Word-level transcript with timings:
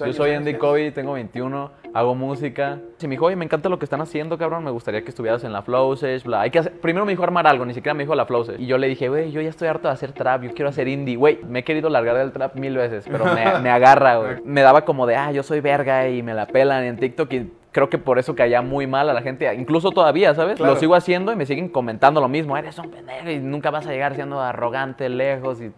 Yo 0.00 0.10
soy 0.14 0.30
Andy 0.30 0.54
Kobe, 0.54 0.90
tengo 0.90 1.12
21, 1.12 1.70
hago 1.92 2.14
música. 2.14 2.78
Si 2.96 3.06
me 3.06 3.12
dijo, 3.12 3.26
oye, 3.26 3.36
me 3.36 3.44
encanta 3.44 3.68
lo 3.68 3.78
que 3.78 3.84
están 3.84 4.00
haciendo, 4.00 4.38
cabrón, 4.38 4.64
me 4.64 4.70
gustaría 4.70 5.02
que 5.02 5.10
estuvieras 5.10 5.44
en 5.44 5.52
la 5.52 5.60
Flow 5.60 5.94
Session, 5.96 6.30
bla. 6.30 6.40
Hay 6.40 6.50
que 6.50 6.60
hacer... 6.60 6.80
Primero 6.80 7.04
me 7.04 7.12
dijo 7.12 7.22
armar 7.22 7.46
algo, 7.46 7.66
ni 7.66 7.74
siquiera 7.74 7.92
me 7.92 8.04
dijo 8.04 8.14
la 8.14 8.24
Flow. 8.24 8.46
Y 8.56 8.64
yo 8.64 8.78
le 8.78 8.88
dije, 8.88 9.10
güey, 9.10 9.30
yo 9.32 9.42
ya 9.42 9.50
estoy 9.50 9.68
harto 9.68 9.88
de 9.88 9.94
hacer 9.94 10.12
trap, 10.12 10.44
yo 10.44 10.54
quiero 10.54 10.70
hacer 10.70 10.88
indie. 10.88 11.16
Güey, 11.16 11.40
me 11.46 11.58
he 11.58 11.64
querido 11.64 11.90
largar 11.90 12.16
del 12.16 12.32
trap 12.32 12.56
mil 12.56 12.74
veces, 12.74 13.04
pero 13.06 13.26
me, 13.26 13.58
me 13.58 13.68
agarra, 13.68 14.16
güey. 14.16 14.36
Me 14.46 14.62
daba 14.62 14.86
como 14.86 15.06
de, 15.06 15.16
ah, 15.16 15.30
yo 15.30 15.42
soy 15.42 15.60
verga 15.60 16.08
y 16.08 16.22
me 16.22 16.32
la 16.32 16.46
pelan 16.46 16.84
en 16.84 16.96
TikTok 16.96 17.30
y 17.34 17.52
creo 17.70 17.90
que 17.90 17.98
por 17.98 18.18
eso 18.18 18.34
caía 18.34 18.62
muy 18.62 18.86
mal 18.86 19.10
a 19.10 19.12
la 19.12 19.20
gente, 19.20 19.52
incluso 19.54 19.90
todavía, 19.90 20.34
¿sabes? 20.34 20.56
Claro. 20.56 20.72
Lo 20.72 20.80
sigo 20.80 20.94
haciendo 20.94 21.32
y 21.32 21.36
me 21.36 21.44
siguen 21.44 21.68
comentando 21.68 22.18
lo 22.22 22.28
mismo, 22.28 22.56
eres 22.56 22.78
un 22.78 22.90
pendejo 22.90 23.30
y 23.30 23.40
nunca 23.40 23.70
vas 23.70 23.86
a 23.86 23.90
llegar 23.90 24.14
siendo 24.14 24.40
arrogante, 24.40 25.10
lejos 25.10 25.60
y 25.60 25.70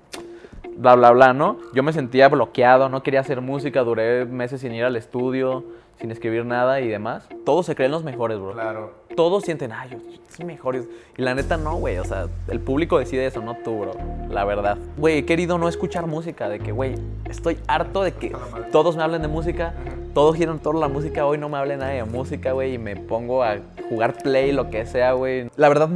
bla, 0.77 0.95
bla, 0.95 1.11
bla, 1.11 1.33
¿no? 1.33 1.59
Yo 1.75 1.83
me 1.83 1.93
sentía 1.93 2.29
bloqueado, 2.29 2.89
no 2.89 3.03
quería 3.03 3.21
hacer 3.21 3.41
música, 3.41 3.83
duré 3.83 4.25
meses 4.27 4.61
sin 4.61 4.73
ir 4.73 4.85
al 4.85 4.97
estudio, 4.97 5.65
sin 6.01 6.11
escribir 6.11 6.45
nada 6.45 6.81
y 6.81 6.89
demás. 6.89 7.29
Todos 7.45 7.67
se 7.67 7.75
creen 7.75 7.91
los 7.91 8.05
mejores, 8.05 8.39
bro. 8.39 8.53
Claro. 8.53 8.93
Todos 9.17 9.45
sienten, 9.45 9.73
ay, 9.73 9.91
yo 9.91 9.99
soy 10.29 10.45
mejor. 10.45 10.77
Y 10.77 11.23
la 11.23 11.35
neta 11.35 11.57
no, 11.57 11.77
güey. 11.77 11.99
O 11.99 12.05
sea, 12.05 12.27
el 12.49 12.61
público 12.61 12.99
decide 12.99 13.27
eso, 13.27 13.41
no 13.41 13.57
tú, 13.65 13.79
bro. 13.81 13.93
La 14.29 14.45
verdad. 14.45 14.77
Güey, 14.96 15.18
he 15.18 15.25
querido 15.25 15.57
no 15.59 15.68
escuchar 15.68 16.07
música. 16.07 16.49
De 16.49 16.59
que, 16.59 16.73
güey, 16.73 16.96
estoy 17.29 17.59
harto 17.68 18.03
de 18.03 18.13
que 18.13 18.37
todos 18.73 18.96
me 18.96 19.03
hablen 19.03 19.23
de 19.23 19.29
música. 19.29 19.75
Todos 20.15 20.37
quieren 20.37 20.59
toda 20.59 20.81
la 20.81 20.89
música. 20.89 21.27
Hoy 21.27 21.39
no 21.39 21.49
me 21.49 21.59
hable 21.59 21.77
nadie 21.77 21.96
de 21.96 22.04
música, 22.04 22.53
güey. 22.53 22.75
Y 22.75 22.79
me 22.79 22.96
pongo 22.96 23.45
a 23.45 23.59
jugar 23.89 24.15
play, 24.23 24.53
lo 24.53 24.71
que 24.71 24.87
sea, 24.87 25.13
güey. 25.13 25.49
La 25.57 25.68
verdad, 25.68 25.89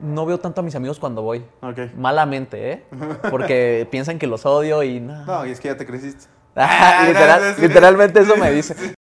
no 0.00 0.26
veo 0.26 0.38
tanto 0.38 0.60
a 0.60 0.64
mis 0.64 0.74
amigos 0.74 0.98
cuando 0.98 1.22
voy. 1.22 1.44
Ok. 1.62 1.78
Malamente, 1.96 2.72
¿eh? 2.72 2.82
Porque 3.30 3.86
piensan 3.90 4.18
que 4.18 4.26
los 4.26 4.44
odio 4.46 4.82
y 4.82 5.00
no. 5.00 5.24
No, 5.24 5.46
y 5.46 5.50
es 5.50 5.60
que 5.60 5.68
ya 5.68 5.76
te 5.76 5.86
creciste. 5.86 6.26
Literal- 6.54 7.40
no, 7.40 7.48
no, 7.50 7.54
sí. 7.54 7.62
literalmente 7.62 8.20
eso 8.20 8.36
me 8.36 8.50
dice. 8.52 8.94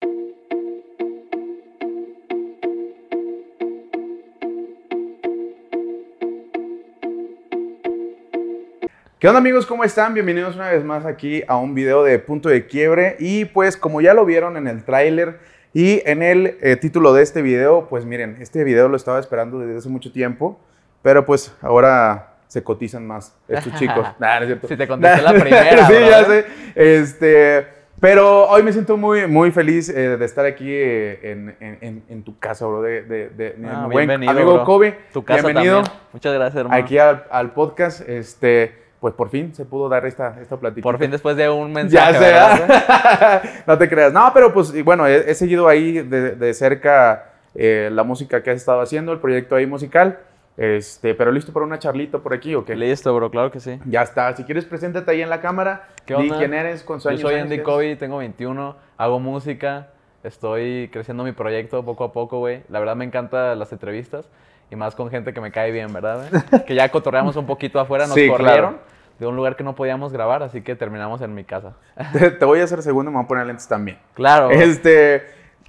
¿Qué 9.19 9.27
onda 9.27 9.37
amigos? 9.39 9.67
¿Cómo 9.67 9.83
están? 9.83 10.15
Bienvenidos 10.15 10.55
una 10.55 10.71
vez 10.71 10.83
más 10.83 11.05
aquí 11.05 11.43
a 11.47 11.55
un 11.57 11.75
video 11.75 12.03
de 12.03 12.17
Punto 12.17 12.49
de 12.49 12.65
Quiebre. 12.65 13.17
Y 13.19 13.45
pues 13.45 13.77
como 13.77 14.01
ya 14.01 14.15
lo 14.15 14.25
vieron 14.25 14.57
en 14.57 14.67
el 14.67 14.83
tráiler 14.83 15.39
y 15.73 16.01
en 16.09 16.23
el 16.23 16.57
eh, 16.61 16.75
título 16.75 17.13
de 17.13 17.21
este 17.21 17.43
video, 17.43 17.87
pues 17.87 18.03
miren, 18.03 18.37
este 18.41 18.63
video 18.63 18.87
lo 18.89 18.97
estaba 18.97 19.19
esperando 19.19 19.59
desde 19.59 19.77
hace 19.77 19.89
mucho 19.89 20.11
tiempo, 20.11 20.59
pero 21.01 21.25
pues 21.25 21.53
ahora 21.61 22.27
se 22.47 22.63
cotizan 22.63 23.05
más 23.07 23.35
estos 23.47 23.73
chicos. 23.79 24.05
Nah, 24.19 24.35
no 24.39 24.41
es 24.41 24.47
cierto. 24.47 24.67
Si 24.67 24.75
te 24.77 24.87
contesté 24.87 25.21
la 25.21 25.31
primera, 25.33 25.87
sí, 25.87 25.93
ya 26.09 26.23
sé. 26.25 26.45
Este, 26.75 27.67
pero 27.99 28.47
hoy 28.49 28.63
me 28.63 28.73
siento 28.73 28.97
muy, 28.97 29.27
muy 29.27 29.51
feliz 29.51 29.87
eh, 29.89 30.17
de 30.17 30.25
estar 30.25 30.45
aquí 30.45 30.67
eh, 30.69 31.19
en, 31.31 31.55
en- 31.59 32.03
en- 32.09 32.23
tu 32.23 32.37
casa, 32.39 32.65
bro, 32.65 32.81
de, 32.81 33.03
de, 33.03 33.29
de 33.29 33.55
mi 33.57 33.67
Ah, 33.69 33.81
buen 33.83 34.07
bienvenido, 34.07 34.31
amigo 34.31 34.53
bro. 34.55 34.63
Kobe. 34.65 34.97
Tu 35.13 35.23
casa 35.23 35.43
bienvenido 35.43 35.81
también. 35.83 35.99
Muchas 36.13 36.33
gracias, 36.33 36.55
hermano. 36.61 36.83
aquí 36.83 36.97
al, 36.97 37.25
al 37.29 37.51
podcast. 37.51 38.01
Este, 38.09 38.75
pues 38.99 39.13
por 39.13 39.29
fin 39.29 39.53
se 39.55 39.65
pudo 39.65 39.87
dar 39.89 40.05
esta, 40.05 40.35
esta 40.41 40.57
plática. 40.57 40.83
Por 40.83 40.97
fin 40.99 41.09
después 41.11 41.35
de 41.37 41.49
un 41.49 41.69
Ya 41.69 41.73
mensaje, 41.73 42.19
¿verdad? 42.19 42.83
¿ah? 42.89 43.41
no 43.67 43.77
te 43.77 43.87
creas. 43.89 44.11
No, 44.13 44.31
pero 44.33 44.51
pues 44.53 44.73
y 44.75 44.81
bueno, 44.81 45.07
he, 45.07 45.29
he 45.31 45.35
seguido 45.35 45.67
ahí 45.67 45.99
de, 46.01 46.31
de 46.35 46.53
cerca 46.53 47.31
eh, 47.55 47.89
la 47.91 48.03
música 48.03 48.41
que 48.43 48.49
has 48.51 48.57
estado 48.57 48.81
haciendo, 48.81 49.11
el 49.13 49.19
proyecto 49.19 49.55
ahí 49.55 49.65
musical. 49.65 50.19
Este, 50.57 51.15
pero 51.15 51.31
listo 51.31 51.53
para 51.53 51.65
una 51.65 51.79
charlita 51.79 52.19
por 52.19 52.33
aquí 52.33 52.53
o 52.55 52.65
qué? 52.65 52.75
Listo, 52.75 53.15
bro, 53.15 53.31
claro 53.31 53.51
que 53.51 53.59
sí. 53.59 53.79
Ya 53.85 54.01
está. 54.01 54.35
Si 54.35 54.43
quieres, 54.43 54.65
preséntate 54.65 55.09
ahí 55.11 55.21
en 55.21 55.29
la 55.29 55.41
cámara. 55.41 55.87
¿Qué 56.05 56.13
Di 56.15 56.23
onda? 56.23 56.37
quién 56.37 56.53
eres, 56.53 56.83
con 56.83 56.99
Yo 56.99 57.09
años 57.09 57.21
soy 57.21 57.35
Andy. 57.35 57.59
Kobe, 57.59 57.95
tengo 57.95 58.17
21, 58.17 58.75
hago 58.97 59.19
música, 59.19 59.87
estoy 60.23 60.89
creciendo 60.91 61.23
mi 61.23 61.31
proyecto 61.31 61.83
poco 61.85 62.03
a 62.03 62.11
poco, 62.13 62.39
güey. 62.39 62.63
La 62.69 62.79
verdad 62.79 62.95
me 62.95 63.05
encantan 63.05 63.57
las 63.57 63.71
entrevistas 63.71 64.29
y 64.69 64.75
más 64.75 64.93
con 64.95 65.09
gente 65.09 65.33
que 65.33 65.41
me 65.41 65.51
cae 65.51 65.71
bien, 65.71 65.91
¿verdad? 65.93 66.27
que 66.67 66.75
ya 66.75 66.89
cotorreamos 66.89 67.35
un 67.37 67.45
poquito 67.45 67.79
afuera, 67.79 68.05
nos 68.05 68.13
Sí, 68.15 68.27
corrieron 68.27 68.73
claro. 68.73 68.79
de 69.19 69.27
un 69.27 69.35
lugar 69.35 69.55
que 69.55 69.63
no 69.63 69.73
podíamos 69.73 70.11
grabar, 70.13 70.43
así 70.43 70.61
que 70.61 70.75
terminamos 70.75 71.21
en 71.21 71.33
mi 71.33 71.43
casa. 71.45 71.73
Te, 72.13 72.29
te 72.31 72.45
voy 72.45 72.59
a 72.59 72.65
hacer 72.65 72.81
segundo, 72.83 73.09
me 73.09 73.17
voy 73.17 73.25
a 73.25 73.27
poner 73.27 73.47
lentes 73.47 73.67
también. 73.67 73.97
Claro. 74.13 74.51
Este, 74.51 75.23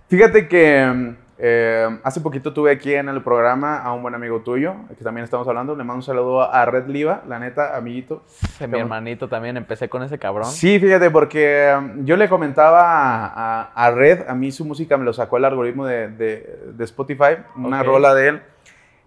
fíjate 0.09 0.49
que 0.49 1.15
eh, 1.45 1.99
hace 2.05 2.21
poquito 2.21 2.53
tuve 2.53 2.71
aquí 2.71 2.95
en 2.95 3.09
el 3.09 3.21
programa 3.21 3.79
a 3.83 3.93
un 3.93 4.01
buen 4.03 4.15
amigo 4.15 4.43
tuyo, 4.43 4.75
que 4.97 5.03
también 5.03 5.25
estamos 5.25 5.49
hablando. 5.49 5.73
Le 5.75 5.83
mando 5.83 5.97
un 5.97 6.03
saludo 6.05 6.41
a 6.43 6.65
Red 6.67 6.87
Liva, 6.87 7.23
la 7.29 7.41
neta, 7.41 7.77
amiguito. 7.77 8.23
mi 8.43 8.59
Cabrón. 8.61 8.81
hermanito 8.83 9.29
también, 9.29 9.57
empecé 9.57 9.89
con 9.89 10.05
ese 10.05 10.19
cabrón. 10.21 10.45
Sí, 10.47 10.79
fíjate, 10.79 11.11
porque 11.11 11.75
um, 11.77 12.05
yo 12.05 12.17
le 12.17 12.29
comentaba 12.29 12.83
a, 12.83 13.27
a- 13.65 13.87
a 13.87 13.91
Red, 13.91 14.29
a 14.29 14.35
mí 14.37 14.53
su 14.53 14.65
música 14.65 14.97
me 14.97 15.05
lo 15.05 15.13
sacó 15.13 15.37
el 15.39 15.45
algoritmo 15.45 15.85
de, 15.85 16.09
de- 16.09 16.59
de 16.75 16.85
Spotify, 16.85 17.39
una 17.57 17.81
Ok. 17.81 17.87
rola 17.89 18.15
de 18.15 18.29
él. 18.29 18.43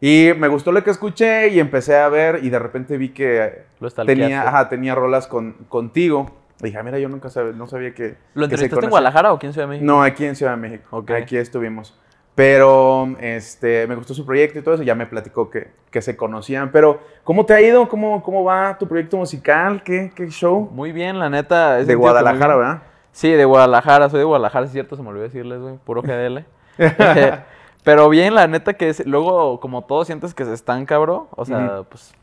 Y 0.02 0.32
me 0.38 0.50
gustó 0.50 0.74
lo 0.74 0.84
que 0.84 0.92
escuché 0.92 1.48
y 1.48 1.60
empecé 1.62 1.96
a 1.98 2.10
ver 2.10 2.40
y 2.44 2.50
de 2.50 2.60
repente 2.60 2.98
vi 2.98 3.10
que 3.10 3.64
Lo 3.80 3.90
tenía, 3.90 4.42
ajá, 4.46 4.68
tenía 4.68 4.94
rolas 4.94 5.26
con, 5.26 5.54
contigo. 5.70 6.36
Dije, 6.60 6.78
ah, 6.78 6.84
mira, 6.84 7.00
yo 7.00 7.08
nunca 7.10 7.30
sabía, 7.30 7.54
no 7.54 7.66
sabía 7.68 7.94
que... 7.94 8.16
¿Lo 8.34 8.48
que 8.48 8.56
entrevistaste 8.56 8.66
en 8.66 8.70
conocían. 8.70 8.90
Guadalajara 8.90 9.32
o 9.34 9.40
quién 9.40 9.54
Ciudad 9.54 9.68
de 9.68 9.70
México? 9.76 9.86
No, 9.86 10.04
aquí 10.04 10.26
en 10.26 10.36
Ciudad 10.36 10.52
de 10.52 10.58
México. 10.58 10.84
Ok. 10.98 11.12
Aquí 11.12 11.38
estuvimos. 11.38 11.98
Pero 12.36 13.16
este, 13.22 13.88
me 13.88 13.96
gustó 13.96 14.14
su 14.14 14.26
proyecto 14.26 14.60
y 14.60 14.62
todo 14.62 14.76
eso. 14.76 14.84
Ya 14.84 14.94
me 14.94 15.06
platicó 15.06 15.50
que, 15.50 15.72
que 15.90 16.02
se 16.02 16.18
conocían. 16.18 16.72
Pero, 16.72 17.00
¿cómo 17.24 17.46
te 17.46 17.54
ha 17.54 17.62
ido? 17.62 17.88
¿Cómo, 17.88 18.22
cómo 18.22 18.44
va 18.44 18.78
tu 18.78 18.88
proyecto 18.88 19.16
musical? 19.18 19.82
¿Qué, 19.84 20.12
qué 20.14 20.28
show? 20.30 20.70
Muy 20.72 20.92
bien, 20.92 21.18
la 21.18 21.30
neta. 21.30 21.78
De 21.78 21.96
Guadalajara. 21.96 22.56
¿verdad? 22.58 22.82
Sí, 23.14 23.32
de 23.32 23.46
Guadalajara, 23.46 24.10
soy 24.10 24.20
de 24.20 24.26
Guadalajara, 24.26 24.66
es 24.66 24.74
cierto, 24.74 24.98
se 24.98 25.02
me 25.02 25.08
olvidó 25.08 25.24
decirles, 25.24 25.62
güey, 25.62 25.78
puro 25.86 26.02
GDL. 26.02 26.44
Pero 27.86 28.10
bien, 28.10 28.36
la 28.36 28.48
neta 28.48 28.74
que 28.74 28.90
es- 28.90 29.06
luego, 29.06 29.62
como 29.62 29.84
todo 29.86 30.04
sientes 30.04 30.34
que 30.34 30.44
se 30.44 30.54
estanca, 30.54 30.98
bro, 30.98 31.30
o 31.32 31.46
sea, 31.46 31.84
pues 31.88 32.14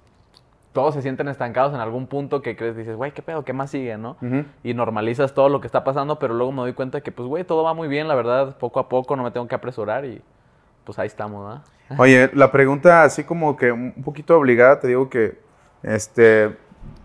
todos 0.73 0.95
se 0.95 1.03
sienten 1.03 1.29
estancados 1.29 1.75
en 1.75 1.81
algún 1.81 2.07
punto 2.07 2.41
que 2.43 2.57
crees, 2.57 2.77
dices, 2.77 2.97
güey, 2.97 3.13
¿qué 3.13 3.21
pedo? 3.23 3.45
¿Qué 3.45 3.53
más 3.53 3.71
sigue, 3.71 3.97
no? 3.99 4.17
Y 4.65 4.73
normalizas 4.75 5.35
todo 5.35 5.49
lo 5.49 5.61
que 5.61 5.67
está 5.67 5.85
pasando, 5.85 6.19
pero 6.19 6.33
luego 6.35 6.51
me 6.53 6.63
doy 6.63 6.73
cuenta 6.73 7.01
que, 7.03 7.13
pues, 7.13 7.29
güey, 7.29 7.45
todo 7.45 7.63
va 7.63 7.75
muy 7.75 7.89
bien, 7.89 8.09
la 8.09 8.15
verdad, 8.15 8.57
poco 8.59 8.81
a 8.81 8.89
poco, 8.89 9.15
no 9.17 9.23
me 9.23 9.31
tengo 9.31 9.47
que 9.49 9.55
apresurar 9.55 10.05
y 10.05 10.23
pues 10.85 10.99
ahí 10.99 11.07
estamos, 11.07 11.63
¿no? 11.91 11.97
Oye, 11.99 12.31
la 12.35 12.51
pregunta 12.51 13.03
así 13.05 13.23
como 13.25 13.57
que 13.57 13.71
un 13.71 13.93
poquito 14.05 14.37
obligada, 14.39 14.81
te 14.81 14.89
digo 14.89 15.11
que 15.11 15.39
este, 15.83 16.57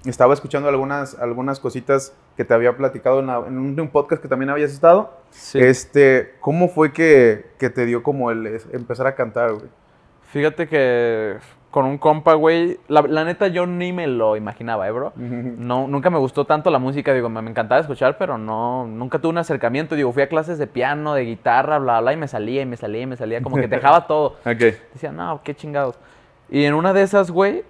estaba 0.06 0.34
escuchando 0.34 0.70
algunas, 0.70 1.20
algunas 1.20 1.60
cositas 1.60 2.14
que 2.38 2.46
te 2.46 2.54
había 2.54 2.78
platicado 2.78 3.20
en, 3.20 3.28
la- 3.28 3.44
en 3.48 3.58
un, 3.58 3.78
un 3.80 3.88
podcast 3.90 4.22
que 4.22 4.28
también 4.28 4.50
habías 4.50 4.72
estado. 4.72 5.12
Sí. 5.32 5.60
Este, 5.60 6.36
¿Cómo 6.40 6.70
fue 6.70 6.94
que, 6.94 7.48
que 7.60 7.70
te 7.70 7.86
dio 7.86 8.02
como 8.02 8.32
el 8.32 8.62
empezar 8.72 9.08
a 9.08 9.16
cantar, 9.16 9.52
güey? 9.54 9.66
Fíjate 10.32 10.68
que 10.68 11.38
con 11.78 11.86
un 11.86 12.00
compa, 12.00 12.34
güey, 12.34 12.80
la, 12.88 13.04
la 13.04 13.24
neta 13.24 13.50
yo 13.50 13.68
ni 13.68 13.94
me 13.94 14.08
lo 14.08 14.36
imaginaba, 14.36 14.88
¿eh, 14.88 14.92
bro? 14.92 15.14
No, 15.16 15.88
nunca 15.88 16.10
me 16.10 16.18
gustó 16.18 16.44
tanto 16.44 16.72
la 16.72 16.80
música, 16.80 17.14
digo, 17.14 17.30
me, 17.30 17.40
me 17.44 17.52
encantaba 17.52 17.80
escuchar, 17.80 18.18
pero 18.18 18.40
no, 18.40 18.88
nunca 18.88 19.20
tuve 19.20 19.30
un 19.30 19.38
acercamiento, 19.38 19.94
digo, 19.94 20.12
fui 20.12 20.24
a 20.24 20.28
clases 20.28 20.58
de 20.58 20.66
piano, 20.66 21.14
de 21.14 21.22
guitarra, 21.26 21.78
bla, 21.78 22.02
bla, 22.02 22.14
y 22.14 22.18
me 22.18 22.28
salía, 22.28 22.64
y 22.64 22.66
me 22.66 22.78
salía, 22.78 23.02
y 23.02 23.06
me 23.06 23.16
salía, 23.16 23.44
como 23.44 23.58
que 23.58 23.68
dejaba 23.68 24.08
todo. 24.08 24.38
Ok. 24.44 24.74
Decía, 24.92 25.12
no, 25.12 25.40
qué 25.44 25.54
chingados. 25.54 26.00
Y 26.50 26.64
en 26.64 26.74
una 26.74 26.94
de 26.94 27.04
esas, 27.04 27.30
güey, 27.30 27.62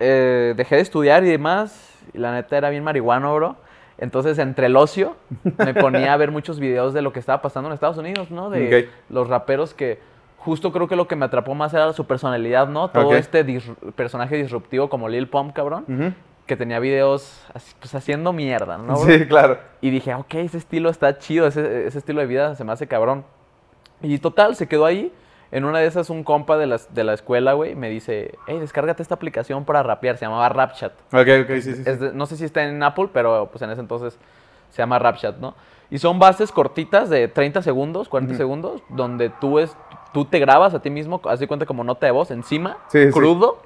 eh, 0.00 0.54
dejé 0.56 0.76
de 0.76 0.80
estudiar 0.80 1.22
y 1.22 1.28
demás, 1.28 1.94
y 2.14 2.18
la 2.18 2.32
neta 2.32 2.56
era 2.56 2.70
bien 2.70 2.82
marihuano, 2.82 3.34
bro. 3.34 3.56
Entonces, 3.98 4.38
entre 4.38 4.68
el 4.68 4.76
ocio, 4.76 5.14
me 5.58 5.74
ponía 5.74 6.14
a 6.14 6.16
ver 6.16 6.30
muchos 6.30 6.58
videos 6.58 6.94
de 6.94 7.02
lo 7.02 7.12
que 7.12 7.20
estaba 7.20 7.42
pasando 7.42 7.68
en 7.68 7.74
Estados 7.74 7.98
Unidos, 7.98 8.30
¿no? 8.30 8.48
De 8.48 8.88
los 9.10 9.28
raperos 9.28 9.74
que 9.74 9.98
justo 10.44 10.72
creo 10.72 10.88
que 10.88 10.96
lo 10.96 11.06
que 11.08 11.16
me 11.16 11.24
atrapó 11.24 11.54
más 11.54 11.72
era 11.74 11.92
su 11.92 12.04
personalidad, 12.06 12.68
¿no? 12.68 12.88
Todo 12.88 13.08
Ok. 13.08 13.14
este 13.14 13.44
dis- 13.46 13.74
personaje 13.94 14.36
disruptivo 14.36 14.88
como 14.88 15.08
Lil 15.08 15.28
Pump, 15.28 15.52
cabrón, 15.54 15.84
Ujú. 15.88 16.12
que 16.46 16.56
tenía 16.56 16.78
videos 16.80 17.44
pues, 17.80 17.94
haciendo 17.94 18.32
mierda, 18.32 18.76
¿no? 18.78 18.94
bro? 18.94 18.96
Sí, 19.06 19.26
claro. 19.26 19.58
Y 19.80 19.90
dije, 19.90 20.14
ok, 20.14 20.34
ese 20.34 20.58
estilo 20.58 20.90
está 20.90 21.18
chido, 21.18 21.46
ese, 21.46 21.86
ese 21.86 21.98
estilo 21.98 22.20
de 22.20 22.26
vida 22.26 22.54
se 22.56 22.64
me 22.64 22.72
hace 22.72 22.86
cabrón. 22.86 23.24
Y 24.02 24.18
total, 24.18 24.56
se 24.56 24.66
quedó 24.66 24.84
ahí. 24.84 25.12
En 25.52 25.64
una 25.66 25.80
de 25.80 25.86
esas, 25.86 26.08
un 26.08 26.24
compa 26.24 26.56
de 26.56 26.66
la, 26.66 26.80
de 26.88 27.04
la 27.04 27.12
escuela, 27.12 27.52
güey, 27.52 27.74
me 27.74 27.90
dice, 27.90 28.36
hey, 28.46 28.58
descárgate 28.58 29.02
esta 29.02 29.14
aplicación 29.14 29.64
para 29.66 29.82
rapear. 29.82 30.16
Se 30.16 30.24
llamaba 30.24 30.48
Rapchat. 30.48 30.92
Ok, 31.12 31.28
ok, 31.44 31.50
sí, 31.60 31.62
sí. 31.62 31.74
sí. 31.74 31.82
De- 31.82 32.12
no 32.14 32.24
sé 32.26 32.36
si 32.38 32.44
está 32.46 32.64
en 32.64 32.82
Apple, 32.82 33.10
pero 33.12 33.48
pues 33.52 33.60
en 33.60 33.70
ese 33.70 33.80
entonces 33.82 34.18
se 34.70 34.78
llama 34.78 34.98
Rapchat, 34.98 35.36
¿no? 35.38 35.54
Y 35.90 35.98
son 35.98 36.18
bases 36.18 36.50
cortitas 36.52 37.10
de 37.10 37.28
30 37.28 37.60
segundos, 37.60 38.08
40 38.08 38.32
Ujú. 38.32 38.38
segundos, 38.38 38.82
donde 38.88 39.28
tú, 39.28 39.58
es, 39.58 39.76
tú 40.12 40.24
te 40.24 40.38
grabas 40.38 40.74
a 40.74 40.80
ti 40.82 40.90
mismo, 40.90 41.20
así 41.28 41.46
cuenta 41.46 41.66
como 41.66 41.84
nota 41.84 42.06
de 42.06 42.12
voz, 42.12 42.30
encima, 42.30 42.78
Sí, 42.88 43.06
sí. 43.06 43.10
crudo. 43.12 43.60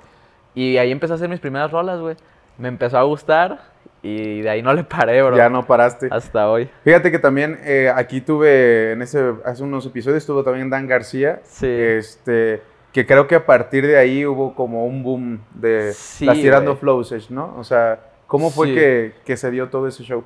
Y 0.54 0.78
ahí 0.78 0.90
empecé 0.90 1.12
a 1.12 1.16
hacer 1.16 1.28
mis 1.28 1.40
primeras 1.40 1.70
rolas, 1.70 2.00
güey. 2.00 2.16
Me 2.58 2.68
empezó 2.68 2.96
a 2.96 3.02
gustar 3.02 3.60
y 4.02 4.40
de 4.40 4.48
ahí 4.48 4.62
no 4.62 4.72
le 4.72 4.84
paré, 4.84 5.22
bro. 5.22 5.36
Ya 5.36 5.50
no 5.50 5.66
paraste. 5.66 6.08
Hasta 6.10 6.50
hoy. 6.50 6.70
Fíjate 6.84 7.10
que 7.10 7.18
también 7.18 7.58
eh, 7.64 7.92
aquí 7.94 8.20
tuve, 8.22 8.92
en 8.92 9.02
ese, 9.02 9.34
hace 9.44 9.62
unos 9.62 9.84
episodios 9.84 10.18
estuvo 10.18 10.42
también 10.42 10.70
Dan 10.70 10.86
García. 10.86 11.40
Sí. 11.44 11.66
Este, 11.68 12.62
que 12.92 13.04
creo 13.04 13.26
que 13.26 13.34
a 13.34 13.44
partir 13.44 13.86
de 13.86 13.98
ahí 13.98 14.24
hubo 14.24 14.54
como 14.54 14.86
un 14.86 15.02
boom 15.02 15.40
de 15.52 15.92
Sí, 15.92 16.24
las 16.24 16.38
tirando 16.38 16.70
güey. 16.70 16.80
flow 16.80 17.04
sesh, 17.04 17.28
¿no? 17.30 17.54
O 17.58 17.64
sea, 17.64 18.00
¿cómo 18.26 18.48
fue 18.50 18.68
Sí. 18.68 18.74
que, 18.74 19.12
que 19.26 19.36
se 19.36 19.50
dio 19.50 19.68
todo 19.68 19.86
ese 19.86 20.02
show? 20.04 20.24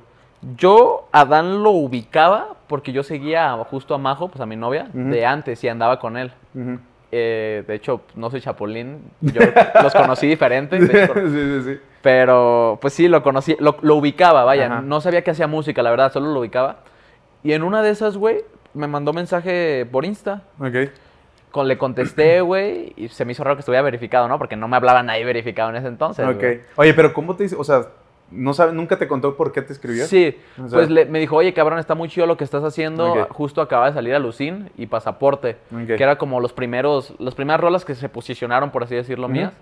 Yo 0.55 1.07
a 1.11 1.25
Dan 1.25 1.61
lo 1.61 1.71
ubicaba 1.71 2.55
porque 2.71 2.93
yo 2.93 3.03
seguía 3.03 3.51
justo 3.69 3.93
a 3.93 3.97
Majo, 3.97 4.29
pues 4.29 4.39
a 4.39 4.45
mi 4.45 4.55
novia, 4.55 4.87
de 4.93 5.25
antes 5.25 5.61
y 5.61 5.67
andaba 5.67 5.99
con 5.99 6.15
él. 6.15 6.31
Eh, 7.11 7.65
de 7.67 7.75
hecho, 7.75 7.99
no 8.15 8.31
soy 8.31 8.39
chapulín, 8.39 9.11
yo 9.19 9.41
los 9.83 9.93
conocí 9.93 10.25
diferentes, 10.25 10.79
sí, 10.89 10.97
sí, 11.29 11.61
sí. 11.65 11.79
pero 12.01 12.79
pues 12.81 12.93
sí, 12.93 13.09
lo 13.09 13.21
conocí, 13.23 13.57
lo, 13.59 13.75
lo 13.81 13.97
ubicaba, 13.97 14.45
vaya, 14.45 14.67
Ajá. 14.67 14.81
no 14.81 15.01
sabía 15.01 15.21
que 15.21 15.31
hacía 15.31 15.47
música, 15.47 15.83
la 15.83 15.89
verdad, 15.89 16.13
solo 16.13 16.31
lo 16.31 16.39
ubicaba. 16.39 16.77
Y 17.43 17.51
en 17.51 17.63
una 17.63 17.81
de 17.81 17.89
esas, 17.89 18.15
güey, 18.15 18.45
me 18.73 18.87
mandó 18.87 19.11
mensaje 19.11 19.85
por 19.91 20.05
Insta. 20.05 20.43
Ok. 20.57 20.89
Con, 21.51 21.67
le 21.67 21.77
contesté, 21.77 22.39
güey, 22.39 22.93
y 22.95 23.09
se 23.09 23.25
me 23.25 23.33
hizo 23.33 23.43
raro 23.43 23.57
que 23.57 23.59
estuviera 23.59 23.81
verificado, 23.81 24.29
¿no? 24.29 24.37
Porque 24.37 24.55
no 24.55 24.69
me 24.69 24.77
hablaba 24.77 25.03
nadie 25.03 25.25
verificado 25.25 25.71
en 25.71 25.75
ese 25.75 25.87
entonces. 25.87 26.25
Ok. 26.25 26.43
Oye, 26.77 26.93
pero 26.93 27.11
¿cómo 27.11 27.35
te 27.35 27.43
dice? 27.43 27.57
O 27.59 27.65
sea, 27.65 27.87
no 28.31 28.53
sabe, 28.53 28.73
nunca 28.73 28.97
te 28.97 29.07
contó 29.07 29.35
por 29.35 29.51
qué 29.51 29.61
te 29.61 29.73
escribió. 29.73 30.05
Sí, 30.05 30.37
O 30.57 30.67
sea- 30.69 30.77
pues 30.79 30.89
le- 30.89 31.05
me 31.05 31.19
dijo, 31.19 31.35
oye, 31.35 31.53
cabrón, 31.53 31.79
está 31.79 31.95
muy 31.95 32.09
chido 32.09 32.25
lo 32.27 32.37
que 32.37 32.43
estás 32.43 32.63
haciendo. 32.63 33.13
Justo 33.29 33.61
acaba 33.61 33.87
de 33.87 33.93
salir 33.93 34.15
a 34.15 34.19
Lucín 34.19 34.69
y 34.77 34.87
Pasaporte, 34.87 35.57
que 35.97 36.03
era 36.03 36.17
como 36.17 36.39
los 36.39 36.53
primeros, 36.53 37.13
las 37.19 37.35
primeras 37.35 37.59
rolas 37.61 37.85
que 37.85 37.93
se 37.95 38.09
posicionaron, 38.09 38.71
por 38.71 38.83
así 38.83 38.95
decirlo, 38.95 39.27
mías, 39.33 39.53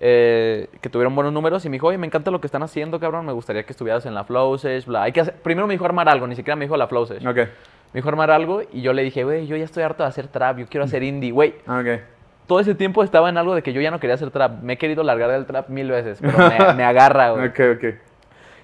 eh, 0.00 0.68
que 0.80 0.88
tuvieron 0.88 1.14
buenos 1.14 1.32
números. 1.32 1.64
Y 1.64 1.68
me 1.68 1.74
dijo, 1.74 1.88
oye, 1.88 1.98
me 1.98 2.06
encanta 2.06 2.30
lo 2.30 2.40
que 2.40 2.46
están 2.46 2.62
haciendo, 2.62 3.00
cabrón, 3.00 3.26
me 3.26 3.32
gustaría 3.32 3.64
que 3.64 3.72
estuvieras 3.72 4.06
en 4.06 4.14
la 4.14 4.24
Flow 4.24 4.54
Stage, 4.54 4.84
bla. 4.86 5.02
Hay 5.02 5.12
que 5.12 5.20
hacer- 5.20 5.34
Primero 5.42 5.66
me 5.66 5.74
dijo 5.74 5.84
armar 5.84 6.08
algo, 6.08 6.26
ni 6.26 6.36
siquiera 6.36 6.56
me 6.56 6.64
dijo 6.64 6.76
la 6.76 6.86
Flow 6.86 7.04
Stage. 7.04 7.26
Ok. 7.28 7.36
Me 7.36 8.00
dijo 8.00 8.08
armar 8.08 8.30
algo 8.30 8.62
y 8.72 8.82
yo 8.82 8.92
le 8.92 9.02
dije, 9.02 9.24
güey, 9.24 9.46
yo 9.46 9.56
ya 9.56 9.64
estoy 9.64 9.82
harto 9.82 10.02
de 10.02 10.08
hacer 10.10 10.28
trap, 10.28 10.58
yo 10.58 10.66
quiero 10.66 10.84
hacer 10.84 11.02
indie, 11.02 11.30
güey. 11.32 11.54
Ok. 11.66 12.00
Todo 12.48 12.58
ese 12.58 12.74
tiempo 12.74 13.04
estaba 13.04 13.28
en 13.28 13.36
algo 13.38 13.54
de 13.54 13.62
que 13.62 13.72
yo 13.72 13.80
ya 13.80 13.92
no 13.92 14.00
quería 14.00 14.14
hacer 14.14 14.30
trap. 14.32 14.60
Me 14.62 14.72
he 14.72 14.78
querido 14.78 15.04
largar 15.04 15.30
del 15.30 15.46
trap 15.46 15.68
mil 15.68 15.88
veces, 15.90 16.18
pero 16.20 16.36
me, 16.36 16.74
me 16.76 16.82
agarra, 16.84 17.30
güey. 17.30 17.46
Ok, 17.46 17.60
ok. 17.76 17.84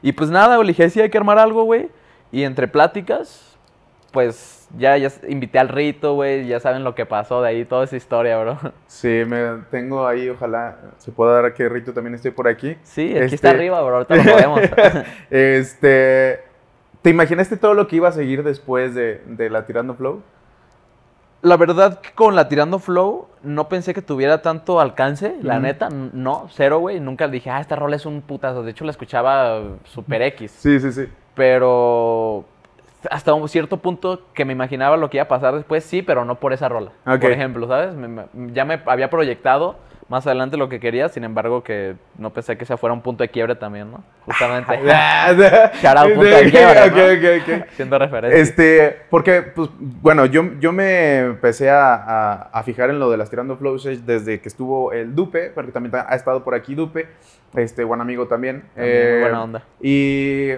Y 0.03 0.13
pues 0.13 0.29
nada, 0.31 0.59
le 0.59 0.65
dije, 0.69 0.91
sí, 0.91 1.01
hay 1.01 1.11
que 1.11 1.19
armar 1.19 1.39
algo, 1.39 1.63
güey. 1.65 1.89
Y 2.33 2.43
entre 2.43 2.67
pláticas, 2.67 3.57
pues 4.11 4.69
ya, 4.79 4.97
ya 4.97 5.09
invité 5.29 5.59
al 5.59 5.69
rito, 5.69 6.15
güey. 6.15 6.47
Ya 6.47 6.61
saben 6.61 6.83
lo 6.83 6.95
que 6.95 7.05
pasó 7.07 7.43
de 7.43 7.49
ahí, 7.51 7.65
toda 7.65 7.85
esa 7.85 7.97
historia, 7.97 8.39
bro. 8.39 8.59
Sí, 8.87 9.23
me 9.27 9.59
tengo 9.71 10.07
ahí, 10.07 10.29
ojalá 10.31 10.77
se 10.99 11.13
pueda 11.13 11.35
dar 11.35 11.45
a 11.45 11.55
que 11.55 11.69
Rito 11.69 11.93
también 11.93 12.15
esté 12.15 12.33
por 12.33 12.49
aquí. 12.49 12.77
Sí, 12.83 13.11
aquí 13.11 13.25
Este- 13.25 13.35
está 13.37 13.51
arriba, 13.51 13.81
bro. 13.83 13.97
Ahorita 13.97 14.17
lo 14.17 14.23
podemos. 14.25 14.61
Este, 15.31 16.41
¿te 17.03 17.11
imaginaste 17.11 17.57
todo 17.59 17.75
lo 17.75 17.87
que 17.87 17.97
iba 17.97 18.09
a 18.09 18.13
seguir 18.13 18.43
después 18.45 18.95
de, 18.95 19.21
de 19.27 19.51
la 19.51 19.67
Tirando 19.67 19.95
Flow? 19.95 20.23
La 21.45 21.59
verdad 21.59 22.01
que 22.01 22.11
con 22.13 22.35
la 22.35 22.49
Tirando 22.49 22.79
Flow 22.79 23.29
no 23.43 23.69
pensé 23.69 23.93
que 23.93 24.01
tuviera 24.01 24.41
tanto 24.41 24.81
alcance, 24.81 25.37
la 25.43 25.59
neta. 25.61 25.89
No, 25.91 26.47
cero, 26.51 26.79
güey. 26.79 27.01
Nunca 27.01 27.29
dije, 27.29 27.51
ah, 27.51 27.61
esta 27.61 27.77
rola 27.77 27.97
es 27.97 28.07
un 28.07 28.23
putazo. 28.23 28.63
De 28.63 28.71
hecho, 28.71 28.85
la 28.87 28.91
escuchaba 28.93 29.61
super 29.85 30.23
X. 30.23 30.51
Sí, 30.53 30.81
sí, 30.81 30.91
sí. 30.91 31.07
Pero 31.35 32.47
hasta 33.11 33.35
un 33.35 33.47
cierto 33.51 33.77
punto 33.77 34.23
que 34.33 34.47
me 34.47 34.55
imaginaba 34.55 34.97
lo 34.97 35.11
que 35.11 35.19
iba 35.19 35.25
a 35.25 35.29
pasar 35.29 35.55
después, 35.55 35.85
sí, 35.85 36.01
pero 36.01 36.25
no 36.25 36.37
por 36.37 36.55
esa 36.55 36.71
rola. 36.71 36.93
Por 37.05 37.33
ejemplo, 37.33 37.69
¿sabes? 37.69 37.95
Me- 37.95 38.09
me- 38.09 38.25
ya 38.55 38.65
me 38.65 38.81
había 38.87 39.11
proyectado 39.11 39.77
más 40.09 40.27
adelante 40.27 40.57
lo 40.59 40.69
que 40.69 40.81
quería, 40.81 41.09
sin 41.09 41.25
embargo, 41.25 41.63
que 41.65 41.97
no 42.19 42.31
pensé 42.31 42.57
que 42.59 42.65
ese 42.65 42.77
fuera 42.77 42.93
un 42.93 43.01
punto 43.01 43.25
de 43.25 43.29
quiebre 43.31 43.55
también, 43.57 43.91
¿no? 43.91 44.05
Justamente. 44.27 44.79
Shout 45.83 45.97
out, 45.97 46.09
punto 46.15 46.23
de 46.31 46.51
quiebre, 46.51 46.91
¿no? 46.91 47.39
ok, 47.39 47.43
ok. 47.43 47.69
Haciendo 47.71 47.99
referencia. 47.99 48.39
Este, 48.41 48.97
porque, 49.11 49.43
pues, 49.43 49.71
bueno, 49.79 50.27
yo, 50.27 50.45
yo 50.61 50.73
me 50.73 51.19
empecé 51.21 51.71
a, 51.71 51.95
a- 51.95 52.43
a 52.53 52.63
fijar 52.63 52.91
en 52.91 52.99
lo 52.99 53.11
de 53.11 53.17
las 53.17 53.31
Tirando 53.31 53.57
Flow 53.57 53.79
desde 53.79 54.41
que 54.41 54.49
estuvo 54.49 54.93
el 54.93 55.15
Dupe, 55.15 55.51
porque 55.55 55.73
también 55.73 55.95
ha 56.07 56.15
estado 56.15 56.45
por 56.45 56.55
aquí 56.55 56.75
Dupe, 56.75 57.09
este, 57.55 57.83
buen 57.85 58.01
amigo 58.01 58.27
también. 58.27 58.63
También, 58.75 58.97
Eh, 58.97 59.19
buena 59.23 59.43
onda. 59.43 59.63
Y 59.81 60.51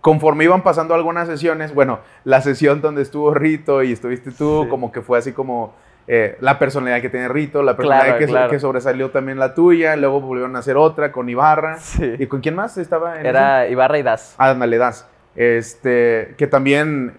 conforme 0.00 0.44
iban 0.44 0.62
pasando 0.62 0.94
algunas 0.94 1.26
sesiones, 1.26 1.74
bueno, 1.74 1.98
la 2.22 2.40
sesión 2.40 2.80
donde 2.80 3.02
estuvo 3.02 3.34
Rito 3.34 3.82
y 3.82 3.90
estuviste 3.92 4.30
tú, 4.30 4.62
Sí. 4.64 4.68
como 4.70 4.92
que 4.92 5.00
fue 5.02 5.18
así 5.18 5.32
como 5.32 5.74
eh, 6.08 6.36
la 6.40 6.58
personalidad 6.58 7.00
que 7.00 7.08
tiene 7.08 7.28
Rito, 7.28 7.62
la 7.62 7.76
personalidad 7.76 8.04
Claro, 8.16 8.18
que, 8.18 8.26
claro. 8.26 8.50
que 8.50 8.60
sobresalió 8.60 9.10
también 9.10 9.38
la 9.38 9.54
tuya, 9.54 9.96
luego 9.96 10.20
volvieron 10.20 10.54
a 10.56 10.60
hacer 10.60 10.76
otra 10.76 11.10
con 11.12 11.28
Ibarra. 11.28 11.78
Sí. 11.78 12.14
¿Y 12.18 12.26
con 12.26 12.40
quién 12.40 12.54
más 12.54 12.76
estaba 12.78 13.18
en? 13.20 13.26
Era 13.26 13.66
Ibarra 13.68 13.98
y 13.98 14.02
Das. 14.02 14.34
Ándale, 14.38 14.78
das. 14.78 15.08
Este, 15.34 16.34
que 16.38 16.46
también 16.46 17.14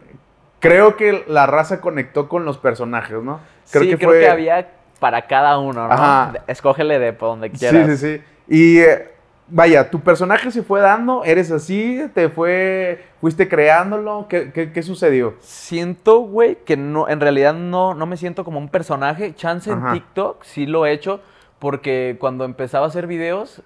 creo 0.60 0.96
que 0.96 1.24
la 1.28 1.46
raza 1.48 1.82
conectó 1.82 2.28
con 2.30 2.46
los 2.46 2.58
personajes, 2.58 3.22
¿no? 3.22 3.40
sí, 3.64 3.96
creo 3.98 4.12
que 4.12 4.30
había 4.30 4.70
para 5.00 5.28
cada 5.28 5.60
uno, 5.60 5.88
¿no? 5.88 5.94
Ajá. 5.94 6.34
Escógele 6.48 6.98
de 7.00 7.14
por 7.14 7.30
donde 7.30 7.50
Sí, 7.50 7.58
quieras. 7.58 8.00
sí, 8.00 8.18
sí. 8.18 8.24
Y 8.48 8.80
eh, 8.80 9.10
vaya, 9.48 9.90
tu 9.90 10.00
personaje 10.02 10.52
se 10.52 10.64
fue 10.64 10.82
dando, 10.82 11.24
eres 11.24 11.52
así, 11.52 12.02
te 12.14 12.30
fue, 12.30 13.06
fuiste 13.22 13.48
creándolo, 13.48 14.28
¿qué, 14.30 14.52
qué, 14.52 14.72
qué 14.72 14.84
sucedió? 14.84 15.36
Siento, 15.40 16.20
güey, 16.20 16.58
que 16.66 16.78
no, 16.78 17.08
en 17.10 17.20
realidad 17.20 17.54
no, 17.54 17.94
no 17.94 18.06
me 18.06 18.18
siento 18.18 18.44
como 18.44 18.60
un 18.60 18.70
personaje. 18.70 19.34
Chance 19.36 19.72
en 19.72 19.80
Ajá. 19.80 19.94
TikTok 19.94 20.44
sí 20.44 20.66
lo 20.66 20.86
he 20.86 20.92
hecho, 20.92 21.22
porque 21.60 22.18
cuando 22.20 22.46
empezaba 22.46 22.86
a 22.86 22.90
hacer 22.90 23.08
videos, 23.08 23.62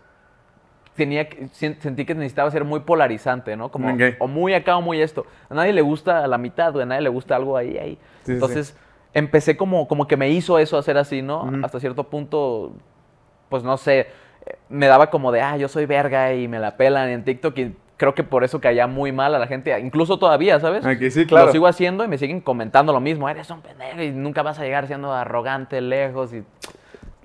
tenía 0.95 1.28
que- 1.30 1.48
sentí 1.48 2.06
que 2.06 2.13
necesitaba 2.13 2.51
ser 2.51 2.63
muy 2.63 2.81
polarizante, 2.81 3.56
¿no? 3.56 3.69
Como, 3.69 3.95
o 4.19 4.27
muy 4.27 4.54
acá 4.54 4.77
o 4.77 4.81
muy 4.81 5.01
esto. 5.01 5.25
A 5.50 5.56
nadie 5.56 5.74
le 5.74 5.81
gusta 5.81 6.27
la 6.27 6.38
mitad, 6.38 6.72
güey, 6.74 6.84
a 6.84 6.86
nadie 6.86 7.01
le 7.01 7.10
gusta 7.10 7.36
algo 7.36 7.57
ahí, 7.57 7.77
ahí. 7.77 7.95
Sí, 7.95 8.00
sí, 8.25 8.31
Entonces, 8.34 8.77
empecé 9.13 9.57
como, 9.57 9.88
como 9.88 10.07
que 10.07 10.18
me 10.18 10.30
hizo 10.30 10.60
eso 10.60 10.77
hacer 10.77 10.98
así, 10.98 11.22
¿no? 11.22 11.50
Hasta 11.63 11.80
cierto 11.80 12.04
punto, 12.04 12.74
pues 13.50 13.63
no 13.63 13.77
sé, 13.77 14.07
me 14.70 14.88
daba 14.88 15.10
como 15.10 15.32
de, 15.32 15.42
ah, 15.42 15.58
yo 15.58 15.68
soy 15.68 15.86
verga 15.86 16.34
y 16.34 16.48
me 16.48 16.60
la 16.60 16.78
pelan 16.78 17.10
en 17.10 17.24
TikTok 17.24 17.58
y 17.58 17.76
creo 17.98 18.16
que 18.16 18.24
por 18.24 18.44
eso 18.44 18.60
caía 18.60 18.88
muy 18.88 19.12
mal 19.12 19.36
a 19.36 19.40
la 19.40 19.48
gente, 19.48 19.78
incluso 19.80 20.18
todavía, 20.18 20.60
¿sabes? 20.60 20.86
Aquí 20.86 21.12
sí, 21.12 21.28
claro. 21.28 21.48
Lo 21.48 21.52
sigo 21.52 21.68
haciendo 21.68 22.04
y 22.04 22.08
me 22.08 22.18
siguen 22.18 22.42
comentando 22.42 22.94
lo 22.94 23.00
mismo, 23.00 23.30
eres 23.30 23.50
un 23.52 23.62
pendejo 23.62 24.02
y 24.02 24.12
nunca 24.12 24.42
vas 24.42 24.58
a 24.60 24.64
llegar 24.64 24.88
siendo 24.88 25.14
arrogante, 25.14 25.82
lejos 25.82 26.34
y 26.34 26.44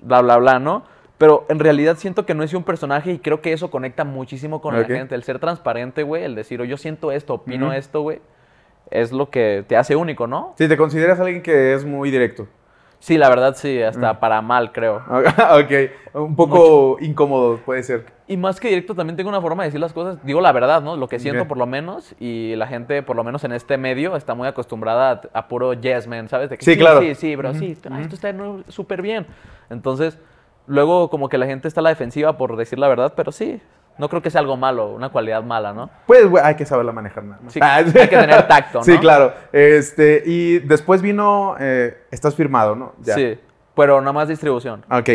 bla, 0.01 0.21
bla, 0.21 0.37
bla, 0.37 0.59
¿no? 0.59 0.83
Pero 1.17 1.47
en 1.49 1.57
realidad 1.57 1.97
siento 1.97 2.27
que 2.27 2.35
no 2.35 2.43
es 2.43 2.53
un 2.53 2.63
personaje 2.63 3.11
y 3.11 3.17
creo 3.17 3.41
que 3.41 3.51
eso 3.51 3.71
conecta 3.71 4.03
muchísimo 4.03 4.61
con 4.61 4.75
la 4.79 4.83
gente. 4.85 5.15
El 5.15 5.23
ser 5.23 5.39
transparente, 5.39 6.03
güey, 6.03 6.23
el 6.23 6.35
decir, 6.35 6.61
"Oh, 6.61 6.63
yo 6.65 6.77
siento 6.77 7.11
esto, 7.11 7.33
opino 7.33 7.73
esto, 7.73 8.01
güey, 8.01 8.21
es 8.91 9.11
lo 9.11 9.31
que 9.31 9.65
te 9.67 9.75
hace 9.77 9.95
único, 9.95 10.27
¿no? 10.27 10.53
Sí, 10.59 10.67
te 10.67 10.77
consideras 10.77 11.19
alguien 11.19 11.41
que 11.41 11.73
es 11.73 11.85
muy 11.85 12.11
directo. 12.11 12.47
Sí, 12.99 13.17
la 13.17 13.29
verdad 13.29 13.55
sí, 13.55 13.81
hasta 13.81 14.13
Mm. 14.13 14.19
para 14.19 14.41
mal, 14.41 14.71
creo. 14.71 14.97
ok, 15.07 16.15
un 16.15 16.35
poco 16.35 16.97
incómodo 16.99 17.57
puede 17.57 17.83
ser. 17.83 18.05
Y 18.27 18.35
más 18.37 18.59
que 18.59 18.67
directo, 18.69 18.95
también 18.95 19.15
tengo 19.15 19.29
una 19.29 19.39
forma 19.39 19.63
de 19.63 19.67
decir 19.69 19.79
las 19.79 19.93
cosas. 19.93 20.17
Digo 20.25 20.41
la 20.41 20.51
verdad, 20.51 20.81
¿no? 20.81 20.97
Lo 20.97 21.07
que 21.07 21.19
siento 21.19 21.47
por 21.47 21.57
lo 21.57 21.65
menos. 21.65 22.13
Y 22.19 22.55
la 22.55 22.67
gente, 22.67 23.03
por 23.03 23.15
lo 23.15 23.23
menos 23.23 23.43
en 23.43 23.53
este 23.53 23.77
medio, 23.77 24.15
está 24.17 24.33
muy 24.33 24.47
acostumbrada 24.47 25.21
a, 25.33 25.39
a 25.39 25.47
puro 25.47 25.73
yes 25.73 26.07
man, 26.07 26.27
¿sabes? 26.27 26.49
De 26.49 26.57
que, 26.57 26.65
Sí, 26.65 26.75
claro. 26.77 26.99
Sí, 27.01 27.15
sí, 27.15 27.35
bro, 27.35 27.53
sí. 27.53 27.77
Ah, 27.89 28.01
esto 28.01 28.15
está 28.15 28.33
súper 28.67 29.01
bien. 29.01 29.27
Entonces, 29.69 30.19
luego 30.65 31.09
como 31.09 31.29
que 31.29 31.37
la 31.37 31.45
gente 31.45 31.67
está 31.67 31.79
a 31.81 31.83
la 31.83 31.89
defensiva 31.89 32.35
por 32.37 32.57
decir 32.57 32.79
la 32.79 32.87
verdad, 32.89 33.13
pero 33.15 33.31
sí. 33.31 33.61
No 33.97 34.09
creo 34.09 34.21
que 34.21 34.29
sea 34.29 34.41
algo 34.41 34.57
malo, 34.57 34.89
una 34.93 35.09
cualidad 35.09 35.43
mala, 35.43 35.73
¿no? 35.73 35.89
Pues 36.05 36.25
hay 36.43 36.55
que 36.55 36.65
saberla 36.65 36.91
manejar 36.91 37.23
nada 37.23 37.41
más. 37.41 37.53
Sí, 37.53 37.59
hay 37.61 37.85
que 37.85 38.07
tener 38.07 38.47
tacto, 38.47 38.77
¿no? 38.79 38.83
Sí, 38.83 38.97
claro. 38.97 39.33
Este, 39.51 40.23
y 40.25 40.59
después 40.59 41.01
vino, 41.01 41.55
eh, 41.59 42.05
estás 42.11 42.35
firmado, 42.35 42.75
¿no? 42.75 42.93
Ya. 43.01 43.15
Sí, 43.15 43.39
pero 43.75 43.99
nada 43.99 44.13
más 44.13 44.27
distribución. 44.27 44.85
Ok. 44.89 45.09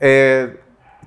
Eh, 0.00 0.56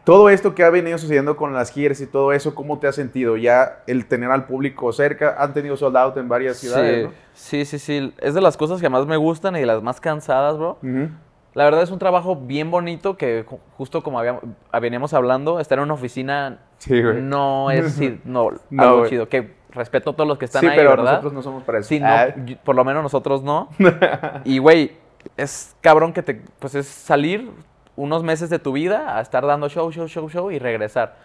todo 0.03 0.29
esto 0.29 0.53
que 0.53 0.63
ha 0.63 0.69
venido 0.69 0.97
sucediendo 0.97 1.37
con 1.37 1.53
las 1.53 1.71
giras 1.71 2.01
y 2.01 2.07
todo 2.07 2.33
eso, 2.33 2.53
¿cómo 2.53 2.79
te 2.79 2.87
has 2.87 2.95
sentido? 2.95 3.37
Ya 3.37 3.83
el 3.87 4.05
tener 4.05 4.29
al 4.31 4.45
público 4.45 4.91
cerca, 4.91 5.35
han 5.37 5.53
tenido 5.53 5.77
sold 5.77 5.95
out 5.95 6.17
en 6.17 6.27
varias 6.27 6.57
ciudades, 6.57 7.09
sí, 7.33 7.65
sí, 7.65 7.79
sí, 7.79 7.79
sí. 7.79 8.13
Es 8.19 8.33
de 8.33 8.41
las 8.41 8.57
cosas 8.57 8.81
que 8.81 8.89
más 8.89 9.05
me 9.05 9.15
gustan 9.17 9.55
y 9.55 9.61
de 9.61 9.65
las 9.65 9.81
más 9.81 10.01
cansadas, 10.01 10.57
bro. 10.57 10.77
¿no? 10.81 11.09
La 11.53 11.65
verdad 11.65 11.83
es 11.83 11.91
un 11.91 11.99
trabajo 11.99 12.35
bien 12.35 12.71
bonito 12.71 13.15
que 13.15 13.45
ju- 13.45 13.59
justo 13.77 14.01
como 14.01 14.19
habíamos, 14.19 14.43
veníamos 14.81 15.13
hablando, 15.13 15.59
estar 15.59 15.77
en 15.77 15.83
una 15.83 15.93
oficina 15.93 16.59
Sí, 16.79 16.99
no 17.01 17.69
es 17.71 17.99
no, 18.25 18.49
No, 18.69 18.83
algo 18.83 19.07
chido. 19.07 19.29
Que 19.29 19.53
respeto 19.69 20.11
a 20.11 20.13
todos 20.15 20.27
los 20.27 20.37
que 20.37 20.45
están 20.45 20.61
sí, 20.61 20.67
ahí, 20.67 20.75
pero 20.77 20.91
¿verdad? 20.91 21.05
nosotros 21.11 21.33
no 21.33 21.41
somos 21.43 21.63
para 21.63 21.79
eso. 21.79 21.89
Sí, 21.89 21.99
Ah, 22.03 22.29
y- 22.45 22.55
por 22.55 22.75
lo 22.75 22.83
menos 22.83 23.03
nosotros 23.03 23.43
no. 23.43 23.69
y 24.45 24.57
güey, 24.57 24.93
es 25.37 25.75
cabrón 25.81 26.11
que 26.13 26.23
te 26.23 26.41
pues 26.59 26.75
es 26.75 26.87
salir 26.87 27.51
unos 27.95 28.23
meses 28.23 28.49
de 28.49 28.57
tu 28.57 28.71
vida 28.71 29.15
a 29.17 29.21
estar 29.21 29.45
dando 29.45 29.69
show, 29.69 29.91
show, 29.91 30.07
show, 30.07 30.27
show 30.29 30.49
y 30.51 30.57
regresar. 30.59 31.15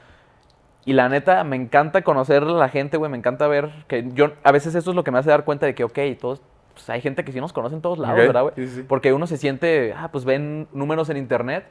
Y 0.85 0.92
la 0.92 1.08
neta, 1.08 1.42
me 1.44 1.56
encanta 1.56 2.02
conocer 2.02 2.42
a 2.42 2.47
la 2.47 2.68
gente, 2.68 2.97
güey, 2.99 3.11
me 3.11 3.18
encanta 3.18 3.47
ver 3.49 3.70
que 3.88 4.08
yo, 4.14 4.32
a 4.42 4.52
veces 4.52 4.75
eso 4.75 4.90
es 4.90 4.97
lo 4.97 5.04
que 5.04 5.11
me 5.11 5.18
hace 5.18 5.28
dar 5.30 5.44
cuenta 5.44 5.66
de 5.66 5.75
que, 5.75 5.85
ok, 5.85 5.99
todos, 6.20 6.40
pues 6.78 6.90
hay 6.90 7.00
gente 7.00 7.25
que 7.25 7.32
sí 7.32 7.40
nos 7.40 7.52
conoce 7.52 7.75
en 7.75 7.82
todos 7.82 7.99
lados, 7.99 8.18
Ok, 8.20 8.26
¿verdad, 8.26 8.42
güey? 8.42 8.54
sí, 8.54 8.68
sí. 8.68 8.82
Porque 8.87 9.12
uno 9.12 9.26
se 9.26 9.37
siente, 9.37 9.92
ah, 9.97 10.11
pues 10.12 10.25
ven 10.25 10.68
números 10.73 11.11
en 11.11 11.16
internet 11.16 11.64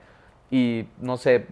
y, 0.52 0.86
no 1.00 1.16
sé, 1.18 1.48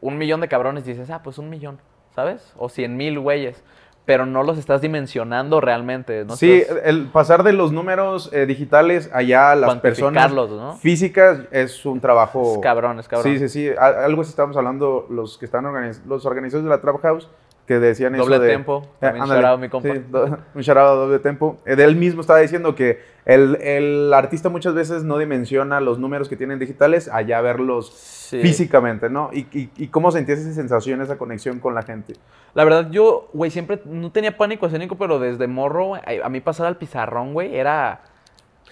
un 0.00 0.16
millón 0.18 0.40
de 0.40 0.48
cabrones 0.48 0.86
y 0.86 0.92
dices, 0.92 1.10
ah, 1.10 1.20
pues 1.22 1.36
un 1.38 1.50
millón, 1.50 1.78
¿sabes? 2.14 2.54
O 2.56 2.68
cien 2.70 2.96
mil 2.96 3.18
güeyes, 3.20 3.62
pero 4.06 4.24
no 4.26 4.42
los 4.42 4.58
estás 4.58 4.80
dimensionando 4.82 5.60
realmente, 5.62 6.24
¿no? 6.26 6.36
sí, 6.36 6.62
el 6.84 7.06
pasar 7.06 7.42
de 7.42 7.52
los 7.54 7.72
números 7.72 8.30
eh, 8.34 8.44
digitales 8.46 9.10
allá 9.14 9.52
a 9.52 9.54
las 9.56 9.76
personas 9.76 10.30
¿no? 10.32 10.76
físicas 10.76 11.40
es 11.50 11.86
un 11.86 12.00
trabajo... 12.00 12.52
Es 12.54 12.58
cabrón, 12.58 12.98
es 13.00 13.08
cabrón. 13.08 13.32
Sí, 13.32 13.38
sí, 13.38 13.48
sí. 13.48 13.70
Algo 13.78 14.20
así 14.22 14.30
estábamos 14.30 14.56
hablando 14.58 15.06
los 15.10 15.38
que 15.38 15.46
están 15.46 15.64
organiz- 15.64 16.02
los 16.04 16.26
organizadores 16.26 16.64
de 16.64 16.70
la 16.70 16.80
Trap 16.82 17.00
House, 17.00 17.30
que 17.66 17.78
decían 17.78 18.12
Doble 18.16 18.36
eso 18.36 18.42
de... 18.42 18.50
tempo, 18.50 18.86
Eh, 19.00 19.06
ándale, 19.06 19.56
mi 19.58 19.68
compa. 19.68 19.92
sí, 19.94 20.02
do- 20.10 20.38
un 20.54 20.78
a 20.78 20.82
doble 20.82 21.18
tempo. 21.18 21.58
Eh, 21.64 21.76
él 21.78 21.96
mismo 21.96 22.20
estaba 22.20 22.40
diciendo 22.40 22.74
que 22.74 23.00
el, 23.24 23.56
el 23.62 24.12
artista 24.12 24.48
muchas 24.50 24.74
veces 24.74 25.02
no 25.04 25.16
dimensiona 25.18 25.80
los 25.80 25.98
números 25.98 26.28
que 26.28 26.36
tienen 26.36 26.58
digitales 26.58 27.08
allá 27.08 27.40
verlos 27.40 28.10
Sí. 28.24 28.40
físicamente, 28.40 29.10
¿no? 29.10 29.28
Y, 29.32 29.40
y, 29.52 29.70
y 29.76 29.88
cómo 29.88 30.10
sentías 30.10 30.38
esa 30.38 30.52
sensación, 30.54 31.02
esa 31.02 31.18
conexión 31.18 31.60
con 31.60 31.74
la 31.74 31.82
gente. 31.82 32.14
La 32.54 32.64
verdad, 32.64 32.88
yo, 32.90 33.28
güey, 33.34 33.50
siempre 33.50 33.80
no 33.84 34.10
tenía 34.12 34.36
pánico 34.36 34.66
escénico, 34.66 34.96
pero 34.96 35.18
desde 35.18 35.46
morro, 35.46 35.94
a 35.94 36.28
mí 36.30 36.40
pasar 36.40 36.66
al 36.66 36.76
pizarrón, 36.78 37.34
güey, 37.34 37.54
era 37.54 38.00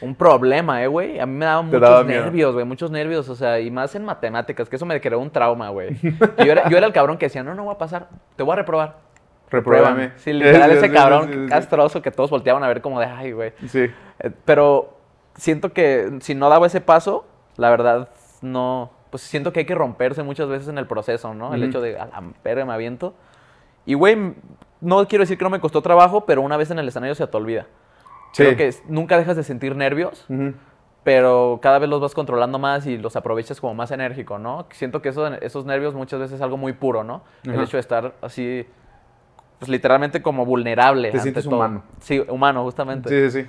un 0.02 0.14
problema, 0.14 0.82
eh, 0.82 0.86
güey. 0.86 1.18
A 1.18 1.26
mí 1.26 1.34
me 1.34 1.44
daban 1.44 1.66
muchos 1.66 2.06
nervios, 2.06 2.54
güey, 2.54 2.66
muchos 2.66 2.90
nervios, 2.90 3.28
o 3.28 3.34
sea, 3.34 3.60
y 3.60 3.70
más 3.70 3.94
en 3.94 4.04
matemáticas, 4.04 4.68
que 4.68 4.76
eso 4.76 4.84
me 4.84 5.00
creó 5.00 5.18
un 5.20 5.30
trauma, 5.30 5.70
güey. 5.70 5.96
Yo 6.02 6.52
era, 6.52 6.68
yo 6.68 6.76
era 6.76 6.86
el 6.86 6.92
cabrón 6.92 7.16
que 7.18 7.26
decía, 7.26 7.42
no, 7.42 7.54
no 7.54 7.64
voy 7.64 7.74
a 7.74 7.78
pasar, 7.78 8.08
te 8.36 8.42
voy 8.42 8.52
a 8.52 8.56
reprobar. 8.56 8.96
Repruébame. 9.50 10.12
Sí, 10.16 10.32
literal, 10.32 10.70
Sí, 10.70 10.76
ese 10.78 10.88
sí, 10.88 10.92
cabrón 10.92 11.30
sí, 11.32 11.46
castroso 11.48 12.02
que 12.02 12.10
todos 12.10 12.30
volteaban 12.30 12.64
a 12.64 12.68
ver 12.68 12.80
como 12.80 12.98
de, 12.98 13.06
ay, 13.06 13.32
güey. 13.32 13.52
Sí. 13.68 13.90
Eh, 14.18 14.30
Pero 14.44 14.96
siento 15.36 15.72
que 15.72 16.18
si 16.20 16.34
no 16.34 16.48
daba 16.48 16.66
ese 16.66 16.80
paso, 16.80 17.26
la 17.56 17.70
verdad, 17.70 18.08
no. 18.40 18.90
Pues 19.10 19.22
siento 19.22 19.52
que 19.52 19.60
hay 19.60 19.66
que 19.66 19.74
romperse 19.74 20.22
muchas 20.22 20.48
veces 20.48 20.68
en 20.68 20.78
el 20.78 20.86
proceso, 20.86 21.34
¿no? 21.34 21.52
El 21.52 21.62
hecho 21.64 21.82
de, 21.82 21.98
a 21.98 22.06
la 22.06 22.22
verga, 22.42 22.64
me 22.64 22.72
aviento. 22.72 23.12
Y, 23.84 23.92
güey, 23.92 24.16
no 24.80 25.06
quiero 25.06 25.22
decir 25.22 25.36
que 25.36 25.44
no 25.44 25.50
me 25.50 25.60
costó 25.60 25.82
trabajo, 25.82 26.24
pero 26.24 26.40
una 26.40 26.56
vez 26.56 26.70
en 26.70 26.78
el 26.78 26.88
escenario 26.88 27.14
se 27.14 27.26
te 27.26 27.36
olvida. 27.36 27.66
Sí. 28.32 28.42
Creo 28.44 28.56
que 28.56 28.74
nunca 28.88 29.16
dejas 29.18 29.36
de 29.36 29.42
sentir 29.44 29.76
nervios, 29.76 30.24
Ujú. 30.28 30.54
pero 31.04 31.58
cada 31.62 31.78
vez 31.78 31.88
los 31.90 32.00
vas 32.00 32.14
controlando 32.14 32.58
más 32.58 32.86
y 32.86 32.96
los 32.98 33.14
aprovechas 33.16 33.60
como 33.60 33.74
más 33.74 33.90
enérgico, 33.90 34.38
¿no? 34.38 34.66
Siento 34.72 35.02
que 35.02 35.10
eso, 35.10 35.26
esos 35.34 35.64
nervios 35.66 35.94
muchas 35.94 36.18
veces 36.20 36.36
es 36.36 36.40
algo 36.42 36.56
muy 36.56 36.72
puro, 36.72 37.04
¿no? 37.04 37.22
El 37.44 37.60
hecho 37.60 37.76
de 37.76 37.80
estar 37.82 38.14
así, 38.22 38.66
pues 39.58 39.68
literalmente 39.68 40.22
como 40.22 40.44
vulnerable. 40.46 41.10
Te 41.10 41.16
ante 41.18 41.22
sientes 41.22 41.44
todo. 41.44 41.56
humano. 41.56 41.82
Sí, 42.00 42.24
humano, 42.28 42.62
justamente. 42.64 43.08
Sí, 43.08 43.30
sí, 43.30 43.42
sí. 43.42 43.48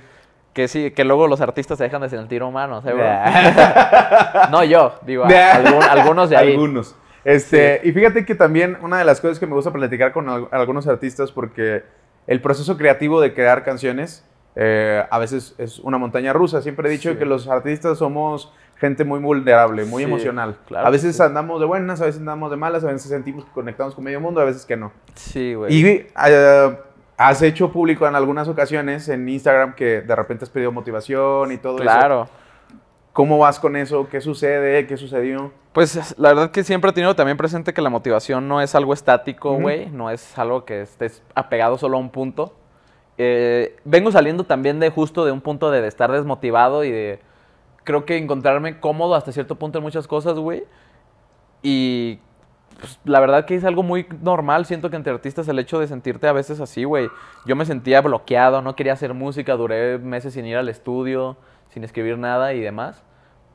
Que 0.52 0.68
sí, 0.68 0.90
que 0.92 1.02
luego 1.04 1.26
los 1.26 1.40
artistas 1.40 1.78
se 1.78 1.84
dejan 1.84 2.02
de 2.02 2.08
sentir 2.08 2.42
humanos, 2.42 2.84
¿eh, 2.86 2.92
bro? 2.92 3.04
No 4.50 4.62
yo, 4.64 4.94
digo, 5.06 5.24
algún- 5.24 5.82
algunos 5.82 6.30
de 6.30 6.36
ahí. 6.36 6.52
Algunos. 6.52 6.94
Este, 7.24 7.80
Y 7.84 7.92
fíjate 7.92 8.24
que 8.26 8.34
también 8.34 8.76
una 8.82 8.98
de 8.98 9.04
las 9.04 9.20
cosas 9.20 9.38
que 9.38 9.46
me 9.46 9.54
gusta 9.54 9.72
platicar 9.72 10.12
con 10.12 10.28
al- 10.28 10.48
algunos 10.52 10.86
artistas, 10.86 11.32
porque 11.32 11.84
el 12.26 12.40
proceso 12.40 12.76
creativo 12.76 13.20
de 13.20 13.32
crear 13.34 13.64
canciones 13.64 14.24
eh, 14.56 15.04
a 15.10 15.18
veces 15.18 15.54
es 15.58 15.78
una 15.80 15.98
montaña 15.98 16.32
rusa. 16.32 16.62
Siempre 16.62 16.88
he 16.88 16.92
dicho 16.92 17.10
Sí. 17.12 17.16
que 17.18 17.24
los 17.24 17.48
artistas 17.48 17.98
somos 17.98 18.52
gente 18.76 19.04
muy 19.04 19.20
vulnerable, 19.20 19.84
muy 19.84 20.02
Sí, 20.02 20.08
emocional. 20.08 20.56
claro 20.66 20.86
a 20.86 20.90
veces 20.90 21.16
sí. 21.16 21.22
andamos 21.22 21.60
de 21.60 21.66
buenas, 21.66 22.00
a 22.00 22.06
veces 22.06 22.20
andamos 22.20 22.50
de 22.50 22.56
malas, 22.56 22.84
a 22.84 22.88
veces 22.88 23.08
sentimos 23.08 23.44
que 23.44 23.50
conectamos 23.52 23.94
con 23.94 24.04
medio 24.04 24.20
mundo, 24.20 24.40
a 24.40 24.44
veces 24.44 24.64
que 24.66 24.76
no. 24.76 24.92
Sí, 25.14 25.54
güey. 25.54 25.72
Y 25.74 25.86
eh, 26.26 26.78
has 27.16 27.40
hecho 27.42 27.70
público 27.72 28.06
en 28.06 28.14
algunas 28.16 28.48
ocasiones 28.48 29.08
en 29.08 29.28
Instagram 29.28 29.74
que 29.74 30.00
de 30.02 30.16
repente 30.16 30.44
has 30.44 30.50
pedido 30.50 30.72
motivación 30.72 31.52
y 31.52 31.56
todo 31.58 31.76
eso. 31.76 31.82
Claro. 31.84 32.28
¿Cómo 33.12 33.38
vas 33.38 33.60
con 33.60 33.76
eso? 33.76 34.08
¿Qué 34.08 34.20
sucede? 34.20 34.88
¿Qué 34.88 34.96
sucedió? 34.96 35.52
Pues 35.72 36.16
la 36.18 36.30
verdad 36.30 36.50
que 36.50 36.64
siempre 36.64 36.90
he 36.90 36.92
tenido 36.92 37.14
también 37.14 37.36
presente 37.36 37.72
que 37.72 37.80
la 37.80 37.90
motivación 37.90 38.48
no 38.48 38.60
es 38.60 38.74
algo 38.74 38.92
estático, 38.92 39.54
güey. 39.54 39.86
No 39.86 40.10
es 40.10 40.36
algo 40.36 40.64
que 40.64 40.82
estés 40.82 41.22
apegado 41.34 41.78
solo 41.78 41.96
a 41.96 42.00
un 42.00 42.10
punto. 42.10 42.54
Eh, 43.16 43.76
vengo 43.84 44.10
saliendo 44.10 44.44
también 44.44 44.80
de 44.80 44.90
justo 44.90 45.24
de 45.24 45.32
un 45.32 45.40
punto 45.40 45.70
de, 45.70 45.86
estar 45.86 46.10
desmotivado 46.10 46.84
y 46.84 46.90
de 46.90 47.20
creo 47.84 48.04
que 48.04 48.16
encontrarme 48.16 48.80
cómodo 48.80 49.14
hasta 49.14 49.30
cierto 49.32 49.56
punto 49.56 49.78
en 49.78 49.84
muchas 49.84 50.06
cosas, 50.06 50.38
güey. 50.38 50.64
Y 51.62 52.18
pues, 52.80 52.98
la 53.04 53.20
verdad 53.20 53.44
que 53.44 53.54
es 53.54 53.64
algo 53.64 53.82
muy 53.82 54.06
normal. 54.22 54.66
Siento 54.66 54.90
que 54.90 54.96
entre 54.96 55.12
artistas 55.12 55.48
el 55.48 55.58
hecho 55.58 55.78
de 55.78 55.86
sentirte 55.86 56.26
a 56.26 56.32
veces 56.32 56.60
así, 56.60 56.84
güey. 56.84 57.08
Yo 57.46 57.56
me 57.56 57.64
sentía 57.64 58.00
bloqueado, 58.00 58.62
no 58.62 58.74
quería 58.76 58.94
hacer 58.94 59.14
música, 59.14 59.54
duré 59.54 59.98
meses 59.98 60.34
sin 60.34 60.46
ir 60.46 60.56
al 60.56 60.68
estudio, 60.68 61.36
sin 61.70 61.84
escribir 61.84 62.18
nada 62.18 62.52
y 62.54 62.60
demás. 62.60 63.04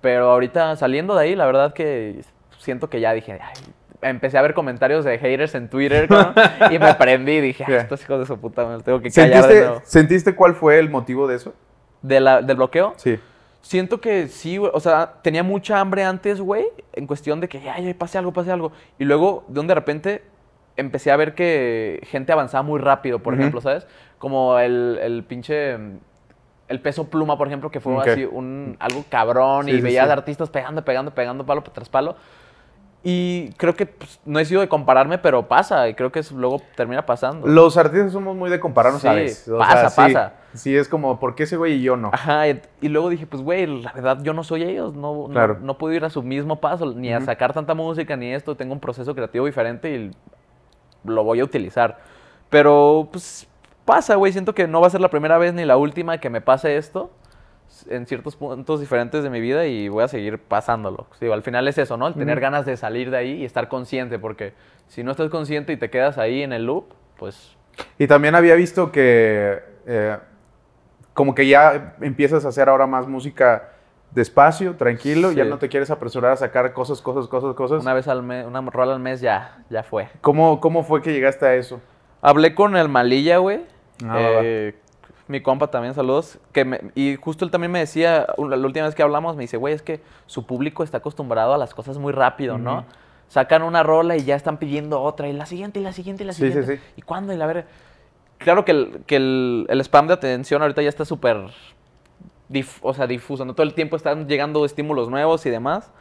Pero 0.01 0.31
ahorita 0.31 0.75
saliendo 0.77 1.15
de 1.15 1.23
ahí, 1.23 1.35
la 1.35 1.45
verdad 1.45 1.73
que 1.73 2.23
siento 2.57 2.89
que 2.89 3.01
ya 3.01 3.13
dije, 3.13 3.39
empecé 4.01 4.37
a 4.37 4.41
ver 4.41 4.53
comentarios 4.53 5.03
de 5.05 5.17
haters 5.19 5.55
en 5.55 5.69
Twitter 5.69 6.07
cabrón, 6.07 6.33
y 6.71 6.79
me 6.79 6.93
prendí 6.95 7.33
y 7.33 7.41
dije, 7.41 7.63
"Ay, 7.67 7.73
Ya. 7.73 7.79
estos 7.81 8.01
hijos 8.01 8.19
de 8.19 8.25
su 8.25 8.39
puta, 8.39 8.65
me 8.65 8.81
tengo 8.81 8.99
que 9.01 9.11
callar 9.11 9.29
de 9.29 9.41
¿Sentiste, 9.41 9.65
nuevo. 9.65 9.81
¿Sentiste 9.83 10.35
cuál 10.35 10.55
fue 10.55 10.79
el 10.79 10.89
motivo 10.89 11.27
de 11.27 11.35
eso? 11.35 11.53
¿De 12.01 12.19
la- 12.19 12.41
¿Del 12.41 12.57
bloqueo? 12.57 12.93
Sí. 12.97 13.19
Siento 13.61 13.99
que 13.99 14.27
sí, 14.29 14.55
güey. 14.57 14.71
O 14.73 14.79
sea, 14.79 15.15
tenía 15.21 15.43
mucha 15.43 15.79
hambre 15.81 16.03
antes, 16.05 16.39
güey. 16.39 16.65
En 16.93 17.07
cuestión 17.07 17.41
de 17.41 17.49
que, 17.49 17.57
ay, 17.69 17.87
ay, 17.87 17.93
pase 17.93 18.17
algo, 18.17 18.31
pase 18.31 18.51
algo. 18.51 18.71
Y 18.97 19.03
luego, 19.03 19.43
de 19.49 19.59
un 19.59 19.67
de 19.67 19.75
repente, 19.75 20.23
empecé 20.77 21.11
a 21.11 21.17
ver 21.17 21.35
que 21.35 21.99
gente 22.03 22.31
avanzaba 22.31 22.61
muy 22.63 22.79
rápido, 22.79 23.19
por 23.19 23.33
Ujú. 23.33 23.41
ejemplo, 23.41 23.59
¿sabes? 23.59 23.85
Como 24.17 24.57
el, 24.59 24.97
el 25.01 25.23
pinche. 25.25 25.77
El 26.69 26.79
peso 26.81 27.09
pluma, 27.09 27.37
por 27.37 27.47
ejemplo, 27.47 27.69
que 27.71 27.79
fue 27.81 27.95
Ok. 27.97 28.07
así 28.07 28.23
un, 28.23 28.77
algo 28.79 29.03
cabrón. 29.09 29.65
Sí, 29.65 29.71
y 29.71 29.75
sí, 29.75 29.81
veías 29.81 30.05
sí. 30.05 30.11
artistas 30.11 30.49
pegando, 30.49 30.85
pegando, 30.85 31.11
pegando 31.13 31.45
palo 31.45 31.61
tras 31.63 31.89
palo. 31.89 32.15
Y 33.01 33.51
creo 33.53 33.75
que 33.75 33.85
pues, 33.85 34.19
no 34.25 34.39
he 34.39 34.45
sido 34.45 34.59
de 34.59 34.67
compararme, 34.67 35.17
pero 35.17 35.47
pasa. 35.47 35.87
Y 35.87 35.93
creo 35.93 36.11
que 36.11 36.19
eso 36.19 36.35
luego 36.37 36.61
termina 36.75 37.05
pasando. 37.05 37.47
Los 37.47 37.77
artistas 37.77 38.11
somos 38.11 38.35
muy 38.35 38.49
de 38.49 38.59
compararnos 38.59 39.05
a 39.05 39.11
Sí, 39.13 39.15
veces. 39.15 39.47
O 39.47 39.57
pasa, 39.57 39.89
sí, 39.89 39.95
pasa. 39.95 40.33
Sí, 40.53 40.75
es 40.75 40.89
como, 40.89 41.19
¿por 41.19 41.35
qué 41.35 41.43
ese 41.43 41.55
güey 41.57 41.73
y 41.75 41.81
yo 41.83 41.95
no? 41.95 42.09
Ajá, 42.11 42.47
y, 42.49 42.61
y 42.81 42.89
luego 42.89 43.09
dije, 43.09 43.25
pues, 43.25 43.41
güey, 43.41 43.67
la 43.67 43.93
verdad, 43.93 44.17
yo 44.23 44.33
no 44.33 44.43
soy 44.43 44.63
ellos, 44.63 44.95
no, 44.95 45.13
no- 45.27 45.33
Claro. 45.33 45.59
no, 45.61 45.77
puedo 45.77 45.93
ir 45.93 46.03
a 46.03 46.09
su 46.09 46.23
mismo 46.23 46.59
paso, 46.59 46.91
ni 46.93 47.13
a 47.13 47.17
Ujú. 47.17 47.25
sacar 47.27 47.53
tanta 47.53 47.73
música, 47.75 48.17
ni 48.17 48.33
esto, 48.33 48.55
tengo 48.57 48.73
un 48.73 48.79
proceso 48.79 49.13
creativo 49.15 49.45
diferente 49.45 49.91
y 49.95 50.11
lo 51.03 51.23
voy 51.23 51.39
a 51.39 51.43
utilizar. 51.43 51.99
Pero, 52.49 53.07
pues, 53.11 53.47
pasa, 53.85 54.15
güey, 54.15 54.31
siento 54.33 54.53
que 54.55 54.67
no 54.67 54.81
va 54.81 54.87
a 54.87 54.89
ser 54.89 55.01
la 55.01 55.09
primera 55.09 55.37
vez 55.37 55.53
ni 55.53 55.63
la 55.65 55.77
última 55.77 56.17
que 56.17 56.29
me 56.31 56.41
pase 56.41 56.75
esto 56.77 57.11
en 57.89 58.05
ciertos 58.05 58.35
puntos 58.35 58.79
diferentes 58.79 59.23
de 59.23 59.29
mi 59.29 59.39
vida 59.41 59.65
y 59.65 59.89
voy 59.89 60.03
a 60.03 60.07
seguir 60.07 60.39
pasándolo. 60.39 61.07
Digo, 61.21 61.33
al 61.33 61.43
final 61.43 61.67
es 61.67 61.77
eso, 61.77 61.97
¿no? 61.97 62.07
El 62.07 62.13
tener 62.15 62.39
ganas 62.39 62.65
de 62.65 62.77
salir 62.77 63.11
de 63.11 63.17
ahí 63.17 63.31
y 63.41 63.45
estar 63.45 63.67
consciente, 63.67 64.19
porque 64.19 64.53
si 64.87 65.03
no 65.03 65.11
estás 65.11 65.29
consciente 65.29 65.73
y 65.73 65.77
te 65.77 65.89
quedas 65.89 66.17
ahí 66.17 66.41
en 66.41 66.53
el 66.53 66.65
loop, 66.65 66.85
pues... 67.17 67.55
Y 67.97 68.07
también 68.07 68.35
había 68.35 68.55
visto 68.55 68.91
que 68.91 69.59
eh, 69.85 70.17
como 71.13 71.35
que 71.35 71.47
ya 71.47 71.95
empiezas 72.01 72.45
a 72.45 72.49
hacer 72.49 72.69
ahora 72.69 72.87
más 72.87 73.07
música 73.07 73.69
despacio, 74.11 74.75
tranquilo, 74.75 75.31
ya 75.31 75.45
no 75.45 75.57
te 75.59 75.69
quieres 75.69 75.91
apresurar 75.91 76.31
a 76.31 76.35
sacar 76.35 76.73
cosas, 76.73 77.01
cosas, 77.01 77.27
cosas, 77.27 77.55
cosas. 77.55 77.81
Una 77.81 77.93
vez 77.93 78.07
al 78.07 78.23
mes, 78.23 78.45
una 78.45 78.61
rola 78.61 78.93
al 78.93 78.99
mes 78.99 79.21
ya, 79.21 79.63
ya 79.69 79.83
fue. 79.83 80.09
¿Cómo, 80.21 80.59
¿Cómo 80.59 80.83
fue 80.83 81.01
que 81.01 81.13
llegaste 81.13 81.45
a 81.45 81.55
eso? 81.55 81.79
Hablé 82.21 82.55
con 82.55 82.75
el 82.75 82.89
Malilla, 82.89 83.37
güey. 83.37 83.61
Ah, 84.03 84.17
Eh, 84.41 84.75
mi 85.29 85.41
compa 85.41 85.67
también, 85.67 85.93
saludos. 85.93 86.39
Que 86.51 86.65
me- 86.65 86.81
y 86.95 87.15
justo 87.15 87.45
él 87.45 87.51
también 87.51 87.71
me 87.71 87.79
decía, 87.79 88.27
la 88.37 88.57
última 88.57 88.85
vez 88.85 88.95
que 88.95 89.03
hablamos, 89.03 89.35
me 89.37 89.43
dice, 89.43 89.57
güey, 89.57 89.73
es 89.73 89.81
que 89.81 90.01
su 90.25 90.45
público 90.45 90.83
está 90.83 90.97
acostumbrado 90.97 91.53
a 91.53 91.57
las 91.57 91.73
cosas 91.73 91.97
muy 91.97 92.11
rápido, 92.11 92.57
¿no? 92.57 92.85
Sacan 93.29 93.61
una 93.61 93.83
rola 93.83 94.17
y 94.17 94.23
ya 94.23 94.35
están 94.35 94.57
pidiendo 94.57 95.01
otra, 95.01 95.27
y 95.29 95.33
la 95.33 95.45
siguiente, 95.45 95.79
y 95.79 95.83
la 95.83 95.93
siguiente, 95.93 96.23
y 96.23 96.27
la 96.27 96.33
Sí, 96.33 96.41
sí, 96.41 96.47
siguiente. 96.51 96.77
sí. 96.77 96.83
¿Y 96.97 97.01
cuándo? 97.03 97.31
Y 97.31 97.37
la 97.37 97.45
ver. 97.45 97.67
Claro 98.39 98.65
que 98.65 98.71
el, 98.71 99.03
que 99.05 99.17
el, 99.17 99.65
el 99.69 99.81
spam 99.81 100.07
de 100.07 100.13
atención 100.13 100.61
ahorita 100.63 100.81
ya 100.81 100.89
está 100.89 101.05
súper 101.05 101.37
dif- 102.49 102.79
o 102.81 102.93
sea, 102.93 103.05
difuso, 103.05 103.45
¿no? 103.45 103.53
Todo 103.53 103.67
el 103.67 103.73
tiempo 103.75 103.95
están 103.95 104.27
llegando 104.27 104.65
estímulos 104.65 105.09
nuevos 105.09 105.45
y 105.45 105.49
demás. 105.51 105.91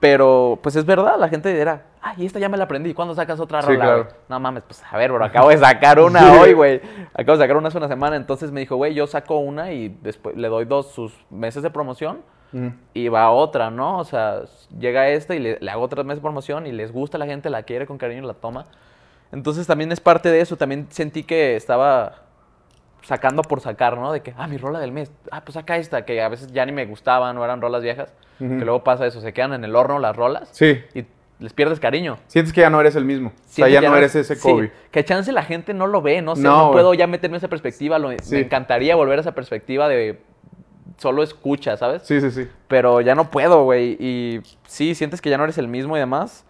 Pero, 0.00 0.58
pues 0.62 0.76
es 0.76 0.84
verdad, 0.84 1.16
la 1.18 1.28
gente 1.28 1.54
dirá, 1.54 1.82
ay, 2.02 2.26
esta 2.26 2.38
ya 2.38 2.48
me 2.48 2.56
la 2.58 2.64
aprendí, 2.64 2.92
¿cuándo 2.92 3.14
sacas 3.14 3.40
otra 3.40 3.62
Sí, 3.62 3.68
rola? 3.68 3.78
claro. 3.84 4.02
güey?" 4.04 4.14
No 4.28 4.40
mames, 4.40 4.62
pues 4.64 4.82
a 4.90 4.96
ver, 4.98 5.10
bro, 5.12 5.24
acabo 5.24 5.48
de 5.48 5.58
sacar 5.58 5.98
una 6.00 6.20
Sí. 6.32 6.38
hoy, 6.40 6.52
güey. 6.52 6.80
Acabo 7.14 7.38
de 7.38 7.44
sacar 7.44 7.56
una 7.56 7.68
hace 7.68 7.78
una 7.78 7.88
semana. 7.88 8.16
Entonces 8.16 8.50
me 8.52 8.60
dijo, 8.60 8.76
güey, 8.76 8.92
yo 8.94 9.06
saco 9.06 9.38
una 9.38 9.72
y 9.72 9.88
después 10.02 10.36
le 10.36 10.48
doy 10.48 10.64
dos 10.66 10.90
sus 10.92 11.12
meses 11.30 11.62
de 11.62 11.70
promoción 11.70 12.20
Mm. 12.52 12.68
y 12.92 13.08
va 13.08 13.30
otra, 13.32 13.68
¿no? 13.70 13.98
O 13.98 14.04
sea, 14.04 14.42
llega 14.78 15.08
esta 15.08 15.34
y 15.34 15.40
le, 15.40 15.58
le 15.60 15.70
hago 15.72 15.88
tres 15.88 16.04
meses 16.04 16.18
de 16.18 16.22
promoción 16.22 16.68
y 16.68 16.72
les 16.72 16.92
gusta 16.92 17.18
la 17.18 17.26
gente, 17.26 17.50
la 17.50 17.64
quiere 17.64 17.84
con 17.84 17.98
cariño, 17.98 18.22
la 18.24 18.34
toma. 18.34 18.66
Entonces 19.32 19.66
también 19.66 19.90
es 19.90 19.98
parte 19.98 20.30
de 20.30 20.40
eso. 20.40 20.56
También 20.56 20.86
sentí 20.90 21.24
que 21.24 21.56
estaba 21.56 22.12
sacando 23.04 23.42
por 23.42 23.60
sacar, 23.60 23.96
¿no? 23.96 24.12
De 24.12 24.20
que, 24.20 24.34
ah, 24.36 24.46
mi 24.48 24.56
rola 24.56 24.78
del 24.80 24.90
mes, 24.92 25.12
ah, 25.30 25.42
pues 25.44 25.54
saca 25.54 25.76
esta, 25.76 26.04
que 26.04 26.20
a 26.22 26.28
veces 26.28 26.52
ya 26.52 26.66
ni 26.66 26.72
me 26.72 26.84
gustaban, 26.86 27.36
no 27.36 27.44
eran 27.44 27.60
rolas 27.60 27.82
viejas. 27.82 28.12
Que 28.38 28.46
luego 28.64 28.82
pasa 28.82 29.06
eso, 29.06 29.20
se 29.20 29.32
quedan 29.32 29.52
en 29.52 29.62
el 29.64 29.76
horno 29.76 30.00
las 30.00 30.16
rolas 30.16 30.48
Sí. 30.50 30.82
y 30.92 31.04
les 31.38 31.52
pierdes 31.52 31.78
cariño. 31.78 32.18
Sientes 32.26 32.52
que 32.52 32.62
ya 32.62 32.68
no 32.70 32.80
eres 32.80 32.96
el 32.96 33.04
mismo. 33.04 33.28
o 33.28 33.42
sea, 33.46 33.68
ya 33.68 33.80
que 33.80 33.88
no 33.88 33.96
eres 33.96 34.14
ese 34.16 34.34
sí, 34.34 34.42
Kobe. 34.42 34.72
que 34.90 35.04
chance 35.04 35.30
la 35.30 35.44
gente 35.44 35.72
no 35.72 35.86
lo 35.86 36.02
ve, 36.02 36.20
no 36.20 36.34
sé, 36.34 36.42
No, 36.42 36.66
no, 36.66 36.72
puedo 36.72 36.94
ya 36.94 37.06
meterme 37.06 37.36
en 37.36 37.38
esa 37.38 37.48
perspectiva. 37.48 37.98
lo- 38.00 38.10
Sí. 38.20 38.34
Me 38.34 38.40
encantaría 38.40 38.96
volver 38.96 39.18
a 39.18 39.20
esa 39.20 39.32
perspectiva 39.32 39.88
de 39.88 40.20
solo 40.98 41.22
escucha, 41.22 41.76
¿sabes? 41.76 42.02
Sí, 42.02 42.20
sí, 42.20 42.30
sí. 42.32 42.48
Pero 42.68 43.00
ya 43.02 43.14
no 43.14 43.30
puedo, 43.30 43.62
güey. 43.64 43.96
Y 44.00 44.40
sí, 44.66 44.94
sientes 44.96 45.20
que 45.20 45.30
ya 45.30 45.36
no 45.38 45.44
eres 45.44 45.58
el 45.58 45.68
mismo 45.68 45.96
y 45.96 46.00
demás. 46.00 46.44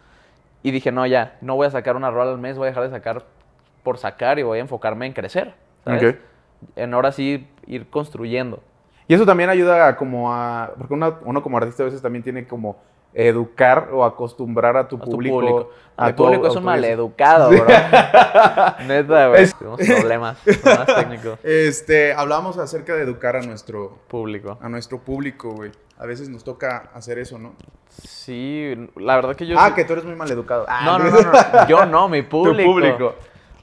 Y 0.63 0.71
dije, 0.71 0.91
no, 0.93 1.05
ya, 1.07 1.37
no 1.43 1.57
voy 1.57 1.67
a 1.67 1.71
sacar 1.71 1.97
una 1.97 2.11
rola 2.11 2.31
al 2.31 2.39
mes, 2.39 2.57
voy 2.57 2.67
a 2.67 2.71
dejar 2.71 2.85
de 2.85 2.91
sacar 2.91 3.25
por 3.83 3.99
sacar 3.99 4.39
y 4.39 4.43
voy 4.43 4.59
a 4.59 4.63
enfocarme 4.63 5.05
en 5.07 5.13
crecer. 5.13 5.53
En 6.77 6.95
ahora 6.95 7.13
sí 7.13 7.47
ir 7.67 7.89
construyendo. 7.91 8.61
Y 9.09 9.15
eso 9.15 9.27
también 9.27 9.51
ayuda 9.51 9.87
a 9.89 9.97
como 9.97 10.33
a... 10.33 10.71
Porque 10.79 10.95
uno, 10.95 11.19
uno 11.25 11.43
como 11.43 11.59
artista 11.59 11.83
a 11.83 11.87
veces 11.87 12.01
también 12.03 12.23
tiene 12.23 12.47
como 12.47 12.77
educar 13.13 13.91
o 13.93 14.05
acostumbrar 14.05 14.77
a 14.77 14.89
tu 14.89 14.97
A 14.97 15.01
tu 15.01 15.11
público. 15.11 15.37
público. 15.37 15.71
a 15.97 16.07
Mi 16.07 16.13
tu 16.15 16.25
público 16.25 16.47
es 16.49 16.57
un 16.57 16.65
maleducado, 16.65 17.51
bro. 17.51 17.65
Neta, 18.87 19.29
güey. 19.29 19.43
Es- 19.43 19.55
Tenemos 19.55 19.81
problemas, 19.81 20.39
técnicos. 20.97 21.39
Este, 21.45 22.13
hablamos 22.13 22.59
acerca 22.59 22.95
de 22.95 23.03
educar 23.03 23.37
a 23.37 23.43
nuestro, 23.43 23.99
Público. 24.09 24.59
a 24.61 24.69
nuestro 24.69 24.99
público, 24.99 25.51
güey. 25.53 25.71
A 25.99 26.07
veces 26.07 26.29
nos 26.29 26.43
toca 26.43 26.91
hacer 26.93 27.19
eso, 27.19 27.39
¿no? 27.39 27.55
Sí, 27.89 28.75
la 28.97 29.15
verdad 29.17 29.37
que 29.37 29.47
yo. 29.47 29.57
ah, 29.59 29.75
que 29.75 29.85
tú 29.85 29.93
eres 29.93 30.05
muy 30.05 30.17
maleducado. 30.17 30.65
Ah, 30.69 30.83
No, 30.85 30.99
no, 30.99 31.11
no, 31.11 31.21
no. 31.23 31.33
Yo 31.69 31.87
no, 31.87 32.09
mi 32.09 32.23
público. 32.23 32.69
público. 32.73 33.15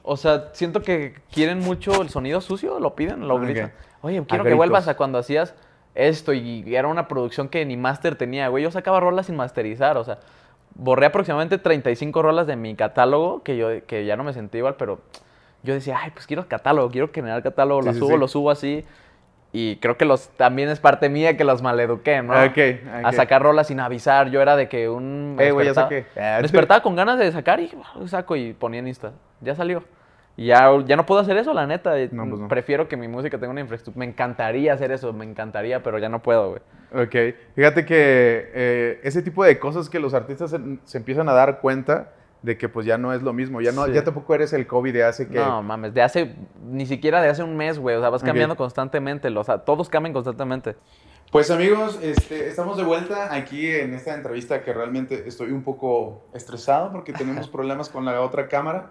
O 0.02 0.16
sea, 0.16 0.50
siento 0.52 0.82
que 0.82 1.14
quieren 1.30 1.60
mucho 1.60 2.02
el 2.02 2.08
sonido 2.08 2.40
sucio, 2.40 2.80
lo 2.80 2.94
piden, 2.94 3.28
lo 3.28 3.38
gritan. 3.38 3.72
Oye, 4.00 4.18
A 4.18 4.24
quiero 4.24 4.44
que 4.44 4.54
vuelvas 4.54 4.88
a 4.88 4.96
cuando 4.96 5.18
hacías 5.18 5.54
esto 5.94 6.32
y 6.32 6.74
era 6.74 6.88
una 6.88 7.06
producción 7.06 7.48
que 7.48 7.64
ni 7.64 7.76
máster 7.76 8.16
tenía, 8.16 8.48
güey. 8.48 8.64
Yo 8.64 8.70
sacaba 8.70 8.98
rolas 8.98 9.26
sin 9.26 9.36
masterizar, 9.36 9.96
o 9.96 10.04
sea, 10.04 10.18
borré 10.74 11.06
aproximadamente 11.06 11.58
35 11.58 12.22
rolas 12.22 12.46
de 12.46 12.56
mi 12.56 12.74
catálogo 12.74 13.42
que 13.42 13.56
yo 13.56 13.68
que 13.86 14.04
ya 14.04 14.16
no 14.16 14.24
me 14.24 14.32
sentía 14.32 14.58
igual, 14.58 14.76
pero 14.76 15.00
yo 15.62 15.74
decía, 15.74 15.98
ay, 16.02 16.10
pues 16.12 16.26
quiero 16.26 16.48
catálogo, 16.48 16.90
quiero 16.90 17.10
generar 17.12 17.42
catálogo, 17.42 17.82
Sí, 17.82 17.86
lo 17.86 17.92
sí, 17.92 17.98
subo, 18.00 18.10
sí. 18.10 18.16
lo 18.18 18.28
subo 18.28 18.50
así. 18.50 18.84
Y 19.54 19.76
creo 19.76 19.98
que 19.98 20.06
los 20.06 20.30
también 20.30 20.70
es 20.70 20.80
parte 20.80 21.10
mía 21.10 21.36
que 21.36 21.44
los 21.44 21.60
maleduqué, 21.60 22.22
¿no? 22.22 22.32
Ok, 22.32 22.58
A 23.04 23.12
sacar 23.12 23.42
rolas 23.42 23.66
sin 23.66 23.80
avisar. 23.80 24.30
Yo 24.30 24.40
era 24.40 24.56
de 24.56 24.68
que 24.68 24.88
un. 24.88 25.34
me 25.36 25.48
Eh, 25.48 25.52
güey, 25.52 25.66
ya 25.66 25.72
despertaba- 25.72 25.84
saqué. 25.88 26.06
Me 26.36 26.42
despertaba 26.42 26.82
con 26.82 26.96
ganas 26.96 27.18
de 27.18 27.30
sacar 27.32 27.60
y 27.60 27.70
ah, 27.84 28.06
saco 28.06 28.34
y 28.34 28.54
ponía 28.54 28.80
en 28.80 28.88
Insta. 28.88 29.12
Ya 29.42 29.54
salió. 29.54 29.84
Y 30.38 30.46
ya, 30.46 30.70
ya 30.86 30.96
no 30.96 31.04
puedo 31.04 31.20
hacer 31.20 31.36
eso, 31.36 31.52
la 31.52 31.66
neta. 31.66 31.94
No, 32.12 32.26
pues 32.26 32.40
no. 32.40 32.48
Prefiero 32.48 32.88
que 32.88 32.96
mi 32.96 33.08
música 33.08 33.36
tenga 33.36 33.50
una 33.50 33.60
infraestructura. 33.60 34.06
Me 34.06 34.10
encantaría 34.10 34.72
hacer 34.72 34.90
eso, 34.90 35.12
me 35.12 35.26
encantaría, 35.26 35.82
pero 35.82 35.98
ya 35.98 36.08
no 36.08 36.22
puedo, 36.22 36.48
güey. 36.52 36.62
Ok, 37.04 37.34
fíjate 37.54 37.84
que 37.84 38.50
eh, 38.54 39.00
ese 39.02 39.20
tipo 39.20 39.44
de 39.44 39.58
cosas 39.58 39.90
que 39.90 40.00
los 40.00 40.14
artistas 40.14 40.50
se, 40.50 40.58
se 40.84 40.96
empiezan 40.96 41.28
a 41.28 41.32
dar 41.34 41.60
cuenta 41.60 42.12
de 42.42 42.58
que 42.58 42.68
pues 42.68 42.84
ya 42.84 42.98
no 42.98 43.12
es 43.12 43.22
lo 43.22 43.32
mismo, 43.32 43.60
ya 43.60 43.72
no, 43.72 43.86
Sí. 43.86 43.92
ya 43.92 44.04
tampoco 44.04 44.34
eres 44.34 44.52
el 44.52 44.66
COVID 44.66 44.92
de 44.92 45.04
hace 45.04 45.28
que... 45.28 45.38
No, 45.38 45.62
mames, 45.62 45.94
de 45.94 46.02
hace. 46.02 46.34
Ni 46.64 46.86
siquiera 46.86 47.22
de 47.22 47.28
hace 47.28 47.42
un 47.42 47.56
mes, 47.56 47.78
güey. 47.78 47.96
O 47.96 48.00
sea, 48.00 48.10
vas 48.10 48.22
cambiando 48.22 48.56
constantemente. 48.56 49.28
O 49.28 49.44
sea, 49.44 49.58
todos 49.58 49.88
cambian 49.88 50.12
constantemente. 50.12 50.76
Pues 51.30 51.50
amigos, 51.50 51.98
este, 52.02 52.48
estamos 52.48 52.76
de 52.76 52.84
vuelta 52.84 53.32
aquí 53.32 53.66
en 53.66 53.94
esta 53.94 54.14
entrevista 54.14 54.62
que 54.62 54.72
realmente 54.74 55.26
estoy 55.26 55.50
un 55.50 55.62
poco 55.62 56.26
estresado 56.34 56.92
porque 56.92 57.12
tenemos 57.12 57.48
problemas 57.50 57.88
con 57.88 58.04
la 58.04 58.20
otra 58.20 58.48
cámara. 58.48 58.90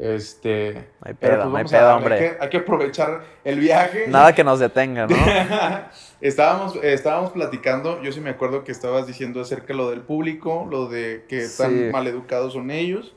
Este, 0.00 0.74
No 0.74 0.80
hay 1.08 1.14
pedo, 1.14 1.44
no 1.46 1.56
hay 1.56 1.64
a 1.64 1.68
pedo, 1.68 1.96
hombre. 1.96 2.14
Hay 2.14 2.20
que, 2.20 2.36
hay 2.40 2.48
que 2.50 2.56
aprovechar 2.58 3.24
el 3.44 3.58
viaje. 3.58 4.06
Nada 4.08 4.32
que 4.32 4.44
nos 4.44 4.60
detenga, 4.60 5.06
¿no? 5.08 5.16
estábamos, 6.20 6.76
estábamos 6.82 7.32
platicando, 7.32 8.00
yo 8.02 8.12
sí 8.12 8.20
me 8.20 8.30
acuerdo 8.30 8.62
que 8.62 8.70
estabas 8.72 9.06
diciendo 9.08 9.40
acerca 9.40 9.68
de 9.68 9.74
lo 9.74 9.90
del 9.90 10.00
público, 10.02 10.66
lo 10.70 10.86
de 10.86 11.24
que 11.28 11.40
tan 11.56 11.70
Sí. 11.76 11.88
mal 11.92 12.06
educados 12.06 12.52
son 12.52 12.70
ellos 12.70 13.14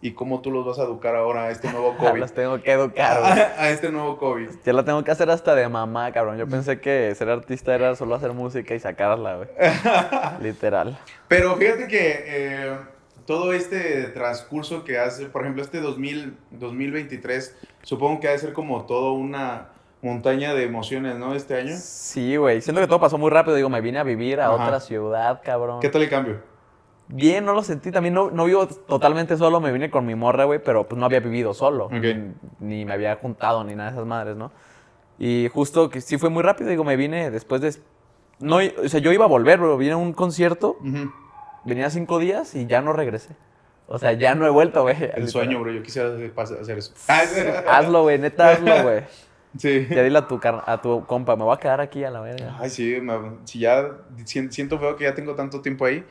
y 0.00 0.12
cómo 0.12 0.40
tú 0.42 0.50
los 0.52 0.64
vas 0.66 0.78
a 0.78 0.82
educar 0.82 1.14
ahora 1.16 1.44
a 1.46 1.50
este 1.50 1.70
nuevo 1.72 1.96
COVID. 1.98 2.20
Las 2.20 2.32
tengo 2.32 2.60
que 2.62 2.70
educar, 2.72 3.22
a 3.58 3.70
este 3.70 3.90
nuevo 3.90 4.16
COVID. 4.18 4.48
Ya 4.64 4.72
la 4.72 4.84
tengo 4.84 5.02
que 5.02 5.10
hacer 5.10 5.28
hasta 5.28 5.56
de 5.56 5.68
mamá, 5.68 6.12
cabrón. 6.12 6.38
Yo 6.38 6.46
pensé 6.46 6.80
que 6.80 7.12
ser 7.16 7.30
artista 7.30 7.74
era 7.74 7.96
solo 7.96 8.14
hacer 8.14 8.32
música 8.32 8.74
y 8.76 8.78
sacarla, 8.80 9.36
güey. 9.38 9.48
Literal. 10.40 10.98
Pero 11.26 11.56
fíjate 11.56 11.88
que 11.88 12.24
eh, 12.26 12.76
todo 13.26 13.52
este 13.52 14.04
transcurso 14.08 14.84
que 14.84 14.98
hace, 14.98 15.26
por 15.26 15.42
ejemplo, 15.42 15.62
este 15.62 15.80
2000, 15.80 16.36
2023, 16.52 17.56
supongo 17.82 18.20
que 18.20 18.28
ha 18.28 18.32
de 18.32 18.38
ser 18.38 18.52
como 18.52 18.84
todo 18.86 19.12
una 19.12 19.68
montaña 20.02 20.52
de 20.54 20.64
emociones, 20.64 21.16
¿no? 21.16 21.34
Este 21.34 21.56
año. 21.56 21.74
Sí, 21.78 22.36
güey. 22.36 22.60
Siento 22.60 22.80
que 22.80 22.88
todo 22.88 23.00
pasó 23.00 23.18
muy 23.18 23.30
rápido. 23.30 23.54
Digo, 23.56 23.68
me 23.68 23.80
vine 23.80 23.98
a 23.98 24.02
vivir 24.02 24.40
a 24.40 24.46
Ajá. 24.46 24.64
otra 24.64 24.80
ciudad, 24.80 25.40
cabrón. 25.44 25.80
¿Qué 25.80 25.88
tal 25.88 26.02
el 26.02 26.08
cambio? 26.10 26.40
Bien, 27.08 27.44
no 27.44 27.52
lo 27.52 27.62
sentí. 27.62 27.92
También 27.92 28.14
no, 28.14 28.30
no 28.30 28.44
vivo 28.46 28.66
totalmente 28.66 29.36
solo. 29.36 29.60
Me 29.60 29.70
vine 29.70 29.90
con 29.90 30.04
mi 30.04 30.14
morra, 30.14 30.44
güey, 30.44 30.60
pero 30.62 30.88
pues 30.88 30.98
no 30.98 31.06
había 31.06 31.20
vivido 31.20 31.54
solo. 31.54 31.86
Ok. 31.86 31.92
Ni, 31.92 32.32
ni 32.60 32.84
me 32.84 32.94
había 32.94 33.14
juntado 33.16 33.62
ni 33.64 33.74
nada 33.74 33.90
de 33.90 33.96
esas 33.96 34.06
madres, 34.06 34.36
¿no? 34.36 34.50
Y 35.18 35.48
justo 35.52 35.88
que 35.88 36.00
sí 36.00 36.18
fue 36.18 36.30
muy 36.30 36.42
rápido. 36.42 36.70
Digo, 36.70 36.82
me 36.84 36.96
vine 36.96 37.30
después 37.30 37.60
de... 37.60 37.74
No, 38.40 38.56
o 38.56 38.88
sea, 38.88 38.98
yo 38.98 39.12
iba 39.12 39.24
a 39.24 39.28
volver, 39.28 39.60
bro. 39.60 39.76
Vine 39.76 39.92
a 39.92 39.96
un 39.96 40.12
concierto, 40.14 40.78
Ujú. 40.80 41.12
Venía 41.64 41.90
cinco 41.90 42.18
días 42.18 42.54
y 42.54 42.66
ya 42.66 42.80
no 42.80 42.92
regresé. 42.92 43.34
O 43.88 43.98
sea, 43.98 44.12
ya 44.12 44.34
no 44.34 44.46
he 44.46 44.50
vuelto, 44.50 44.82
güey. 44.82 44.96
El 45.14 45.28
sueño, 45.28 45.60
bro. 45.60 45.70
Yo 45.72 45.82
quisiera 45.82 46.08
hacer, 46.08 46.78
eso. 46.78 46.94
Hazlo, 47.68 48.02
güey, 48.02 48.18
neta, 48.18 48.50
hazlo, 48.52 48.82
güey. 48.82 49.02
Sí. 49.58 49.86
Ya 49.90 50.02
dile 50.02 50.16
a 50.16 50.26
tu, 50.26 50.40
a 50.42 50.80
tu 50.80 51.04
compa, 51.04 51.36
me 51.36 51.44
voy 51.44 51.54
a 51.54 51.58
quedar 51.60 51.82
aquí 51.82 52.02
a 52.04 52.10
la 52.10 52.20
verga. 52.22 52.56
Ay, 52.58 52.70
sí, 52.70 52.98
me- 53.02 53.36
si 53.44 53.58
ya 53.58 53.86
si- 54.24 54.48
siento 54.50 54.78
feo 54.78 54.96
que 54.96 55.04
ya 55.04 55.14
tengo 55.14 55.34
tanto 55.34 55.60
tiempo 55.60 55.84
ahí, 55.84 56.06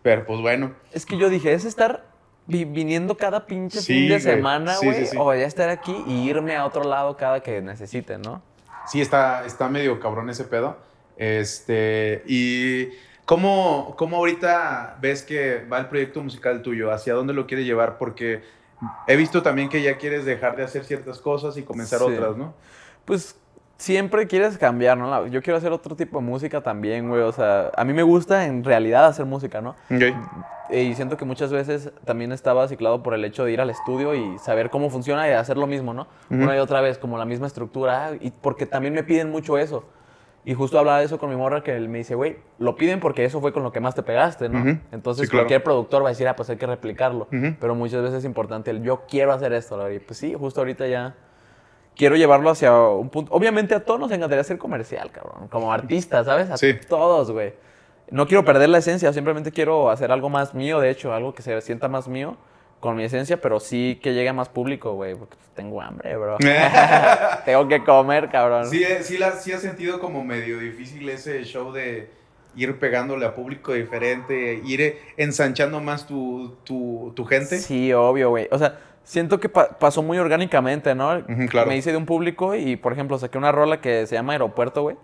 pero 0.00 0.24
pues 0.24 0.40
bueno. 0.40 0.72
Es 0.92 1.04
que 1.04 1.18
yo 1.18 1.28
dije, 1.28 1.52
es 1.52 1.66
estar 1.66 2.06
vi- 2.46 2.64
viniendo 2.64 3.18
cada 3.18 3.44
pinche 3.44 3.80
Sí, 3.82 3.92
fin 3.92 4.08
de 4.08 4.20
semana, 4.20 4.76
güey, 4.82 5.04
sí. 5.04 5.14
o 5.20 5.34
ya 5.34 5.44
estar 5.44 5.68
aquí 5.68 5.94
y 6.06 6.26
irme 6.30 6.56
a 6.56 6.64
otro 6.64 6.84
lado 6.84 7.18
cada 7.18 7.40
que 7.40 7.60
necesite, 7.60 8.16
¿no? 8.16 8.40
Sí, 8.86 9.02
está, 9.02 9.44
está 9.44 9.68
medio 9.68 10.00
cabrón 10.00 10.30
ese 10.30 10.44
pedo. 10.44 10.78
Este, 11.18 12.22
y 12.26 12.88
¿cómo, 13.26 13.94
¿cómo 13.98 14.16
ahorita 14.16 14.96
ves 15.00 15.22
que 15.22 15.64
va 15.70 15.78
el 15.78 15.86
proyecto 15.86 16.22
musical 16.22 16.62
tuyo? 16.62 16.90
¿Hacia 16.90 17.12
dónde 17.12 17.34
lo 17.34 17.46
quieres 17.46 17.66
llevar? 17.66 17.98
Porque 17.98 18.42
he 19.06 19.16
visto 19.16 19.42
también 19.42 19.68
que 19.68 19.82
ya 19.82 19.98
quieres 19.98 20.24
dejar 20.24 20.56
de 20.56 20.62
hacer 20.62 20.84
ciertas 20.84 21.18
cosas 21.18 21.56
y 21.58 21.62
comenzar 21.62 21.98
Sí. 21.98 22.06
otras, 22.06 22.36
¿no? 22.36 22.54
Pues 23.04 23.38
siempre 23.76 24.26
quieres 24.26 24.56
cambiar, 24.56 24.96
¿no? 24.96 25.26
Yo 25.26 25.42
quiero 25.42 25.58
hacer 25.58 25.72
otro 25.72 25.94
tipo 25.96 26.18
de 26.18 26.24
música 26.24 26.62
también, 26.62 27.08
güey, 27.08 27.22
o 27.22 27.32
sea, 27.32 27.70
a 27.76 27.84
mí 27.84 27.92
me 27.92 28.02
gusta 28.02 28.46
en 28.46 28.64
realidad 28.64 29.06
hacer 29.06 29.26
música, 29.26 29.60
¿no? 29.60 29.76
Y 30.68 30.94
siento 30.94 31.16
que 31.16 31.24
muchas 31.24 31.52
veces 31.52 31.92
también 32.04 32.32
estaba 32.32 32.66
ciclado 32.66 33.00
por 33.02 33.14
el 33.14 33.24
hecho 33.24 33.44
de 33.44 33.52
ir 33.52 33.60
al 33.60 33.70
estudio 33.70 34.14
y 34.14 34.36
saber 34.38 34.68
cómo 34.70 34.90
funciona 34.90 35.28
y 35.28 35.32
hacer 35.32 35.56
lo 35.56 35.68
mismo, 35.68 35.94
¿no? 35.94 36.08
Ujú. 36.28 36.42
Una 36.42 36.56
y 36.56 36.58
otra 36.58 36.80
vez, 36.80 36.98
como 36.98 37.18
la 37.18 37.24
misma 37.24 37.46
estructura. 37.46 38.12
Y 38.20 38.30
porque 38.32 38.66
también 38.66 38.92
me 38.92 39.04
piden 39.04 39.30
mucho 39.30 39.58
eso. 39.58 39.84
Y 40.48 40.54
justo 40.54 40.78
hablaba 40.78 41.00
de 41.00 41.04
eso 41.06 41.18
con 41.18 41.28
mi 41.28 41.34
morra 41.36 41.62
que 41.64 41.74
él 41.76 41.88
me 41.88 41.98
dice, 41.98 42.14
güey, 42.14 42.36
lo 42.58 42.76
piden 42.76 43.00
porque 43.00 43.24
eso 43.24 43.40
fue 43.40 43.52
con 43.52 43.64
lo 43.64 43.72
que 43.72 43.80
más 43.80 43.96
te 43.96 44.04
pegaste, 44.04 44.48
¿no? 44.48 44.60
Ujú. 44.60 44.78
Entonces 44.92 45.24
Sí, 45.26 45.28
claro. 45.30 45.42
cualquier 45.42 45.64
productor 45.64 46.04
va 46.04 46.06
a 46.06 46.10
decir, 46.10 46.28
ah, 46.28 46.36
pues 46.36 46.48
hay 46.48 46.56
que 46.56 46.66
replicarlo. 46.66 47.26
Ujú. 47.32 47.56
Pero 47.60 47.74
muchas 47.74 48.00
veces 48.00 48.18
es 48.20 48.24
importante 48.24 48.70
el 48.70 48.80
yo 48.82 49.02
quiero 49.08 49.32
hacer 49.32 49.52
esto. 49.52 49.76
¿no? 49.76 49.90
Y 49.90 49.98
pues 49.98 50.18
sí, 50.20 50.34
justo 50.38 50.60
ahorita 50.60 50.86
ya 50.86 51.16
quiero 51.96 52.14
llevarlo 52.14 52.48
hacia 52.48 52.72
un 52.78 53.08
punto. 53.10 53.32
Obviamente 53.34 53.74
a 53.74 53.84
todos 53.84 53.98
nos 53.98 54.12
encantaría 54.12 54.44
ser 54.44 54.56
comercial, 54.56 55.10
cabrón. 55.10 55.48
Como 55.48 55.72
artista, 55.72 56.22
¿sabes? 56.22 56.48
A 56.48 56.56
Sí. 56.56 56.74
todos, 56.88 57.32
güey. 57.32 57.54
No 58.12 58.28
quiero 58.28 58.44
perder 58.44 58.68
la 58.68 58.78
esencia, 58.78 59.12
simplemente 59.12 59.50
quiero 59.50 59.90
hacer 59.90 60.12
algo 60.12 60.28
más 60.28 60.54
mío, 60.54 60.78
de 60.78 60.90
hecho, 60.90 61.12
algo 61.12 61.34
que 61.34 61.42
se 61.42 61.60
sienta 61.60 61.88
más 61.88 62.06
mío 62.06 62.36
con 62.80 62.96
mi 62.96 63.04
esencia, 63.04 63.40
pero 63.40 63.58
sí 63.60 63.98
que 64.02 64.14
llegue 64.14 64.28
a 64.28 64.32
más 64.32 64.48
público, 64.48 64.94
güey, 64.94 65.14
porque 65.14 65.36
tengo 65.54 65.80
hambre, 65.80 66.16
bro. 66.16 66.36
tengo 67.44 67.68
que 67.68 67.82
comer, 67.84 68.28
cabrón. 68.28 68.66
Sí, 68.68 68.82
eh, 68.82 68.98
sí, 69.02 69.18
la, 69.18 69.32
sí 69.32 69.52
has 69.52 69.62
sentido 69.62 69.98
como 70.00 70.24
medio 70.24 70.58
difícil 70.58 71.08
ese 71.08 71.42
show 71.44 71.72
de 71.72 72.10
ir 72.54 72.78
pegándole 72.78 73.26
a 73.26 73.34
público 73.34 73.72
diferente, 73.74 74.60
ir 74.64 74.98
ensanchando 75.16 75.80
más 75.80 76.06
tu, 76.06 76.54
tu, 76.64 77.12
tu 77.14 77.24
gente. 77.24 77.58
Sí, 77.58 77.92
obvio, 77.92 78.30
güey. 78.30 78.48
O 78.50 78.58
sea, 78.58 78.78
siento 79.04 79.38
que 79.38 79.48
pa- 79.50 79.68
pasó 79.78 80.02
muy 80.02 80.16
orgánicamente, 80.18 80.94
¿no? 80.94 81.22
Claro. 81.50 81.68
Me 81.68 81.76
hice 81.76 81.90
de 81.90 81.98
un 81.98 82.06
público 82.06 82.54
y, 82.54 82.76
por 82.76 82.92
ejemplo, 82.94 83.18
saqué 83.18 83.36
una 83.36 83.52
rola 83.52 83.80
que 83.82 84.06
se 84.06 84.14
llama 84.14 84.32
Aeropuerto, 84.32 84.82
güey. 84.82 84.96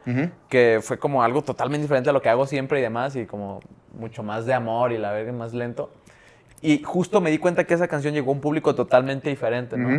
Que 0.49 0.81
fue 0.83 0.99
como 0.99 1.23
algo 1.23 1.43
totalmente 1.43 1.83
diferente 1.83 2.09
a 2.09 2.15
lo 2.15 2.23
que 2.23 2.31
hago 2.31 2.47
siempre 2.47 2.79
y 2.79 2.83
demás, 2.83 3.17
y 3.17 3.27
como 3.27 3.61
mucho 3.99 4.23
más 4.23 4.47
de 4.47 4.55
amor 4.55 4.93
y 4.93 4.99
la 4.99 5.13
verga 5.13 5.33
más 5.33 5.53
lento. 5.53 5.91
Y 6.63 6.83
justo 6.83 7.21
me 7.21 7.31
di 7.31 7.39
cuenta 7.39 7.65
que 7.65 7.75
esa 7.75 7.89
canción 7.89 8.15
llegó 8.15 8.31
a 8.31 8.35
un 8.35 8.41
público 8.41 8.75
totalmente 8.75 9.29
diferente, 9.29 9.77
¿no? 9.77 9.99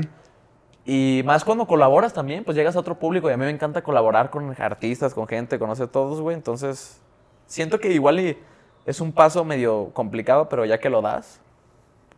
Y 0.86 1.22
más 1.26 1.44
cuando 1.44 1.68
colaboras 1.68 2.14
también, 2.14 2.44
pues 2.44 2.58
llegas 2.58 2.76
a 2.76 2.80
otro 2.80 2.98
público 3.00 3.30
y 3.30 3.34
a 3.34 3.38
mí 3.38 3.46
me 3.46 3.52
encanta 3.52 3.84
colaborar 3.84 4.30
con 4.30 4.54
artistas, 4.60 5.14
con 5.14 5.28
gente, 5.28 5.60
conocer 5.60 5.86
a 5.86 5.92
todos, 5.92 6.20
güey. 6.22 6.36
Entonces, 6.36 7.02
siento 7.46 7.80
que 7.80 7.92
igual 7.92 8.20
y 8.20 8.38
es 8.86 9.00
un 9.02 9.12
paso 9.12 9.46
medio 9.46 9.92
complicado, 9.94 10.50
pero 10.50 10.66
ya 10.66 10.80
que 10.80 10.90
lo 10.90 11.02
das, 11.02 11.40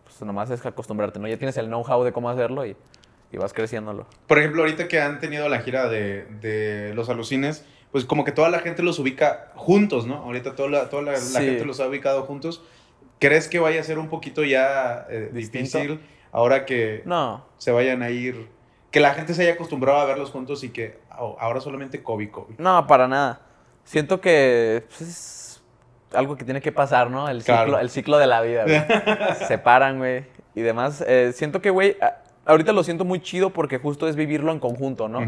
pues 0.04 0.22
nomás 0.22 0.50
es 0.50 0.66
acostumbrarte, 0.66 1.20
¿no? 1.20 1.28
Ya 1.28 1.38
tienes 1.38 1.58
el 1.58 1.68
know-how 1.68 2.04
de 2.04 2.12
cómo 2.12 2.30
hacerlo 2.30 2.66
y, 2.66 2.76
y 3.32 3.38
vas 3.38 3.54
creciéndolo. 3.54 4.06
Por 4.28 4.40
ejemplo, 4.40 4.62
ahorita 4.62 4.88
que 4.88 5.02
han 5.02 5.20
tenido 5.20 5.50
la 5.50 5.60
gira 5.60 5.88
de, 5.90 6.26
de 6.42 6.94
los 6.96 7.10
alucines, 7.10 7.66
pues 7.92 8.04
como 8.04 8.26
que 8.26 8.32
toda 8.32 8.50
la 8.50 8.60
gente 8.60 8.84
los 8.84 9.00
ubica 9.00 9.52
juntos, 9.56 10.06
¿no? 10.06 10.16
Ahorita 10.16 10.56
toda 10.56 10.70
la, 10.70 10.90
toda 10.90 11.02
la, 11.02 11.18
gente 11.18 11.64
los 11.64 11.80
ha 11.80 11.88
ubicado 11.88 12.24
juntos. 12.24 12.62
¿Crees 13.20 13.48
que 13.48 13.60
vaya 13.60 13.80
a 13.80 13.84
ser 13.84 13.98
un 13.98 14.10
poquito 14.10 14.44
ya 14.44 15.08
eh, 15.10 15.30
difícil 15.34 16.00
ahora 16.32 16.66
que 16.66 17.02
No, 17.06 17.46
se 17.58 17.72
vayan 17.72 18.04
a 18.04 18.10
ir? 18.10 18.50
Que 18.92 19.00
la 19.00 19.14
gente 19.14 19.34
se 19.34 19.44
haya 19.44 19.54
acostumbrado 19.54 20.00
a 20.00 20.06
verlos 20.06 20.32
juntos 20.32 20.64
y 20.64 20.70
que 20.70 21.00
oh, 21.18 21.38
ahora 21.40 21.62
solamente 21.62 22.04
COVID, 22.04 22.30
COVID. 22.30 22.60
No, 22.60 22.86
para 22.88 23.08
nada. 23.08 23.42
Siento 23.84 24.20
que 24.20 24.84
pues, 24.88 25.02
es 25.02 25.64
algo 26.14 26.36
que 26.36 26.44
tiene 26.44 26.62
que 26.62 26.72
pasar, 26.72 27.10
¿no? 27.10 27.30
El 27.30 27.42
ciclo, 27.42 27.80
el 27.80 27.90
ciclo 27.90 28.18
de 28.18 28.28
la 28.28 28.42
vida, 28.42 28.64
güey. 28.64 28.80
Se 29.40 29.46
separan, 29.46 29.98
güey. 29.98 30.26
Y 30.56 30.62
demás. 30.62 31.04
Eh, 31.08 31.32
siento 31.34 31.62
que, 31.62 31.70
güey, 31.70 31.98
ahorita 32.46 32.72
lo 32.72 32.84
siento 32.84 33.06
muy 33.06 33.22
chido 33.22 33.52
porque 33.52 33.78
justo 33.78 34.08
es 34.08 34.16
vivirlo 34.16 34.52
en 34.52 34.60
conjunto, 34.60 35.08
¿no? 35.08 35.20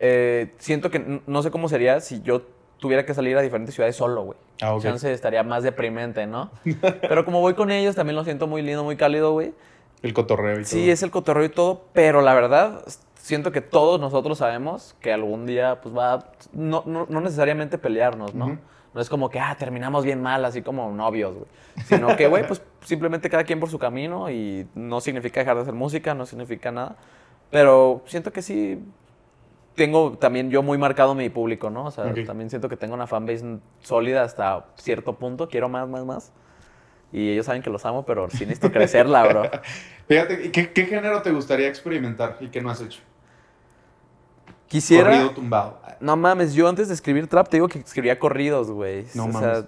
Eh, 0.00 0.54
siento 0.58 0.90
que 0.90 1.20
no 1.26 1.42
sé 1.42 1.50
cómo 1.50 1.68
sería 1.68 2.00
si 2.00 2.22
yo 2.22 2.42
tuviera 2.82 3.06
que 3.06 3.14
salir 3.14 3.38
a 3.38 3.40
diferentes 3.40 3.74
ciudades 3.74 3.94
solo, 3.96 4.24
güey. 4.24 4.38
Ah, 4.60 4.74
ok. 4.74 4.82
Chance 4.82 5.12
estaría 5.12 5.42
más 5.44 5.62
deprimente, 5.62 6.26
¿no? 6.26 6.50
pero 7.00 7.24
como 7.24 7.40
voy 7.40 7.54
con 7.54 7.70
ellos, 7.70 7.94
también 7.94 8.16
lo 8.16 8.24
siento 8.24 8.46
muy 8.48 8.60
lindo, 8.60 8.82
muy 8.84 8.96
cálido, 8.96 9.32
güey. 9.32 9.54
El 10.02 10.12
cotorreo 10.12 10.58
y 10.60 10.64
Sí, 10.64 10.80
todo. 10.82 10.92
es 10.92 11.02
el 11.04 11.10
cotorreo 11.12 11.44
y 11.44 11.48
todo, 11.48 11.84
pero 11.92 12.20
la 12.22 12.34
verdad, 12.34 12.84
siento 13.14 13.52
que 13.52 13.60
todos 13.60 14.00
nosotros 14.00 14.38
sabemos 14.38 14.96
que 15.00 15.12
algún 15.12 15.46
día, 15.46 15.80
pues 15.80 15.96
va, 15.96 16.32
no, 16.52 16.82
no, 16.84 17.06
no 17.08 17.20
necesariamente 17.20 17.78
pelearnos, 17.78 18.34
¿no? 18.34 18.46
Ujú. 18.46 18.58
No 18.94 19.00
es 19.00 19.08
como 19.08 19.30
que, 19.30 19.38
ah, 19.40 19.56
terminamos 19.58 20.04
bien 20.04 20.20
mal, 20.20 20.44
así 20.44 20.60
como 20.60 20.90
novios, 20.90 21.34
güey. 21.34 21.46
Sino 21.86 22.14
que, 22.16 22.26
güey, 22.26 22.46
pues 22.46 22.60
simplemente 22.84 23.30
cada 23.30 23.44
quien 23.44 23.58
por 23.60 23.70
su 23.70 23.78
camino 23.78 24.28
y 24.28 24.66
no 24.74 25.00
significa 25.00 25.40
dejar 25.40 25.54
de 25.56 25.62
hacer 25.62 25.72
música, 25.72 26.12
no 26.14 26.26
significa 26.26 26.70
nada. 26.72 26.96
Pero 27.50 28.02
siento 28.06 28.32
que 28.32 28.42
sí, 28.42 28.82
tengo 29.74 30.18
también 30.18 30.50
yo 30.50 30.62
muy 30.62 30.78
marcado 30.78 31.14
mi 31.14 31.28
público, 31.30 31.70
¿no? 31.70 31.86
O 31.86 31.90
sea, 31.90 32.04
Ok. 32.06 32.24
también 32.26 32.50
siento 32.50 32.68
que 32.68 32.76
tengo 32.76 32.94
una 32.94 33.06
fanbase 33.06 33.58
sólida 33.80 34.22
hasta 34.22 34.66
cierto 34.76 35.14
punto, 35.14 35.48
quiero 35.48 35.68
más, 35.68 35.88
más, 35.88 36.04
más. 36.04 36.32
Y 37.12 37.30
ellos 37.30 37.46
saben 37.46 37.62
que 37.62 37.70
los 37.70 37.84
amo, 37.84 38.04
pero 38.06 38.30
sí 38.30 38.46
necesito 38.46 38.72
crecerla, 38.72 39.24
bro. 39.26 39.42
Fíjate, 40.08 40.46
¿y 40.46 40.48
¿qué, 40.50 40.72
¿qué 40.72 40.86
género 40.86 41.20
te 41.22 41.30
gustaría 41.30 41.68
experimentar 41.68 42.36
y 42.40 42.48
qué 42.48 42.60
no 42.62 42.70
has 42.70 42.80
hecho? 42.80 43.00
Quisiera... 44.68 45.10
Corrido 45.10 45.30
tumbado. 45.32 45.78
No 46.00 46.16
mames, 46.16 46.54
yo 46.54 46.68
antes 46.68 46.88
de 46.88 46.94
escribir 46.94 47.26
trap 47.28 47.48
te 47.48 47.58
digo 47.58 47.68
que 47.68 47.78
escribía 47.78 48.18
corridos, 48.18 48.70
güey. 48.70 49.04
No 49.14 49.24
o 49.24 49.28
mames. 49.28 49.40
sea, 49.58 49.66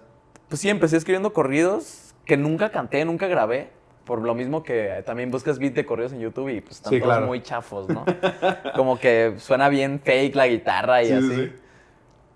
pues 0.48 0.60
sí, 0.60 0.70
empecé 0.70 0.96
escribiendo 0.96 1.32
corridos 1.32 2.14
que 2.24 2.36
nunca 2.36 2.70
canté, 2.70 3.04
nunca 3.04 3.26
grabé. 3.26 3.70
Por 4.04 4.20
lo 4.22 4.34
mismo 4.34 4.62
que 4.62 5.02
también 5.06 5.30
buscas 5.30 5.58
beat 5.58 5.72
de 5.74 5.86
corridos 5.86 6.12
en 6.12 6.20
YouTube 6.20 6.48
y 6.50 6.60
pues 6.60 6.76
están 6.76 6.92
Sí, 6.92 6.98
todos 7.00 7.10
claro. 7.12 7.26
muy 7.26 7.40
chafos, 7.42 7.88
¿no? 7.88 8.04
Como 8.76 8.98
que 8.98 9.34
suena 9.38 9.68
bien 9.70 9.98
fake 10.04 10.34
la 10.34 10.46
guitarra 10.46 11.02
y 11.02 11.06
Sí, 11.06 11.12
sí, 11.20 11.26
así. 11.32 11.34
sí. 11.46 11.52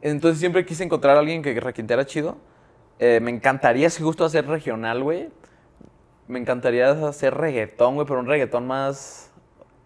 Entonces 0.01 0.39
siempre 0.39 0.65
quise 0.65 0.85
encontrar 0.85 1.17
a 1.17 1.21
alguien 1.21 1.43
que 1.43 1.59
requinteara 1.61 2.07
chido. 2.07 2.39
Eh, 2.99 3.21
me 3.21 3.31
encantaría, 3.31 3.91
si 3.91 4.03
gusto, 4.03 4.25
hacer 4.25 4.47
regional, 4.47 5.03
güey. 5.03 5.29
Me 6.27 6.39
encantaría 6.39 6.91
hacer 6.91 7.35
reggaetón, 7.35 7.95
güey, 7.97 8.07
pero 8.07 8.21
un 8.21 8.27
reggaetón 8.27 8.67
más... 8.67 9.31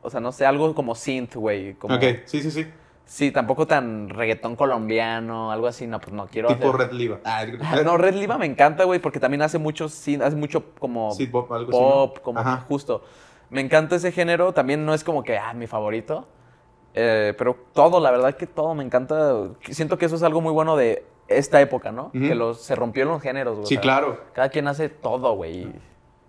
O 0.02 0.10
sea, 0.10 0.20
no 0.20 0.32
sé, 0.32 0.44
algo 0.46 0.74
como 0.74 0.94
synth, 0.94 1.34
güey. 1.36 1.74
Como... 1.74 1.94
Ok, 1.94 2.02
sí, 2.26 2.42
sí, 2.42 2.50
sí. 2.50 2.66
Sí, 3.12 3.30
tampoco 3.30 3.66
tan 3.66 4.08
reggaetón 4.08 4.56
colombiano, 4.56 5.52
algo 5.52 5.66
así, 5.66 5.86
no, 5.86 6.00
pues 6.00 6.14
no 6.14 6.28
quiero 6.28 6.48
tipo 6.48 6.70
hacer... 6.70 6.88
Red 6.88 6.92
Liva. 6.92 7.20
Ah, 7.24 7.44
No, 7.84 7.98
Red 7.98 8.14
Liva 8.14 8.38
me 8.38 8.46
encanta, 8.46 8.84
güey, 8.84 9.00
porque 9.00 9.20
también 9.20 9.42
hace 9.42 9.58
mucho, 9.58 9.90
sí, 9.90 10.14
hace 10.14 10.34
mucho 10.34 10.72
como 10.78 11.10
pop, 11.30 11.52
algo 11.52 11.70
así, 11.70 11.78
pop, 11.78 12.16
¿no? 12.16 12.22
como 12.22 12.38
Ajá. 12.38 12.64
justo. 12.66 13.02
Me 13.50 13.60
encanta 13.60 13.96
ese 13.96 14.12
género, 14.12 14.54
también 14.54 14.86
no 14.86 14.94
es 14.94 15.04
como 15.04 15.22
que, 15.22 15.36
ah, 15.36 15.52
mi 15.52 15.66
favorito, 15.66 16.26
eh, 16.94 17.34
pero 17.36 17.54
todo, 17.74 18.00
la 18.00 18.10
verdad 18.10 18.34
que 18.34 18.46
todo 18.46 18.74
me 18.74 18.82
encanta. 18.82 19.46
Siento 19.60 19.98
que 19.98 20.06
eso 20.06 20.16
es 20.16 20.22
algo 20.22 20.40
muy 20.40 20.52
bueno 20.54 20.74
de 20.74 21.04
esta 21.28 21.60
época, 21.60 21.92
¿no? 21.92 22.12
Que 22.12 22.34
los, 22.34 22.62
se 22.62 22.74
rompieron 22.74 23.12
los 23.12 23.20
géneros, 23.20 23.56
güey. 23.56 23.66
Sí, 23.66 23.76
claro. 23.76 24.20
Cada 24.32 24.48
quien 24.48 24.68
hace 24.68 24.88
todo, 24.88 25.34
güey. 25.34 25.70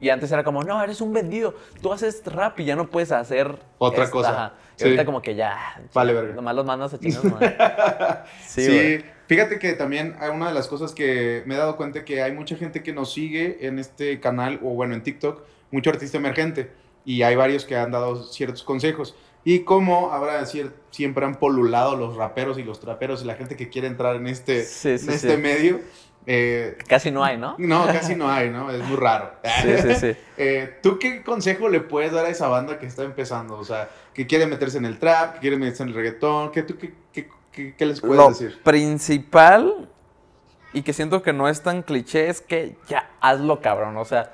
Y 0.04 0.10
antes 0.10 0.32
era 0.32 0.44
como, 0.44 0.64
no, 0.64 0.84
eres 0.84 1.00
un 1.02 1.14
vendido. 1.14 1.56
Tú 1.82 1.94
haces 1.94 2.22
rap 2.26 2.60
y 2.60 2.66
ya 2.66 2.76
no 2.76 2.90
puedes 2.90 3.12
hacer 3.14 3.56
Otra 3.78 4.04
esta". 4.04 4.12
cosa. 4.12 4.54
Y 4.76 4.80
Sí. 4.80 4.84
ahorita 4.86 5.06
como 5.06 5.22
que 5.22 5.36
ya. 5.36 5.82
Vale, 5.94 6.14
verga. 6.14 6.36
Nomás 6.36 6.56
los 6.56 6.66
mandas 6.66 6.94
a 6.94 6.98
madre. 7.30 7.56
Sí, 8.46 8.66
Sí, 8.66 9.06
fíjate 9.28 9.60
que 9.60 9.74
también 9.74 10.16
hay 10.20 10.30
una 10.32 10.48
de 10.50 10.54
las 10.54 10.68
cosas 10.68 10.94
que 10.94 11.44
me 11.46 11.56
he 11.56 11.58
dado 11.58 11.78
cuenta 11.78 12.04
que 12.04 12.22
hay 12.22 12.32
mucha 12.34 12.56
gente 12.58 12.84
que 12.84 12.92
nos 12.92 13.14
sigue 13.14 13.66
en 13.66 13.80
este 13.80 14.20
canal 14.20 14.60
o 14.64 14.72
bueno 14.72 14.94
en 14.94 15.04
TikTok, 15.04 15.44
mucho 15.72 15.90
artista 15.90 16.18
emergente 16.18 16.72
y 17.06 17.22
hay 17.22 17.36
varios 17.36 17.66
que 17.66 17.76
han 17.78 17.92
dado 17.92 18.24
ciertos 18.24 18.64
consejos. 18.64 19.16
Y 19.46 19.60
como 19.60 20.12
habrá 20.12 20.40
decir, 20.40 20.72
siempre 20.92 21.26
han 21.26 21.36
polulado 21.36 21.96
los 21.96 22.16
raperos 22.16 22.58
y 22.58 22.64
los 22.64 22.80
traperos 22.80 23.22
y 23.24 23.26
la 23.26 23.36
gente 23.36 23.56
que 23.56 23.70
quiere 23.70 23.88
entrar 23.88 24.16
en 24.16 24.28
este, 24.28 24.64
Sí, 24.64 24.98
sí, 24.98 25.08
en 25.08 25.14
este 25.14 25.36
sí. 25.36 25.38
medio, 25.42 25.80
eh, 26.26 26.78
Casi 26.88 27.12
no 27.12 27.24
hay, 27.24 27.38
¿no? 27.38 27.56
no, 27.58 27.86
casi 27.88 28.16
no 28.16 28.30
hay, 28.30 28.50
¿no? 28.50 28.72
Es 28.72 28.82
muy 28.84 28.96
raro. 28.98 29.32
Sí, 29.62 29.78
sí, 29.78 29.96
sí. 29.96 30.16
Eh, 30.38 30.80
¿Tú 30.82 30.98
qué 31.00 31.22
consejo 31.24 31.70
le 31.70 31.80
puedes 31.80 32.12
dar 32.12 32.26
a 32.26 32.30
esa 32.30 32.48
banda 32.48 32.80
que 32.80 32.86
está 32.88 33.04
empezando? 33.04 33.56
O 33.58 33.64
sea, 33.64 33.88
que 34.14 34.26
quiere 34.26 34.48
meterse 34.48 34.78
en 34.80 34.86
el 34.86 34.98
trap, 35.00 35.36
que 35.36 35.40
quiere 35.42 35.58
meterse 35.58 35.84
en 35.84 35.90
el 35.90 35.96
reggaetón, 35.96 36.52
¿qué, 36.52 36.64
tú, 36.64 36.76
qué, 36.78 36.94
qué- 37.12 37.30
qué- 37.52 37.76
qué 37.76 37.86
les 37.86 38.02
puedes 38.02 38.18
Lo 38.18 38.30
decir? 38.30 38.60
principal 38.64 39.90
y 40.74 40.82
que 40.82 40.92
siento 40.94 41.22
que 41.22 41.34
no 41.34 41.48
es 41.48 41.62
tan 41.62 41.84
cliché 41.84 42.30
es 42.30 42.42
que 42.42 42.76
ya 42.88 43.10
hazlo, 43.22 43.62
cabrón. 43.62 43.96
O 43.98 44.06
sea, 44.06 44.32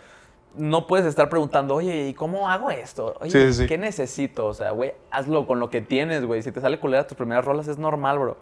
no 0.55 0.87
puedes 0.87 1.05
estar 1.05 1.27
preguntando, 1.29 1.75
oye, 1.75 2.07
¿y 2.07 2.13
cómo 2.13 2.49
hago 2.49 2.71
esto? 2.71 3.17
Oye, 3.19 3.31
Sí, 3.31 3.47
sí, 3.47 3.53
sí. 3.63 3.67
¿qué 3.67 3.77
necesito? 3.77 4.45
O 4.45 4.53
sea, 4.53 4.71
güey, 4.71 4.93
hazlo 5.11 5.45
con 5.45 5.59
lo 5.59 5.69
que 5.69 5.81
tienes, 5.81 6.23
güey. 6.25 6.41
Si 6.43 6.51
te 6.53 6.61
sale 6.61 6.79
culera 6.79 7.05
tus 7.07 7.17
primeras 7.17 7.43
rolas 7.43 7.67
es 7.67 7.77
normal, 7.77 8.19
bro. 8.19 8.37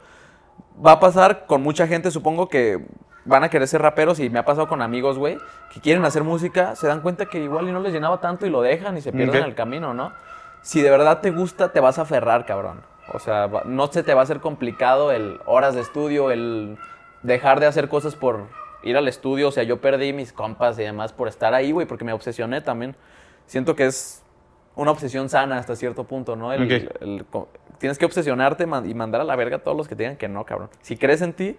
Va 0.85 0.91
a 0.93 0.99
pasar 0.99 1.47
con 1.47 1.63
mucha 1.63 1.87
gente, 1.87 2.11
supongo 2.11 2.47
que 2.49 2.85
van 3.27 3.43
a 3.43 3.49
querer 3.49 3.67
ser 3.67 3.81
raperos 3.81 4.19
y 4.19 4.29
me 4.29 4.39
ha 4.39 4.45
pasado 4.45 4.67
con 4.67 4.81
amigos, 4.81 5.17
güey, 5.17 5.37
que 5.73 5.79
quieren 5.81 6.03
hacer 6.05 6.23
música, 6.23 6.75
se 6.75 6.87
dan 6.87 7.01
cuenta 7.01 7.25
que 7.27 7.39
igual 7.39 7.67
y 7.67 7.71
no 7.71 7.79
les 7.79 7.93
llenaba 7.93 8.19
tanto 8.19 8.45
y 8.45 8.49
lo 8.49 8.61
dejan 8.61 8.97
y 8.97 9.01
se 9.01 9.11
pierden 9.11 9.43
el 9.45 9.55
camino, 9.55 9.93
¿no? 9.93 10.11
Si 10.61 10.81
de 10.81 10.89
verdad 10.89 11.21
te 11.21 11.31
gusta, 11.31 11.71
te 11.71 11.79
vas 11.79 11.99
a 11.99 12.03
aferrar, 12.03 12.45
cabrón. 12.45 12.81
O 13.13 13.19
sea, 13.19 13.49
no 13.65 13.87
se 13.87 14.03
te 14.03 14.13
va 14.13 14.21
a 14.21 14.23
hacer 14.23 14.39
complicado 14.39 15.11
el 15.11 15.39
horas 15.45 15.75
de 15.75 15.81
estudio, 15.81 16.31
el 16.31 16.77
dejar 17.23 17.59
de 17.59 17.65
hacer 17.67 17.87
cosas 17.89 18.15
por 18.15 18.45
ir 18.83 18.97
al 18.97 19.07
estudio. 19.07 19.47
O 19.47 19.51
sea, 19.51 19.63
yo 19.63 19.79
perdí 19.79 20.11
mis 20.13 20.33
compas 20.33 20.77
y 20.79 20.83
demás 20.83 21.13
por 21.13 21.27
estar 21.27 21.53
ahí, 21.53 21.71
güey, 21.71 21.87
porque 21.87 22.03
me 22.03 22.11
obsesioné 22.13 22.59
también. 22.61 22.95
Siento 23.45 23.75
que 23.75 23.85
es 23.85 24.23
una 24.75 24.91
obsesión 24.91 25.29
sana 25.29 25.57
hasta 25.57 25.75
cierto 25.75 26.03
punto, 26.03 26.35
¿no? 26.35 26.51
El- 26.51 26.67
el- 26.99 27.25
tienes 27.77 27.97
que 27.97 28.05
obsesionarte 28.05 28.63
y 28.85 28.93
mandar 28.93 29.21
a 29.21 29.23
la 29.23 29.35
verga 29.37 29.57
a 29.57 29.59
todos 29.59 29.77
los 29.77 29.87
que 29.87 29.95
te 29.95 30.03
digan 30.03 30.17
que 30.17 30.27
no, 30.27 30.43
cabrón. 30.45 30.69
Si 30.81 30.97
crees 30.97 31.21
en 31.21 31.31
ti, 31.33 31.57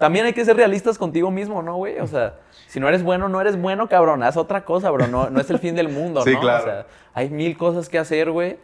también 0.00 0.26
hay 0.26 0.32
que 0.32 0.44
ser 0.44 0.56
realistas 0.56 0.98
contigo 0.98 1.30
mismo, 1.30 1.62
¿no, 1.62 1.76
güey? 1.76 2.00
O 2.00 2.06
sea, 2.08 2.34
si 2.66 2.80
no 2.80 2.88
eres 2.88 3.04
bueno, 3.04 3.28
no 3.28 3.40
eres 3.40 3.60
bueno, 3.60 3.88
cabrón. 3.88 4.24
Haz 4.24 4.36
otra 4.36 4.64
cosa, 4.64 4.90
bro. 4.90 5.06
No, 5.06 5.30
no 5.30 5.40
es 5.40 5.48
el 5.50 5.60
fin 5.60 5.76
del 5.76 5.88
mundo, 5.90 6.22
Sí, 6.24 6.32
¿no? 6.34 6.40
claro. 6.40 6.62
O 6.62 6.66
sea, 6.66 6.86
hay 7.14 7.30
mil 7.30 7.56
cosas 7.56 7.88
que 7.88 7.98
hacer, 7.98 8.32
güey. 8.32 8.58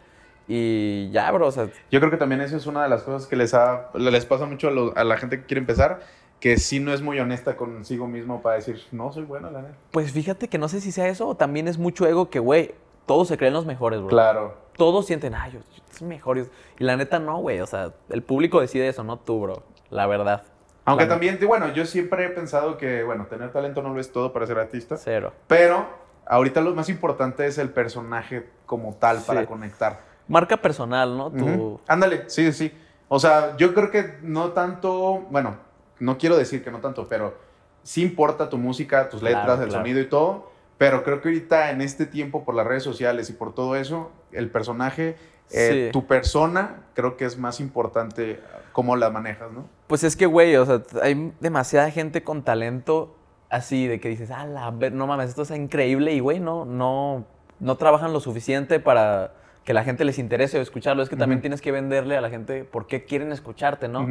Y 0.47 1.09
ya, 1.11 1.29
bro. 1.31 1.47
O 1.47 1.51
sea, 1.51 1.67
Yo 1.91 1.99
creo 1.99 2.11
que 2.11 2.17
también 2.17 2.41
eso 2.41 2.57
es 2.57 2.65
una 2.67 2.83
de 2.83 2.89
las 2.89 3.03
cosas 3.03 3.27
que 3.27 3.35
les, 3.35 3.53
ha- 3.53 3.89
les 3.93 4.25
pasa 4.25 4.45
mucho 4.45 4.67
a, 4.67 4.71
lo- 4.71 4.93
a 4.97 5.03
la 5.03 5.17
gente 5.17 5.39
que 5.39 5.45
quiere 5.45 5.59
empezar, 5.59 5.99
que 6.39 6.57
sí 6.57 6.79
no 6.79 6.93
es 6.93 7.01
muy 7.01 7.19
honesta 7.19 7.55
consigo 7.57 8.07
mismo 8.07 8.41
para 8.41 8.55
decir, 8.55 8.81
no 8.91 9.11
soy 9.11 9.23
bueno, 9.23 9.49
la 9.51 9.61
neta. 9.61 9.73
pues 9.91 10.11
fíjate 10.11 10.47
que 10.47 10.57
no 10.57 10.67
sé 10.69 10.81
si 10.81 10.91
sea 10.91 11.07
eso 11.07 11.27
o 11.27 11.35
también 11.35 11.67
es 11.67 11.77
mucho 11.77 12.05
ego 12.07 12.29
que, 12.29 12.39
güey, 12.39 12.75
todos 13.05 13.27
se 13.27 13.37
creen 13.37 13.53
los 13.53 13.65
mejores, 13.65 13.99
bro. 13.99 14.09
Claro. 14.09 14.53
Todos 14.77 15.05
sienten, 15.07 15.33
ay, 15.35 15.51
yo 15.53 15.59
soy 15.91 16.07
mejor. 16.07 16.37
Y 16.37 16.45
la 16.83 16.95
neta 16.95 17.19
no, 17.19 17.37
güey. 17.39 17.59
O 17.61 17.65
sea, 17.65 17.91
el 18.09 18.21
público 18.23 18.61
decide 18.61 18.87
eso, 18.87 19.03
no 19.03 19.17
tú, 19.17 19.41
bro. 19.41 19.63
La 19.89 20.05
verdad. 20.07 20.43
Aunque 20.87 21.03
Claro. 21.05 21.19
también, 21.19 21.37
bueno, 21.45 21.73
yo 21.73 21.85
siempre 21.85 22.25
he 22.25 22.29
pensado 22.29 22.77
que, 22.77 23.03
bueno, 23.03 23.25
tener 23.25 23.51
talento 23.51 23.81
no 23.81 23.93
lo 23.93 23.99
es 23.99 24.09
todo 24.09 24.31
para 24.31 24.47
ser 24.47 24.57
artista, 24.57 24.95
Cero. 24.95 25.33
pero 25.45 25.85
ahorita 26.25 26.61
lo 26.61 26.73
más 26.73 26.87
importante 26.87 27.45
es 27.45 27.57
el 27.57 27.69
personaje 27.71 28.49
como 28.65 28.95
tal 28.95 29.17
para 29.27 29.41
Sí. 29.41 29.47
conectar. 29.47 29.99
Marca 30.29 30.55
personal, 30.55 31.17
¿no? 31.17 31.29
Tu... 31.29 31.77
Ándale, 31.87 32.23
sí, 32.29 32.53
sí. 32.53 32.71
O 33.09 33.19
sea, 33.19 33.57
yo 33.57 33.73
creo 33.73 33.91
que 33.91 34.15
no 34.21 34.51
tanto, 34.53 35.25
bueno, 35.29 35.57
no 35.99 36.17
quiero 36.17 36.37
decir 36.37 36.63
que 36.63 36.71
no 36.71 36.79
tanto, 36.79 37.05
pero 37.09 37.35
sí 37.83 38.01
importa 38.01 38.47
tu 38.47 38.57
música, 38.57 39.09
tus 39.09 39.19
Claro, 39.19 39.39
letras, 39.39 39.59
el 39.59 39.67
claro. 39.67 39.83
sonido 39.83 39.99
y 39.99 40.05
todo, 40.07 40.49
pero 40.77 41.03
creo 41.03 41.19
que 41.19 41.27
ahorita 41.27 41.69
en 41.71 41.81
este 41.81 42.05
tiempo 42.05 42.45
por 42.45 42.55
las 42.55 42.65
redes 42.65 42.83
sociales 42.83 43.29
y 43.29 43.33
por 43.33 43.53
todo 43.53 43.75
eso, 43.75 44.09
el 44.31 44.49
personaje, 44.49 45.17
eh, 45.51 45.87
Sí. 45.87 45.91
tu 45.91 46.07
persona, 46.07 46.83
creo 46.93 47.17
que 47.17 47.25
es 47.25 47.37
más 47.37 47.59
importante 47.59 48.39
cómo 48.71 48.95
la 48.95 49.09
manejas, 49.09 49.51
¿no? 49.51 49.65
Pues 49.87 50.03
es 50.03 50.15
que, 50.15 50.25
güey, 50.25 50.55
o 50.57 50.65
sea, 50.65 50.81
hay 51.01 51.33
demasiada 51.39 51.89
gente 51.91 52.23
con 52.23 52.43
talento 52.43 53.15
así 53.49 53.87
de 53.87 53.99
que 53.99 54.09
dices, 54.09 54.29
ah, 54.31 54.45
la 54.45 54.69
ver- 54.71 54.91
no 54.93 55.07
mames, 55.07 55.29
esto 55.29 55.43
es 55.43 55.51
increíble 55.51 56.13
y, 56.13 56.19
güey, 56.19 56.39
no, 56.39 56.65
no, 56.65 57.25
no 57.59 57.75
trabajan 57.77 58.11
lo 58.11 58.19
suficiente 58.19 58.79
para 58.81 59.33
que 59.63 59.73
la 59.73 59.83
gente 59.83 60.03
les 60.05 60.19
interese 60.19 60.59
escucharlo. 60.59 61.03
Es 61.03 61.09
que 61.09 61.15
también 61.15 61.39
tienes 61.41 61.61
que 61.61 61.71
venderle 61.71 62.17
a 62.17 62.21
la 62.21 62.29
gente 62.29 62.63
por 62.65 62.87
qué 62.87 63.05
quieren 63.05 63.31
escucharte, 63.31 63.87
¿no? 63.87 64.05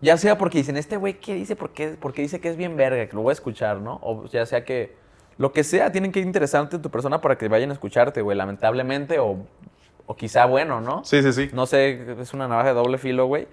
Ya 0.00 0.16
sea 0.18 0.36
porque 0.38 0.58
dicen, 0.58 0.76
este 0.76 0.96
güey, 0.96 1.14
¿qué 1.20 1.34
dice? 1.34 1.56
¿Por 1.56 1.70
qué? 1.70 1.96
Porque 1.98 2.20
dice 2.22 2.40
que 2.40 2.48
es 2.48 2.56
bien 2.56 2.76
verga, 2.76 3.06
que 3.08 3.16
lo 3.16 3.22
voy 3.22 3.30
a 3.30 3.32
escuchar, 3.32 3.78
¿no? 3.80 3.98
O 4.02 4.26
ya 4.26 4.44
sea 4.44 4.64
que 4.64 4.94
lo 5.38 5.52
que 5.52 5.64
sea, 5.64 5.90
tienen 5.92 6.12
que 6.12 6.20
interesarte 6.20 6.76
en 6.76 6.82
tu 6.82 6.90
persona 6.90 7.20
para 7.20 7.36
que 7.38 7.48
vayan 7.48 7.70
a 7.70 7.72
escucharte, 7.74 8.20
güey, 8.22 8.36
lamentablemente, 8.36 9.18
o, 9.18 9.38
o 10.06 10.16
quizá 10.16 10.44
bueno, 10.46 10.80
¿no? 10.80 11.04
Sí, 11.04 11.22
sí, 11.22 11.32
sí. 11.32 11.50
No 11.52 11.66
sé, 11.66 12.20
es 12.20 12.34
una 12.34 12.46
navaja 12.48 12.68
de 12.68 12.74
doble 12.74 12.98
filo, 12.98 13.26
güey. 13.26 13.46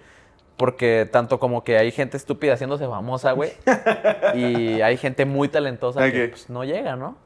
Porque 0.57 1.09
tanto 1.11 1.39
como 1.39 1.63
que 1.63 1.77
hay 1.77 1.91
gente 1.91 2.15
estúpida 2.17 2.53
haciéndose 2.53 2.87
famosa, 2.87 3.31
güey. 3.31 3.53
y 4.35 4.81
hay 4.81 4.97
gente 4.97 5.25
muy 5.25 5.47
talentosa 5.47 6.11
que 6.11 6.29
pues, 6.29 6.49
no 6.49 6.63
llega, 6.63 6.95
¿no? 6.95 7.17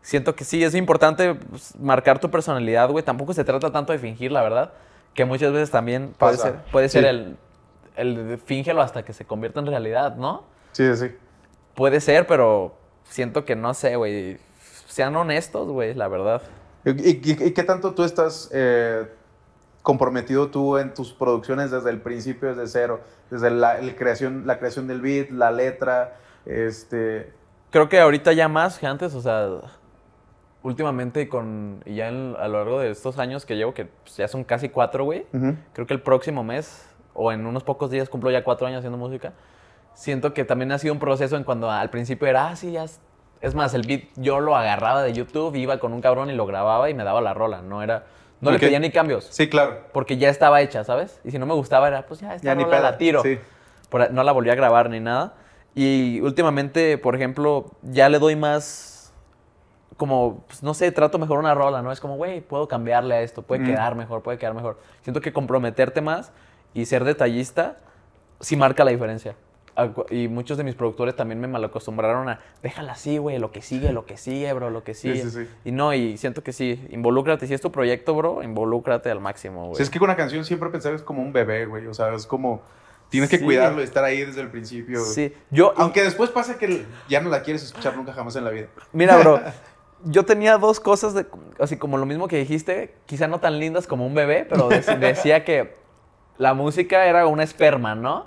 Siento 0.00 0.34
que 0.34 0.44
sí, 0.44 0.64
es 0.64 0.74
importante 0.74 1.34
pues, 1.34 1.78
marcar 1.78 2.18
tu 2.18 2.30
personalidad, 2.30 2.90
güey. 2.90 3.04
Tampoco 3.04 3.32
se 3.32 3.44
trata 3.44 3.70
tanto 3.70 3.92
de 3.92 3.98
fingir, 4.00 4.32
la 4.32 4.42
verdad. 4.42 4.72
Que 5.14 5.24
muchas 5.24 5.52
veces 5.52 5.70
también 5.70 6.14
puede 6.18 6.32
Pasa. 6.32 6.42
ser, 6.48 6.56
puede 6.72 6.88
ser 6.88 7.04
el, 7.04 7.36
el 7.96 8.38
fíngelo 8.44 8.82
hasta 8.82 9.04
que 9.04 9.12
se 9.12 9.24
convierta 9.24 9.60
en 9.60 9.66
realidad, 9.66 10.16
¿no? 10.16 10.42
Sí, 10.72 10.84
sí, 10.96 11.08
sí. 11.08 11.14
Puede 11.74 12.00
ser, 12.00 12.26
pero 12.26 12.74
siento 13.04 13.44
que 13.44 13.54
no 13.54 13.72
sé, 13.74 13.94
güey. 13.96 14.38
Sean 14.88 15.14
honestos, 15.14 15.68
güey, 15.68 15.94
la 15.94 16.08
verdad. 16.08 16.42
¿Y, 16.84 16.90
y- 16.90 17.20
y 17.46 17.52
qué 17.52 17.62
tanto 17.62 17.94
tú 17.94 18.02
estás 18.02 18.50
eh, 18.52 19.06
comprometido 19.82 20.48
tú 20.48 20.78
en 20.78 20.94
tus 20.94 21.12
producciones 21.12 21.70
desde 21.70 21.90
el 21.90 22.00
principio, 22.00 22.54
desde 22.54 22.66
cero, 22.68 23.00
desde 23.30 23.50
la, 23.50 23.78
el 23.78 23.96
creación, 23.96 24.46
la 24.46 24.58
creación 24.58 24.86
del 24.86 25.00
beat, 25.00 25.30
la 25.30 25.50
letra, 25.50 26.16
este... 26.46 27.32
Creo 27.70 27.88
que 27.88 27.98
ahorita 28.00 28.32
ya 28.32 28.48
más 28.48 28.78
que 28.78 28.86
antes, 28.86 29.14
o 29.14 29.20
sea, 29.20 29.48
últimamente 30.62 31.28
con, 31.28 31.82
y 31.84 31.96
ya 31.96 32.08
en- 32.08 32.36
a 32.38 32.46
lo 32.48 32.58
largo 32.58 32.80
de 32.80 32.90
estos 32.90 33.18
años 33.18 33.44
que 33.46 33.56
llevo, 33.56 33.74
que 33.74 33.86
pues, 33.86 34.16
ya 34.16 34.28
son 34.28 34.44
casi 34.44 34.68
cuatro, 34.68 35.04
güey, 35.04 35.26
Ujú. 35.32 35.56
creo 35.72 35.86
que 35.86 35.94
el 35.94 36.02
próximo 36.02 36.44
mes 36.44 36.86
o 37.14 37.32
en 37.32 37.44
unos 37.46 37.64
pocos 37.64 37.90
días 37.90 38.08
cumplo 38.08 38.30
ya 38.30 38.44
cuatro 38.44 38.66
años 38.66 38.78
haciendo 38.78 38.98
música. 38.98 39.32
Siento 39.94 40.32
que 40.32 40.44
también 40.44 40.72
ha 40.72 40.78
sido 40.78 40.94
un 40.94 41.00
proceso 41.00 41.36
en 41.36 41.44
cuando 41.44 41.70
al 41.70 41.90
principio 41.90 42.26
era, 42.28 42.48
ah, 42.48 42.56
sí, 42.56 42.72
ya. 42.72 42.84
es-". 42.84 43.00
Es 43.40 43.54
más, 43.54 43.74
el 43.74 43.82
beat 43.86 44.04
yo 44.16 44.40
lo 44.40 44.56
agarraba 44.56 45.02
de 45.02 45.12
YouTube, 45.12 45.54
iba 45.56 45.78
con 45.78 45.92
un 45.92 46.00
cabrón 46.00 46.30
y 46.30 46.34
lo 46.34 46.46
grababa 46.46 46.88
y 46.88 46.94
me 46.94 47.02
daba 47.04 47.20
la 47.20 47.34
rola. 47.34 47.60
No 47.60 47.82
era. 47.82 48.04
No 48.42 48.50
le 48.50 48.58
pedía 48.58 48.78
ni 48.80 48.90
cambios. 48.90 49.26
Sí, 49.30 49.48
claro. 49.48 49.78
Porque 49.92 50.18
ya 50.18 50.28
estaba 50.28 50.60
hecha, 50.60 50.84
¿sabes? 50.84 51.20
Y 51.24 51.30
si 51.30 51.38
no 51.38 51.46
me 51.46 51.54
gustaba 51.54 51.88
era, 51.88 52.06
pues 52.06 52.20
ya, 52.20 52.34
esta 52.34 52.44
Ya 52.46 52.54
ni 52.54 52.64
pedo. 52.64 52.82
la 52.82 52.98
tiro. 52.98 53.22
Sí. 53.22 53.38
Por- 53.88 54.10
no 54.12 54.22
la 54.22 54.32
volví 54.32 54.50
a 54.50 54.54
grabar 54.54 54.90
ni 54.90 55.00
nada. 55.00 55.34
Y 55.74 56.20
últimamente, 56.20 56.98
por 56.98 57.14
ejemplo, 57.14 57.70
ya 57.82 58.08
le 58.08 58.18
doy 58.18 58.36
más. 58.36 59.12
Como, 59.96 60.42
pues, 60.48 60.62
no 60.62 60.74
sé, 60.74 60.90
trato 60.90 61.18
mejor 61.18 61.38
una 61.38 61.54
rola, 61.54 61.80
¿no? 61.82 61.92
Es 61.92 62.00
como, 62.00 62.16
güey, 62.16 62.40
puedo 62.40 62.66
cambiarle 62.66 63.14
a 63.14 63.20
esto, 63.22 63.42
puede 63.42 63.62
Mm. 63.62 63.66
quedar 63.66 63.94
mejor, 63.94 64.22
puede 64.22 64.38
quedar 64.38 64.54
mejor. 64.54 64.80
Siento 65.02 65.20
que 65.20 65.32
comprometerte 65.32 66.00
más 66.00 66.32
y 66.74 66.86
ser 66.86 67.04
detallista 67.04 67.76
sí 68.40 68.56
marca 68.56 68.84
la 68.84 68.90
diferencia. 68.90 69.36
Y 70.10 70.28
muchos 70.28 70.58
de 70.58 70.64
mis 70.64 70.74
productores 70.74 71.16
también 71.16 71.40
me 71.40 71.48
malacostumbraron 71.48 72.28
a, 72.28 72.40
déjala 72.62 72.92
así, 72.92 73.16
güey, 73.18 73.38
lo 73.38 73.52
que 73.52 73.62
sigue, 73.62 73.92
lo 73.92 74.04
que 74.04 74.16
sigue, 74.18 74.52
bro, 74.52 74.68
lo 74.70 74.84
que 74.84 74.92
Sí, 74.94 75.14
sigue. 75.14 75.30
sí, 75.30 75.44
sí. 75.44 75.50
Y 75.64 75.72
no, 75.72 75.94
y 75.94 76.16
siento 76.18 76.42
que 76.42 76.52
sí, 76.52 76.86
involúcrate. 76.90 77.46
Si 77.46 77.54
es 77.54 77.60
tu 77.60 77.72
proyecto, 77.72 78.14
bro, 78.14 78.42
involúcrate 78.42 79.10
al 79.10 79.20
máximo, 79.20 79.64
güey. 79.66 79.76
Sí, 79.76 79.82
es 79.82 79.90
que 79.90 79.98
con 79.98 80.08
una 80.10 80.16
canción 80.16 80.44
siempre 80.44 80.68
pensar 80.68 80.92
es 80.94 81.02
como 81.02 81.22
un 81.22 81.32
bebé, 81.32 81.64
güey. 81.66 81.86
O 81.86 81.94
sea, 81.94 82.12
es 82.14 82.26
como... 82.26 82.62
Tienes 83.08 83.28
que 83.28 83.38
Sí. 83.38 83.44
cuidarlo 83.44 83.80
y 83.82 83.84
estar 83.84 84.04
ahí 84.04 84.24
desde 84.24 84.40
el 84.40 84.48
principio. 84.48 85.00
Sí, 85.04 85.34
yo, 85.50 85.74
Aunque 85.76 86.02
después 86.02 86.30
pasa 86.30 86.56
que 86.58 86.86
ya 87.10 87.20
no 87.20 87.28
la 87.28 87.42
quieres 87.42 87.62
escuchar 87.62 87.94
nunca 87.96 88.12
jamás 88.14 88.36
en 88.36 88.44
la 88.44 88.50
vida. 88.50 88.68
Mira, 88.92 89.18
bro, 89.18 89.38
yo 90.04 90.24
tenía 90.24 90.56
dos 90.56 90.80
cosas, 90.80 91.12
de, 91.12 91.26
así 91.60 91.76
como 91.76 91.98
lo 91.98 92.06
mismo 92.06 92.26
que 92.26 92.38
dijiste, 92.38 92.94
quizá 93.04 93.26
no 93.28 93.38
tan 93.38 93.58
lindas 93.58 93.86
como 93.86 94.06
un 94.06 94.14
bebé, 94.14 94.46
pero 94.48 94.70
dec- 94.70 94.98
decía 94.98 95.44
que 95.44 95.74
la 96.38 96.54
música 96.54 97.04
era 97.04 97.26
una 97.26 97.42
esperma, 97.42 97.94
¿no? 97.94 98.26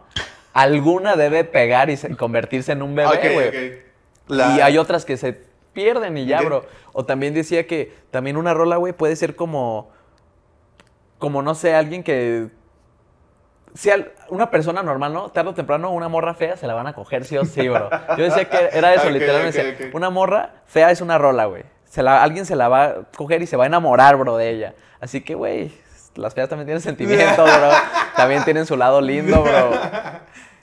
Alguna 0.55 1.15
debe 1.17 1.43
pegar 1.43 1.89
y 1.89 1.97
se- 1.97 2.15
convertirse 2.15 2.71
en 2.71 2.81
un 2.81 2.95
bebé, 2.95 3.33
güey. 3.33 3.79
La- 4.27 4.55
Y 4.57 4.61
hay 4.61 4.77
otras 4.77 5.03
que 5.05 5.17
se 5.17 5.37
pierden 5.73 6.17
y 6.17 6.25
ya, 6.25 6.39
Ok. 6.39 6.45
bro. 6.45 6.65
O 6.93 7.05
también 7.05 7.33
decía 7.33 7.67
que 7.67 7.93
también 8.09 8.37
una 8.37 8.53
rola, 8.53 8.77
güey, 8.77 8.93
puede 8.93 9.15
ser 9.17 9.35
como, 9.35 9.91
como 11.19 11.41
no 11.41 11.55
sé, 11.55 11.75
alguien 11.75 12.03
que... 12.03 12.47
Si 13.73 13.89
al- 13.91 14.13
una 14.29 14.49
persona 14.49 14.81
normal, 14.81 15.11
¿no? 15.13 15.29
Tarde 15.29 15.49
o 15.49 15.53
temprano 15.53 15.91
una 15.91 16.07
morra 16.07 16.33
fea 16.33 16.55
se 16.55 16.65
la 16.67 16.73
van 16.73 16.87
a 16.87 16.93
coger 16.93 17.25
sí 17.25 17.37
o 17.37 17.43
sí, 17.43 17.67
bro. 17.67 17.89
Yo 18.17 18.23
decía 18.23 18.45
que 18.49 18.69
era 18.71 18.93
eso, 18.93 19.07
Ok, 19.07 19.11
literalmente. 19.13 19.59
ok, 19.59 19.65
decía, 19.67 19.87
ok. 19.89 19.95
Una 19.95 20.09
morra 20.09 20.53
fea 20.65 20.89
es 20.91 21.01
una 21.01 21.17
rola, 21.17 21.45
güey. 21.45 21.63
Se 21.83 22.01
la, 22.01 22.23
alguien 22.23 22.45
se 22.45 22.55
la 22.55 22.69
va 22.69 22.83
a 22.85 22.93
coger 23.17 23.41
y 23.41 23.47
se 23.47 23.57
va 23.57 23.65
a 23.65 23.67
enamorar, 23.67 24.15
bro, 24.15 24.37
de 24.37 24.49
ella. 24.49 24.75
Así 25.01 25.19
que, 25.19 25.35
güey, 25.35 25.73
las 26.15 26.33
feas 26.33 26.47
también 26.47 26.67
tienen 26.67 26.81
sentimientos, 26.81 27.35
bro. 27.59 27.69
También 28.15 28.45
tienen 28.45 28.65
su 28.65 28.77
lado 28.77 29.01
lindo, 29.01 29.43
bro. 29.43 29.71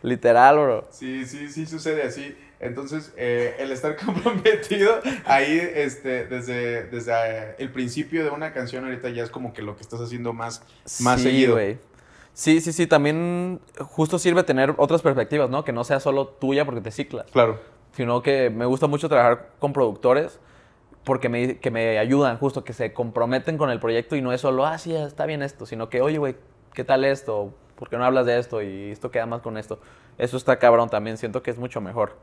Literal, 0.03 0.57
bro. 0.59 0.89
Sí, 0.91 1.25
sí, 1.25 1.49
sí 1.49 1.67
sucede 1.67 2.03
así. 2.03 2.37
Entonces, 2.61 3.13
eh, 3.17 3.57
el 3.59 3.73
estar 3.73 3.97
comprometido 4.05 5.01
ahí, 5.25 5.59
este, 5.75 6.27
desde, 6.27 6.85
desde 6.85 7.13
eh, 7.13 7.55
el 7.59 7.71
principio 7.73 8.23
de 8.25 8.31
una 8.31 8.53
canción, 8.53 8.85
ahorita 8.85 9.09
ya 9.11 9.23
es 9.25 9.31
como 9.31 9.53
que 9.53 9.63
lo 9.63 9.77
que 9.77 9.83
estás 9.83 10.01
haciendo 10.01 10.33
más, 10.33 10.63
más 11.01 11.21
Sí, 11.21 11.29
seguido. 11.29 11.59
Sí, 12.35 12.61
sí, 12.61 12.73
sí. 12.73 12.87
También 12.87 13.61
justo 13.79 14.19
sirve 14.19 14.43
tener 14.45 14.75
otras 14.79 15.03
perspectivas, 15.03 15.51
¿no? 15.51 15.65
Que 15.65 15.73
no 15.73 15.85
sea 15.85 16.01
solo 16.01 16.29
tuya 16.29 16.65
porque 16.65 16.81
te 16.81 16.91
ciclas. 16.91 17.31
Claro. 17.31 17.61
Sino 17.93 18.23
que 18.23 18.49
me 18.49 18.65
gusta 18.65 18.87
mucho 18.87 19.09
trabajar 19.09 19.51
con 19.59 19.73
productores 19.73 20.39
porque 21.05 21.29
me, 21.29 21.59
que 21.59 21.71
me 21.71 21.99
ayudan, 21.99 22.39
justo 22.39 22.65
que 22.65 22.73
se 22.73 22.93
comprometen 22.93 23.59
con 23.59 23.71
el 23.71 23.81
proyecto 23.81 24.17
y 24.17 24.23
no 24.23 24.33
es 24.33 24.41
solo, 24.41 24.65
ah, 24.65 24.79
sí, 24.79 24.95
está 24.95 25.27
bien 25.27 25.43
esto, 25.43 25.67
sino 25.67 25.89
que, 25.89 26.01
oye, 26.01 26.19
güey, 26.19 26.37
¿qué 26.75 26.85
tal 26.85 27.05
esto? 27.05 27.53
¿Por 27.83 27.89
qué 27.91 27.97
no 27.97 28.05
hablas 28.05 28.27
de 28.27 28.39
esto? 28.39 28.63
Y 28.63 28.93
esto 28.93 29.11
queda 29.11 29.27
más 29.27 29.41
con 29.43 29.59
esto. 29.59 29.81
Eso 30.17 30.37
está 30.37 30.57
cabrón 30.57 30.89
también, 30.89 31.19
siento 31.19 31.43
que 31.43 31.51
es 31.51 31.59
mucho 31.59 31.81
mejor. 31.81 32.17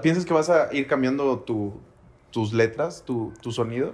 ¿Piensas 0.00 0.24
que 0.24 0.32
vas 0.32 0.48
a 0.48 0.72
ir 0.72 0.86
cambiando 0.86 1.40
tu- 1.40 1.78
tus 2.30 2.54
letras, 2.54 3.02
tu, 3.04 3.34
tu 3.42 3.52
sonido? 3.52 3.92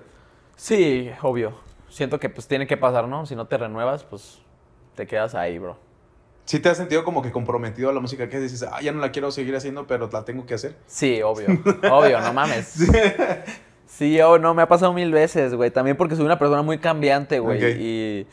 Sí, 0.54 1.11
obvio. 1.20 1.52
Siento 1.88 2.20
que 2.20 2.28
pues 2.28 2.46
tiene 2.46 2.68
que 2.68 2.76
pasar, 2.76 3.09
¿no? 3.09 3.26
Si 3.26 3.35
no 3.35 3.48
te 3.48 3.59
renuevas, 3.59 4.04
pues 4.04 4.38
te 4.94 5.04
quedas 5.04 5.35
ahí, 5.35 5.59
bro. 5.59 5.76
¿Sí 6.44 6.61
te 6.61 6.68
has 6.68 6.76
sentido 6.76 7.02
como 7.02 7.22
que 7.22 7.33
comprometido 7.33 7.90
a 7.90 7.92
la 7.92 7.98
música 7.98 8.28
que 8.28 8.38
dices, 8.38 8.62
ah, 8.62 8.80
ya 8.80 8.92
no 8.92 9.00
la 9.00 9.11
quiero 9.11 9.33
seguir 9.33 9.57
haciendo, 9.57 9.88
pero 9.88 10.09
la 10.12 10.24
tengo 10.24 10.46
que 10.46 10.54
hacer? 10.54 10.76
Sí, 10.87 11.20
obvio. 11.22 11.48
obvio, 11.90 12.20
no 12.20 12.33
mames. 12.33 12.76
Sí, 13.87 14.20
oh, 14.20 14.38
no, 14.38 14.54
me 14.54 14.62
ha 14.62 14.68
pasado 14.68 14.92
mil 14.92 15.12
veces, 15.12 15.54
güey. 15.54 15.70
También 15.70 15.96
porque 15.96 16.16
soy 16.16 16.24
una 16.24 16.38
persona 16.38 16.62
muy 16.62 16.78
cambiante, 16.78 17.38
güey. 17.38 17.59
Ok. 17.59 17.78
Y 17.80 18.26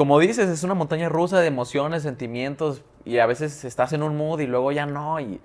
como 0.00 0.18
dices, 0.18 0.48
es 0.48 0.64
una 0.64 0.72
montaña 0.72 1.10
rusa 1.10 1.40
de 1.40 1.46
emociones, 1.46 2.04
sentimientos. 2.04 2.80
Y 3.04 3.18
a 3.18 3.26
veces 3.26 3.66
estás 3.66 3.92
en 3.92 4.02
un 4.02 4.16
mood 4.16 4.40
y 4.40 4.46
luego 4.46 4.72
ya 4.72 4.86
no. 4.86 5.20
Y 5.20 5.42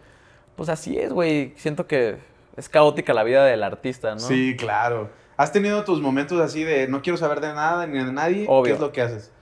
pues 0.55 0.69
así 0.69 0.97
es, 0.97 1.11
güey. 1.11 1.51
Siento 1.57 1.87
que 1.87 2.19
es 2.55 2.69
caótica 2.69 3.13
la 3.13 3.25
vida 3.25 3.43
del 3.43 3.63
artista, 3.63 4.13
¿no? 4.13 4.19
Sí, 4.21 4.55
claro. 4.57 5.09
¿Has 5.35 5.51
tenido 5.51 5.83
tus 5.83 5.99
momentos 5.99 6.39
así 6.39 6.63
de 6.63 6.87
no 6.87 7.01
quiero 7.01 7.17
saber 7.17 7.41
de 7.41 7.47
nada 7.49 7.85
ni 7.85 7.97
de 7.97 8.13
nadie? 8.13 8.45
Obvio. 8.47 8.63
¿Qué 8.63 8.71
es 8.75 8.79
lo 8.79 8.93
que 8.93 9.01
haces? 9.01 9.33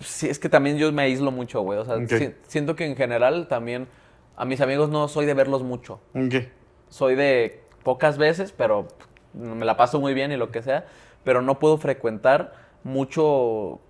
Sí, 0.00 0.28
es 0.28 0.38
que 0.38 0.50
también 0.50 0.76
yo 0.76 0.92
me 0.92 1.00
aíslo 1.00 1.30
mucho, 1.30 1.62
güey. 1.62 1.78
O 1.78 1.84
sea, 1.86 1.96
si- 2.06 2.34
siento 2.48 2.76
que 2.76 2.84
en 2.84 2.96
general 2.96 3.48
también 3.48 3.88
a 4.36 4.44
mis 4.44 4.60
amigos 4.60 4.90
no 4.90 5.08
soy 5.08 5.24
de 5.24 5.32
verlos 5.32 5.62
mucho. 5.62 6.00
Ok. 6.14 6.34
soy 6.90 7.14
de 7.14 7.62
pocas 7.82 8.18
veces, 8.18 8.52
pero 8.52 8.88
me 9.32 9.64
la 9.64 9.78
paso 9.78 10.00
muy 10.00 10.12
bien 10.12 10.32
y 10.32 10.36
lo 10.36 10.50
que 10.50 10.60
sea, 10.60 10.84
pero 11.24 11.40
no 11.40 11.58
puedo 11.58 11.78
frecuentar 11.78 12.52
mucho 12.84 13.80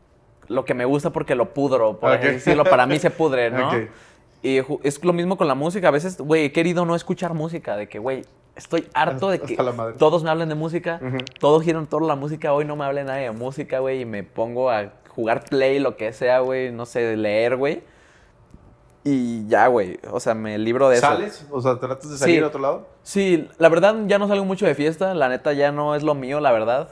lo 0.48 0.64
que 0.64 0.74
me 0.74 0.84
gusta 0.84 1.10
porque 1.10 1.34
lo 1.34 1.54
pudro, 1.54 1.98
por 2.00 2.10
Ok. 2.12 2.18
así 2.18 2.26
decirlo, 2.28 2.64
para 2.64 2.86
mí 2.86 2.98
se 2.98 3.10
pudre, 3.10 3.50
¿no? 3.50 3.70
Y 4.42 4.58
es 4.82 5.04
lo 5.04 5.12
mismo 5.12 5.36
con 5.36 5.46
la 5.48 5.54
música, 5.54 5.88
a 5.88 5.90
veces, 5.90 6.18
güey, 6.18 6.46
he 6.46 6.52
querido 6.52 6.84
no 6.86 6.94
escuchar 6.94 7.34
música, 7.34 7.76
de 7.76 7.88
que, 7.88 7.98
güey, 7.98 8.22
estoy 8.56 8.88
harto 8.94 9.28
de 9.28 9.38
que 9.38 9.56
todos 9.98 10.24
me 10.24 10.30
hablen 10.30 10.48
de 10.48 10.54
música, 10.54 11.00
todos 11.38 11.62
giran 11.62 11.86
toda 11.86 12.06
la 12.06 12.16
música, 12.16 12.52
hoy 12.52 12.64
no 12.64 12.74
me 12.74 12.84
hable 12.84 13.04
nadie 13.04 13.24
de 13.24 13.30
música, 13.32 13.78
güey, 13.80 14.00
y 14.00 14.04
me 14.06 14.22
pongo 14.24 14.70
a 14.70 14.92
jugar 15.08 15.44
play, 15.44 15.78
lo 15.78 15.96
que 15.96 16.12
sea, 16.12 16.40
güey, 16.40 16.72
no 16.72 16.86
sé, 16.86 17.16
leer, 17.16 17.56
güey. 17.56 17.82
Y 19.02 19.46
ya, 19.48 19.66
güey, 19.68 19.98
o 20.10 20.20
sea, 20.20 20.34
me 20.34 20.58
libro 20.58 20.88
de 20.90 20.96
eso. 20.96 21.06
¿Sales? 21.06 21.46
O 21.50 21.60
sea, 21.62 21.78
¿tratas 21.78 22.10
de 22.10 22.18
salir 22.18 22.36
Sí. 22.38 22.42
a 22.42 22.46
otro 22.48 22.60
lado? 22.60 22.86
Sí, 23.02 23.48
la 23.58 23.68
verdad 23.70 23.94
ya 24.06 24.18
no 24.18 24.28
salgo 24.28 24.44
mucho 24.44 24.66
de 24.66 24.74
fiesta, 24.74 25.14
la 25.14 25.28
neta 25.28 25.52
ya 25.54 25.72
no 25.72 25.94
es 25.94 26.02
lo 26.02 26.14
mío, 26.14 26.38
la 26.40 26.52
verdad. 26.52 26.90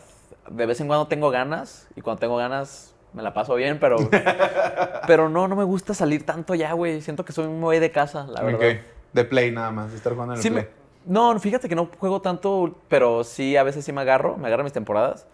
De 0.51 0.67
vez 0.67 0.81
en 0.81 0.87
cuando 0.87 1.07
tengo 1.09 1.31
ganas 1.31 1.89
y 1.97 2.01
cuando 2.01 2.21
tengo 2.21 2.37
ganas 2.37 2.95
me 3.13 3.23
la 3.23 3.33
paso 3.35 3.55
bien, 3.55 3.79
pero 3.81 3.97
pero 5.07 5.29
no 5.29 5.49
no 5.49 5.57
me 5.57 5.65
gusta 5.65 5.95
salir 5.95 6.25
tanto 6.27 6.55
ya, 6.55 6.73
güey. 6.73 7.01
Siento 7.01 7.25
que 7.25 7.33
soy 7.33 7.49
muy 7.49 7.79
de 7.79 7.91
casa, 7.91 8.27
la 8.29 8.43
verdad. 8.43 8.61
Ok. 8.71 8.77
De 9.13 9.25
play 9.25 9.51
nada 9.51 9.71
más, 9.71 9.93
estar 9.93 10.13
jugando 10.13 10.35
en 10.35 10.39
el 10.39 10.43
Sí, 10.43 10.51
play. 10.51 10.65
me- 10.65 10.79
no, 11.13 11.39
fíjate 11.41 11.69
que 11.69 11.75
no 11.75 11.89
juego 11.99 12.21
tanto, 12.21 12.75
pero 12.89 13.25
sí 13.25 13.57
a 13.57 13.63
veces 13.63 13.85
sí 13.85 13.93
me 13.93 14.03
agarro, 14.03 14.37
me 14.37 14.47
agarro 14.49 14.63
mis 14.65 14.73
temporadas. 14.75 15.27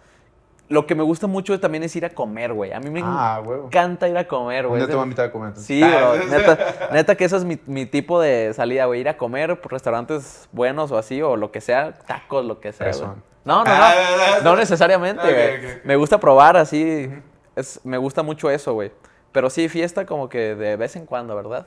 Lo 0.69 0.87
que 0.87 0.95
me 0.95 1.03
gusta 1.03 1.27
mucho 1.27 1.59
también 1.61 1.83
es 1.83 1.95
ir 1.95 2.07
a 2.07 2.11
comer, 2.11 2.53
güey. 2.55 2.73
A 2.73 2.81
mí 2.81 2.89
me 2.89 3.03
Ah, 3.05 3.43
encanta 3.67 4.09
ir 4.09 4.17
a 4.17 4.27
comer, 4.27 4.65
Un 4.65 4.71
güey. 4.71 4.83
Es 4.83 4.89
te 4.89 4.95
voy 4.95 5.03
a 5.03 5.05
invitar 5.05 5.27
a 5.27 5.33
comer. 5.33 5.49
entonces. 5.49 5.67
Sí, 5.67 5.83
Ah, 5.83 6.13
bro. 6.15 6.25
Neta, 6.31 6.59
neta 6.93 7.15
que 7.17 7.25
eso 7.25 7.37
es 7.37 7.45
mi, 7.45 7.59
mi 7.67 7.85
tipo 7.87 8.19
de 8.21 8.53
salida, 8.55 8.87
güey. 8.87 9.01
Ir 9.01 9.09
a 9.11 9.17
comer 9.19 9.61
por 9.61 9.73
restaurantes 9.73 10.49
buenos 10.53 10.91
o 10.93 10.97
así, 10.97 11.21
o 11.21 11.37
lo 11.37 11.51
que 11.53 11.61
sea, 11.61 11.93
tacos, 11.93 12.45
lo 12.47 12.61
que 12.61 12.73
sea. 12.73 12.93
güey. 12.93 13.09
No, 13.45 13.65
no, 13.65 13.71
Ah, 13.71 13.95
no. 14.43 14.51
No 14.53 14.57
necesariamente, 14.57 15.23
güey. 15.23 15.81
Me 15.85 15.97
gusta 15.97 16.19
probar 16.19 16.57
así. 16.57 17.11
Es, 17.57 17.81
me 17.85 17.99
gusta 17.99 18.23
mucho 18.23 18.51
eso, 18.51 18.73
güey. 18.75 18.91
Pero 19.33 19.51
sí, 19.51 19.69
fiesta 19.69 20.07
como 20.07 20.29
que 20.29 20.55
de 20.55 20.77
vez 20.77 20.97
en 20.97 21.07
cuando, 21.07 21.37
¿verdad? 21.37 21.67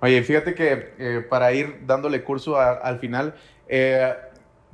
Oye, 0.00 0.22
fíjate 0.22 0.54
que 0.54 0.94
eh, 0.98 1.26
para 1.28 1.52
ir 1.52 1.80
dándole 1.86 2.22
curso 2.22 2.56
a- 2.56 2.72
al 2.72 2.98
final, 2.98 3.34
eh, 3.68 4.14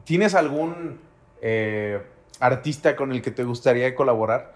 ¿tienes 0.05 0.35
algún 0.35 1.01
eh, 1.41 2.03
artista 2.41 2.97
con 2.97 3.13
el 3.13 3.23
que 3.23 3.31
te 3.31 3.45
gustaría 3.45 3.95
colaborar? 3.95 4.55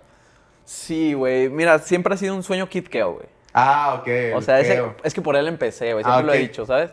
Sí, 0.65 1.13
güey. 1.15 1.49
Mira, 1.49 1.79
siempre 1.79 2.13
ha 2.15 2.17
sido 2.17 2.35
un 2.35 2.43
sueño 2.43 2.69
Kid 2.69 2.89
Keo, 2.89 3.13
güey. 3.15 3.27
Ah, 3.55 3.99
ok. 4.01 4.09
O 4.37 4.43
sea, 4.43 4.61
ese- 4.61 4.83
es 5.03 5.15
que 5.15 5.23
por 5.23 5.37
él 5.37 5.49
empecé, 5.49 5.93
güey. 5.95 6.05
Ah, 6.07 6.15
Siempre 6.17 6.27
lo 6.27 6.33
he 6.35 6.39
dicho, 6.43 6.67
¿sabes? 6.67 6.91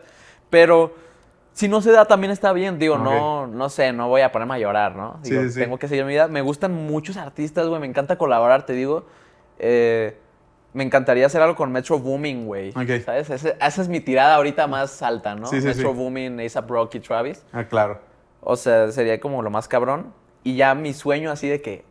Pero 0.49 0.95
si 1.55 1.67
no 1.69 1.81
se 1.81 1.91
da, 1.91 2.05
también 2.05 2.31
está 2.31 2.51
bien. 2.53 2.77
Digo, 2.79 2.97
no, 2.97 3.47
no 3.47 3.69
sé, 3.69 3.93
no 3.93 4.07
voy 4.09 4.21
a 4.21 4.31
ponerme 4.31 4.55
a 4.55 4.59
llorar, 4.59 4.95
¿no? 4.95 5.19
Sí, 5.23 5.31
Digo, 5.31 5.43
sí, 5.43 5.51
sí. 5.51 5.59
tengo 5.61 5.79
que 5.79 5.87
seguir 5.87 6.03
mi 6.05 6.11
vida. 6.11 6.27
Me 6.27 6.41
gustan 6.41 6.73
muchos 6.73 7.15
artistas, 7.17 7.65
güey. 7.67 7.79
Me 7.79 7.87
encanta 7.87 8.17
colaborar, 8.17 8.65
te 8.65 8.73
digo. 8.73 9.05
Eh, 9.57 10.17
me 10.73 10.83
encantaría 10.83 11.25
hacer 11.25 11.41
algo 11.41 11.55
con 11.55 11.71
Metro 11.71 11.97
Booming, 11.97 12.45
güey. 12.45 12.69
Ok. 12.71 13.03
¿Sabes? 13.05 13.29
Ese- 13.29 13.55
esa 13.59 13.81
es 13.81 13.87
mi 13.87 14.01
tirada 14.01 14.35
ahorita 14.35 14.67
más 14.67 15.01
alta, 15.01 15.33
¿no? 15.33 15.47
Sí, 15.47 15.61
sí, 15.61 15.67
Metro. 15.67 15.93
Booming, 15.93 16.39
A$AP 16.41 16.69
Rocky, 16.69 16.99
Travis. 16.99 17.43
Ah, 17.53 17.63
claro. 17.63 18.01
O 18.41 18.57
sea, 18.57 18.91
sería 18.91 19.19
como 19.21 19.41
lo 19.41 19.49
más 19.49 19.67
cabrón. 19.69 20.13
Y 20.43 20.57
ya 20.57 20.75
mi 20.75 20.93
sueño 20.93 21.31
así 21.31 21.47
de 21.47 21.61
que 21.61 21.85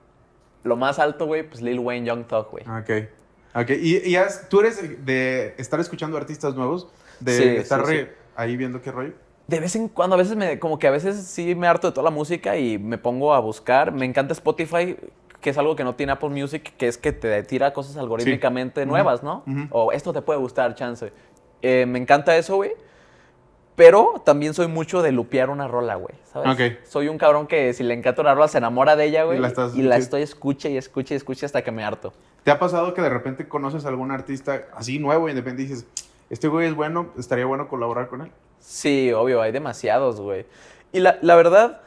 lo 0.62 0.76
más 0.76 0.98
alto, 0.98 1.24
güey, 1.26 1.42
pues 1.48 1.62
Lil 1.62 1.78
Wayne, 1.78 2.06
Young 2.06 2.26
Thug, 2.26 2.48
güey. 2.50 2.64
Ok. 2.68 3.08
Ok. 3.54 3.70
¿Y, 3.80 3.96
y 4.10 4.16
has- 4.16 4.48
tú 4.50 4.60
eres 4.60 5.04
de 5.06 5.54
estar 5.56 5.80
escuchando 5.80 6.16
artistas 6.18 6.54
nuevos? 6.54 6.88
De 7.20 7.56
estar 7.58 7.84
re- 7.86 8.14
ahí 8.36 8.56
viendo 8.58 8.82
qué 8.82 8.92
rollo. 8.92 9.14
De 9.46 9.60
vez 9.60 9.76
en 9.76 9.88
cuando, 9.88 10.14
a 10.14 10.18
veces 10.18 10.36
me, 10.36 10.58
como 10.58 10.78
que 10.78 10.86
a 10.86 10.90
veces 10.90 11.26
sí 11.26 11.54
me 11.54 11.66
harto 11.66 11.88
de 11.88 11.92
toda 11.92 12.04
la 12.04 12.10
música 12.10 12.56
y 12.56 12.78
me 12.78 12.96
pongo 12.98 13.34
a 13.34 13.40
buscar. 13.40 13.92
Me 13.92 14.06
encanta 14.06 14.32
Spotify, 14.32 14.96
que 15.40 15.50
es 15.50 15.58
algo 15.58 15.76
que 15.76 15.84
no 15.84 15.94
tiene 15.94 16.12
Apple 16.12 16.30
Music, 16.30 16.72
que 16.78 16.88
es 16.88 16.96
que 16.96 17.12
te 17.12 17.42
tira 17.42 17.72
cosas 17.74 17.96
algorítmicamente 17.98 18.86
nuevas, 18.86 19.22
¿no? 19.22 19.42
O 19.70 19.92
esto 19.92 20.12
te 20.14 20.22
puede 20.22 20.38
gustar, 20.38 20.74
chance. 20.74 21.12
Eh, 21.60 21.84
me 21.86 21.98
encanta 21.98 22.36
eso, 22.36 22.56
güey. 22.56 22.72
Pero 23.76 24.22
también 24.24 24.54
soy 24.54 24.68
mucho 24.68 25.02
de 25.02 25.10
lupear 25.10 25.50
una 25.50 25.66
rola, 25.66 25.96
güey, 25.96 26.14
¿sabes? 26.32 26.48
Soy 26.84 27.08
un 27.08 27.18
cabrón 27.18 27.48
que 27.48 27.72
si 27.74 27.82
le 27.82 27.92
encanta 27.92 28.22
una 28.22 28.32
rola 28.32 28.46
se 28.46 28.58
enamora 28.58 28.94
de 28.94 29.06
ella, 29.06 29.24
güey. 29.24 29.38
Y 29.38 29.40
la 29.40 29.48
estás- 29.48 29.74
y 29.76 29.82
la 29.82 29.96
sí. 29.96 30.02
estoy 30.02 30.22
escuche 30.22 30.70
y 30.70 30.76
escuche 30.76 31.14
y 31.14 31.16
escuche 31.16 31.44
hasta 31.44 31.62
que 31.62 31.72
me 31.72 31.82
harto. 31.84 32.12
¿Te 32.44 32.52
ha 32.52 32.58
pasado 32.60 32.94
que 32.94 33.02
de 33.02 33.08
repente 33.08 33.48
conoces 33.48 33.84
a 33.84 33.88
algún 33.88 34.12
artista 34.12 34.62
así 34.74 35.00
nuevo, 35.00 35.28
independiente, 35.28 35.72
y 35.72 35.74
dices, 35.76 35.88
este 36.30 36.46
güey 36.46 36.68
es 36.68 36.74
bueno, 36.74 37.08
estaría 37.18 37.46
bueno 37.46 37.66
colaborar 37.68 38.06
con 38.08 38.20
él? 38.22 38.30
Sí, 38.64 39.12
obvio, 39.12 39.42
hay 39.42 39.52
demasiados, 39.52 40.20
güey. 40.22 40.46
Y 40.90 41.00
la, 41.00 41.18
la 41.20 41.36
verdad 41.36 41.82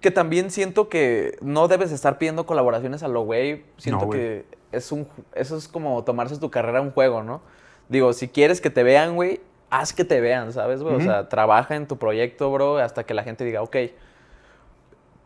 que 0.00 0.12
también 0.12 0.52
siento 0.52 0.88
que 0.88 1.36
no 1.40 1.66
debes 1.66 1.90
estar 1.90 2.18
pidiendo 2.18 2.46
colaboraciones 2.46 3.02
a 3.02 3.08
lo 3.08 3.22
güey. 3.22 3.64
Siento 3.78 4.04
No, 4.04 4.10
que 4.10 4.44
es 4.70 4.92
un, 4.92 5.08
eso 5.34 5.56
es 5.56 5.66
como 5.66 6.04
tomarse 6.04 6.38
tu 6.38 6.48
carrera 6.48 6.80
un 6.80 6.92
juego, 6.92 7.24
¿no? 7.24 7.42
Digo, 7.88 8.12
si 8.12 8.28
quieres 8.28 8.60
que 8.60 8.70
te 8.70 8.84
vean, 8.84 9.16
güey, 9.16 9.40
haz 9.70 9.92
que 9.92 10.04
te 10.04 10.20
vean, 10.20 10.52
¿sabes, 10.52 10.84
güey? 10.84 10.94
O 10.94 11.00
sea, 11.00 11.28
trabaja 11.28 11.74
en 11.74 11.88
tu 11.88 11.98
proyecto, 11.98 12.50
bro, 12.52 12.78
hasta 12.78 13.04
que 13.04 13.12
la 13.12 13.24
gente 13.24 13.44
diga, 13.44 13.62
ok. 13.62 13.76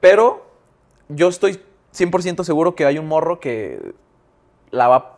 Pero 0.01 0.47
yo 1.11 1.29
estoy 1.29 1.61
100% 1.95 2.45
seguro 2.45 2.75
que 2.75 2.87
hay 2.87 2.97
un 2.97 3.07
morro 3.07 3.41
que 3.41 3.95
la 4.71 4.89
va 4.89 4.97
a 4.97 5.14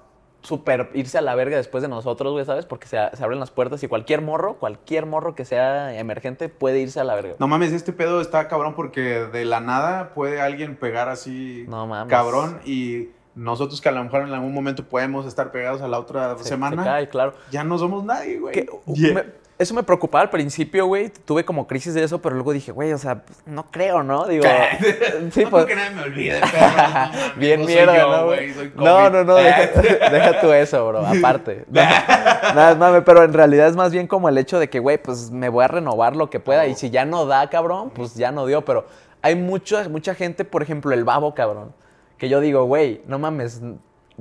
super 0.47 0.91
irse 0.95 1.19
a 1.19 1.21
la 1.21 1.35
verga 1.35 1.57
después 1.57 1.83
de 1.83 1.89
nosotros, 1.89 2.33
güey, 2.33 2.45
¿sabes? 2.45 2.67
Porque 2.67 2.87
se, 2.87 2.97
se 3.15 3.25
abren 3.25 3.41
las 3.41 3.51
puertas 3.51 3.83
y 3.83 3.89
cualquier 3.89 4.23
morro, 4.23 4.55
cualquier 4.55 5.05
morro 5.07 5.35
que 5.35 5.45
sea 5.45 5.99
emergente 5.99 6.49
puede 6.49 6.79
irse 6.81 7.01
a 7.01 7.05
la 7.05 7.15
verga. 7.15 7.35
No 7.39 7.49
mames, 7.49 7.73
este 7.73 7.93
pedo 7.93 8.21
está 8.21 8.49
cabrón 8.49 8.75
porque 8.75 9.01
de 9.27 9.45
la 9.45 9.61
nada 9.61 10.15
puede 10.15 10.41
alguien 10.41 10.77
pegar 10.77 11.09
así 11.09 11.65
No 11.69 11.87
mames. 11.87 12.11
cabrón 12.11 12.61
y 12.65 13.09
nosotros 13.35 13.81
que 13.81 13.89
a 13.89 13.93
lo 13.93 14.03
mejor 14.05 14.23
en 14.23 14.33
algún 14.33 14.55
momento 14.55 14.85
podemos 14.85 15.27
estar 15.27 15.51
pegados 15.51 15.83
a 15.83 15.89
la 15.89 15.99
otra 15.99 16.39
Se- 16.39 16.45
semana, 16.45 16.83
se 16.83 16.89
cae, 16.89 17.09
claro. 17.09 17.35
ya 17.51 17.65
no 17.65 17.77
somos 17.79 18.05
nadie, 18.05 18.39
güey. 18.39 18.55
Que, 18.55 18.67
Yeah. 18.95 19.15
me- 19.15 19.25
eso 19.59 19.75
me 19.75 19.83
preocupaba 19.83 20.23
al 20.23 20.31
principio, 20.31 20.87
güey. 20.87 21.11
Tuve 21.25 21.45
como 21.45 21.67
crisis 21.67 21.95
de 21.95 22.03
eso, 22.03 22.21
pero 22.21 22.35
luego 22.35 22.53
dije, 22.53 22.73
güey, 22.73 22.93
o 22.93 22.99
sea, 22.99 23.23
pues, 23.23 23.39
no 23.47 23.71
creo, 23.71 24.03
¿no? 24.03 24.27
Digo, 24.27 24.45
sí, 25.33 25.45
no 25.45 25.51
pues. 25.51 25.65
creo 25.65 25.67
que 25.67 25.77
nadie 25.77 25.91
me 25.91 26.03
olvide, 26.03 26.41
perro, 26.41 27.13
no 27.33 27.35
Bien 27.37 27.61
no 27.61 27.67
mierda, 27.67 27.97
yo, 27.97 28.17
¿no, 28.17 28.25
güey? 28.27 28.55
No, 28.75 29.11
no, 29.11 29.25
no, 29.25 29.35
deja, 29.37 29.67
deja 30.11 30.41
tú 30.41 30.53
eso, 30.53 30.87
bro, 30.87 31.07
aparte. 31.07 31.65
Nada, 31.71 32.75
mame, 32.75 33.03
pero 33.03 33.25
en 33.25 33.33
realidad 33.33 33.69
es 33.69 33.77
más 33.77 33.93
bien 33.93 34.07
como 34.07 34.29
el 34.29 34.37
hecho 34.37 34.59
de 34.59 34.69
que, 34.69 34.79
güey, 34.79 34.99
pues 34.99 35.31
me 35.31 35.49
voy 35.49 35.65
a 35.65 35.69
renovar 35.69 36.17
lo 36.17 36.29
que 36.29 36.39
pueda 36.39 36.67
y 36.67 36.75
si 36.75 36.91
ya 36.91 37.05
no 37.07 37.25
da, 37.25 37.49
cabrón, 37.49 37.91
pues 37.91 38.15
ya 38.15 38.33
no 38.33 38.47
dio, 38.47 38.65
pero 38.65 38.87
hay 39.23 39.37
mucha, 39.37 39.89
mucha 39.89 40.15
gente, 40.15 40.45
por 40.45 40.63
ejemplo, 40.63 40.93
el 40.93 41.05
babo, 41.05 41.35
cabrón, 41.35 41.73
que 42.19 42.29
yo 42.29 42.41
digo, 42.41 42.65
güey, 42.65 43.01
no 43.07 43.19
mames, 43.19 43.63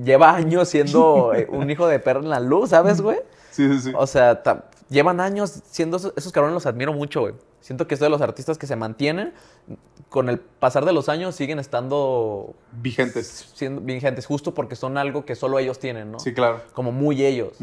lleva 0.02 0.34
años 0.34 0.70
siendo 0.70 1.34
eh, 1.34 1.48
un 1.50 1.70
hijo 1.70 1.88
de 1.88 2.00
perra 2.00 2.22
en 2.22 2.30
la 2.30 2.40
luz, 2.40 2.70
¿sabes, 2.70 3.02
güey? 3.02 3.18
Sí, 3.52 3.68
sí, 3.70 3.80
sí. 3.80 3.94
O 3.96 4.08
sea, 4.08 4.42
llevan 4.90 5.20
años 5.20 5.62
siendo 5.66 5.98
esos, 5.98 6.14
esos 6.16 6.32
cabrones, 6.32 6.54
los 6.54 6.66
admiro 6.66 6.94
mucho, 6.94 7.22
güey. 7.22 7.34
Siento 7.62 7.88
que 7.88 7.96
esto 7.96 8.06
de 8.06 8.12
los 8.12 8.22
artistas 8.22 8.58
que 8.58 8.68
se 8.68 8.76
mantienen, 8.76 9.34
con 10.10 10.30
el 10.30 10.40
pasar 10.40 10.86
de 10.86 10.94
los 10.94 11.10
años 11.10 11.36
siguen 11.36 11.58
estando 11.60 12.54
Vigentes. 12.72 13.52
siendo 13.56 13.82
vigentes, 13.82 14.26
justo 14.28 14.54
porque 14.54 14.76
son 14.76 14.98
algo 14.98 15.26
que 15.26 15.36
solo 15.36 15.58
ellos 15.60 15.80
tienen, 15.80 16.12
¿no? 16.12 16.20
Sí, 16.20 16.34
claro. 16.34 16.62
Como 16.74 16.92
muy 16.92 17.26
ellos. 17.26 17.58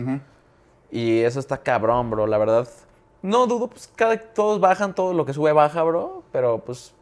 Y 0.90 1.20
eso 1.20 1.38
está 1.40 1.58
cabrón, 1.58 2.10
bro, 2.10 2.26
la 2.26 2.36
verdad. 2.38 2.68
No 3.22 3.46
dudo, 3.46 3.68
pues 3.68 3.88
cada, 3.94 4.16
todos 4.18 4.58
bajan, 4.60 4.94
todo 4.94 5.14
lo 5.14 5.24
que 5.24 5.32
sube 5.32 5.52
baja, 5.52 5.82
bro, 5.84 6.24
pero 6.32 6.58
pues 6.58 6.92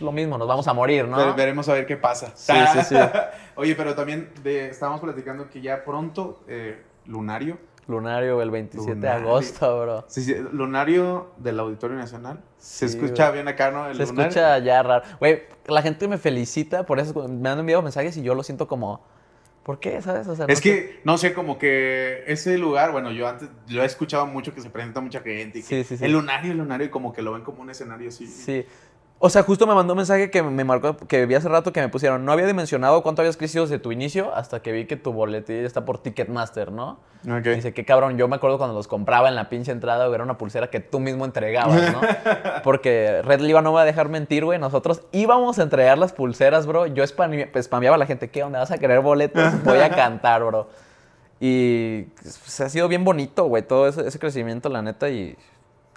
lo 0.00 0.10
mismo, 0.12 0.36
nos 0.36 0.48
vamos 0.48 0.66
a 0.68 0.74
morir, 0.74 1.06
¿no? 1.06 1.16
Ve- 1.16 1.32
Veremos 1.34 1.68
a 1.68 1.72
ver 1.72 1.86
qué 1.86 1.96
pasa. 1.96 2.32
Sí, 2.34 2.52
sí, 2.72 2.80
sí. 2.88 2.94
Oye, 3.54 3.74
pero 3.76 3.94
también 3.94 4.30
de- 4.42 4.68
estábamos 4.68 5.00
platicando 5.00 5.48
que 5.48 5.60
ya 5.62 5.84
pronto, 5.84 6.40
eh, 6.48 6.82
Lunario. 7.06 7.56
Lunario 7.88 8.42
el 8.42 8.50
27 8.50 8.98
de 8.98 9.08
agosto, 9.08 9.80
bro. 9.82 10.04
Sí, 10.08 10.22
sí, 10.22 10.34
Lunario 10.52 11.30
del 11.36 11.60
Auditorio 11.60 11.96
Nacional. 11.96 12.40
Se 12.58 12.88
Sí, 12.88 12.96
escucha 12.98 13.30
bien 13.30 13.46
acá, 13.46 13.70
¿no? 13.70 13.86
El 13.86 13.96
Se 13.96 14.06
lunario. 14.06 14.28
escucha 14.28 14.58
ya 14.58 14.82
raro. 14.82 15.04
Güey, 15.20 15.42
la 15.68 15.82
gente 15.82 16.08
me 16.08 16.18
felicita 16.18 16.84
por 16.84 16.98
eso. 16.98 17.28
Me 17.28 17.48
han 17.48 17.60
enviado 17.60 17.82
mensajes 17.82 18.16
y 18.16 18.22
yo 18.22 18.34
lo 18.34 18.42
siento 18.42 18.66
como. 18.66 19.00
¿Por 19.62 19.80
qué? 19.80 20.00
¿Sabes? 20.00 20.28
O 20.28 20.36
sea, 20.36 20.46
no 20.46 20.52
Es 20.52 20.60
sé. 20.60 20.62
que, 20.62 21.00
no 21.02 21.18
sé, 21.18 21.34
como 21.34 21.58
que 21.58 22.22
ese 22.28 22.56
lugar, 22.56 22.92
bueno, 22.92 23.10
yo 23.10 23.26
antes, 23.26 23.48
yo 23.66 23.82
he 23.82 23.84
escuchado 23.84 24.24
mucho 24.24 24.54
que 24.54 24.60
se 24.60 24.70
presenta 24.70 25.00
mucha 25.00 25.20
gente 25.22 25.58
y 25.58 25.62
que 25.62 25.82
Sí, 25.82 25.82
sí, 25.84 25.96
sí. 25.96 26.04
el 26.04 26.12
lunario, 26.12 26.52
el 26.52 26.58
lunario, 26.58 26.86
y 26.86 26.90
como 26.90 27.12
que 27.12 27.20
lo 27.20 27.32
ven 27.32 27.42
como 27.42 27.62
un 27.62 27.70
escenario 27.70 28.08
así. 28.10 28.28
Sí. 28.28 28.64
O 29.18 29.30
sea, 29.30 29.42
justo 29.42 29.66
me 29.66 29.74
mandó 29.74 29.94
un 29.94 29.96
mensaje 29.96 30.30
que 30.30 30.42
me 30.42 30.62
marcó, 30.64 30.94
que 30.98 31.24
vi 31.24 31.34
hace 31.34 31.48
rato 31.48 31.72
que 31.72 31.80
me 31.80 31.88
pusieron. 31.88 32.26
No 32.26 32.32
había 32.32 32.46
dimensionado 32.46 33.02
cuánto 33.02 33.22
habías 33.22 33.38
crecido 33.38 33.64
desde 33.64 33.78
tu 33.78 33.90
inicio 33.90 34.34
hasta 34.34 34.60
que 34.60 34.72
vi 34.72 34.84
que 34.84 34.96
tu 34.96 35.10
boletilla 35.12 35.66
está 35.66 35.86
por 35.86 36.02
Ticketmaster, 36.02 36.70
¿no? 36.70 36.98
Ok. 37.26 37.44
Dice, 37.44 37.72
qué 37.72 37.86
cabrón, 37.86 38.18
yo 38.18 38.28
me 38.28 38.36
acuerdo 38.36 38.58
cuando 38.58 38.74
los 38.74 38.86
compraba 38.88 39.28
en 39.30 39.34
la 39.34 39.48
pinche 39.48 39.72
entrada, 39.72 40.06
era 40.14 40.22
una 40.22 40.36
pulsera 40.36 40.68
que 40.68 40.80
tú 40.80 41.00
mismo 41.00 41.24
entregabas, 41.24 41.92
¿no? 41.92 42.00
Porque 42.62 43.22
Red 43.22 43.40
Liva 43.40 43.62
no 43.62 43.70
me 43.70 43.76
va 43.76 43.82
a 43.82 43.84
dejar 43.86 44.10
mentir, 44.10 44.44
güey. 44.44 44.58
Nosotros 44.58 45.00
íbamos 45.12 45.58
a 45.58 45.62
entregar 45.62 45.96
las 45.96 46.12
pulseras, 46.12 46.66
bro. 46.66 46.86
Yo 46.86 47.02
spame- 47.04 47.50
spameaba 47.62 47.96
a 47.96 47.98
la 47.98 48.06
gente, 48.06 48.28
¿qué 48.28 48.42
onda? 48.42 48.58
¿Vas 48.58 48.70
a 48.70 48.76
querer 48.76 49.00
boletos? 49.00 49.64
Voy 49.64 49.78
a 49.78 49.88
cantar, 49.88 50.44
bro. 50.44 50.68
Y 51.40 52.02
pues, 52.22 52.60
ha 52.60 52.68
sido 52.68 52.86
bien 52.88 53.02
bonito, 53.04 53.44
güey, 53.44 53.62
todo 53.62 53.88
ese, 53.88 54.06
ese 54.06 54.18
crecimiento, 54.18 54.68
la 54.68 54.82
neta, 54.82 55.08
y 55.08 55.36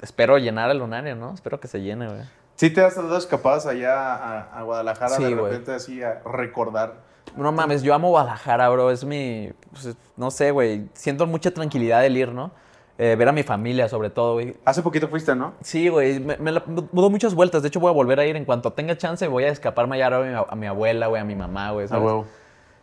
espero 0.01 0.38
llenar 0.38 0.69
el 0.71 0.77
lunario, 0.79 1.15
¿no? 1.15 1.34
Espero 1.34 1.60
que 1.60 1.67
se 1.67 1.82
llene, 1.82 2.08
güey. 2.08 2.21
¿Sí 2.60 2.69
te 2.69 2.82
has 2.82 2.98
dado 2.98 3.15
escapadas 3.17 3.65
allá 3.65 4.15
a, 4.15 4.60
a 4.60 4.63
Guadalajara 4.63 5.15
Sí, 5.15 5.24
de 5.24 5.34
repente 5.34 5.72
así 5.72 6.04
a 6.04 6.22
recordar? 6.26 6.95
No 7.38 7.54
mames, 7.54 7.84
yo 7.84 7.93
amo 7.93 8.10
Guadalajara, 8.10 8.67
bro. 8.67 8.91
Es 8.91 9.06
mi. 9.06 9.54
pues, 9.72 9.95
no 10.17 10.30
sé, 10.30 10.52
güey. 10.52 10.89
Siento 10.91 11.26
mucha 11.26 11.52
tranquilidad 11.52 12.06
el 12.06 12.17
ir, 12.17 12.34
¿no? 12.34 12.52
Eh, 12.98 13.15
ver 13.17 13.30
a 13.30 13.32
mi 13.32 13.43
familia, 13.43 13.88
sobre 13.88 14.10
todo, 14.10 14.34
güey. 14.34 14.58
Hace 14.65 14.82
poquito 14.82 15.08
fuiste, 15.08 15.34
¿no? 15.36 15.54
Sí, 15.62 15.88
güey. 15.88 16.19
Me, 16.19 16.36
me 16.36 16.52
muchas 16.91 17.34
vueltas. 17.34 17.62
De 17.62 17.69
hecho, 17.69 17.80
voy 17.80 17.91
a 17.91 17.93
volver 17.93 18.19
a 18.19 18.26
ir. 18.26 18.36
En 18.36 18.43
cuanto 18.43 18.74
tenga 18.74 18.98
chance, 18.98 19.26
voy 19.30 19.45
a 19.45 19.48
escaparme 19.48 19.95
allá 19.95 20.17
a 20.17 20.19
mi, 20.19 20.45
a 20.50 20.56
mi 20.58 20.67
abuela, 20.67 21.08
güey, 21.08 21.22
a 21.22 21.26
mi 21.26 21.36
mamá, 21.36 21.72
güey. 21.72 21.88
A 21.89 21.98
huevo. 21.98 22.26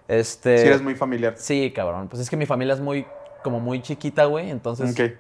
Este. 0.09 0.57
Sí, 0.57 0.69
eres 0.69 0.81
muy 0.81 0.95
familiar. 0.95 1.35
Sí, 1.37 1.71
cabrón. 1.77 2.09
Pues 2.09 2.23
es 2.23 2.31
que 2.31 2.39
mi 2.39 2.47
familia 2.47 2.73
es 2.73 2.81
muy. 2.81 3.05
Como 3.45 3.61
muy 3.61 3.83
chiquita, 3.83 4.25
güey. 4.25 4.49
Entonces. 4.49 4.99
Ok. 4.99 5.19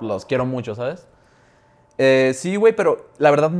Los 0.00 0.24
quiero 0.24 0.46
mucho, 0.46 0.76
¿sabes? 0.76 1.08
Eh, 1.98 2.30
sí, 2.36 2.54
güey, 2.54 2.76
pero 2.76 3.08
la 3.18 3.30
verdad 3.30 3.50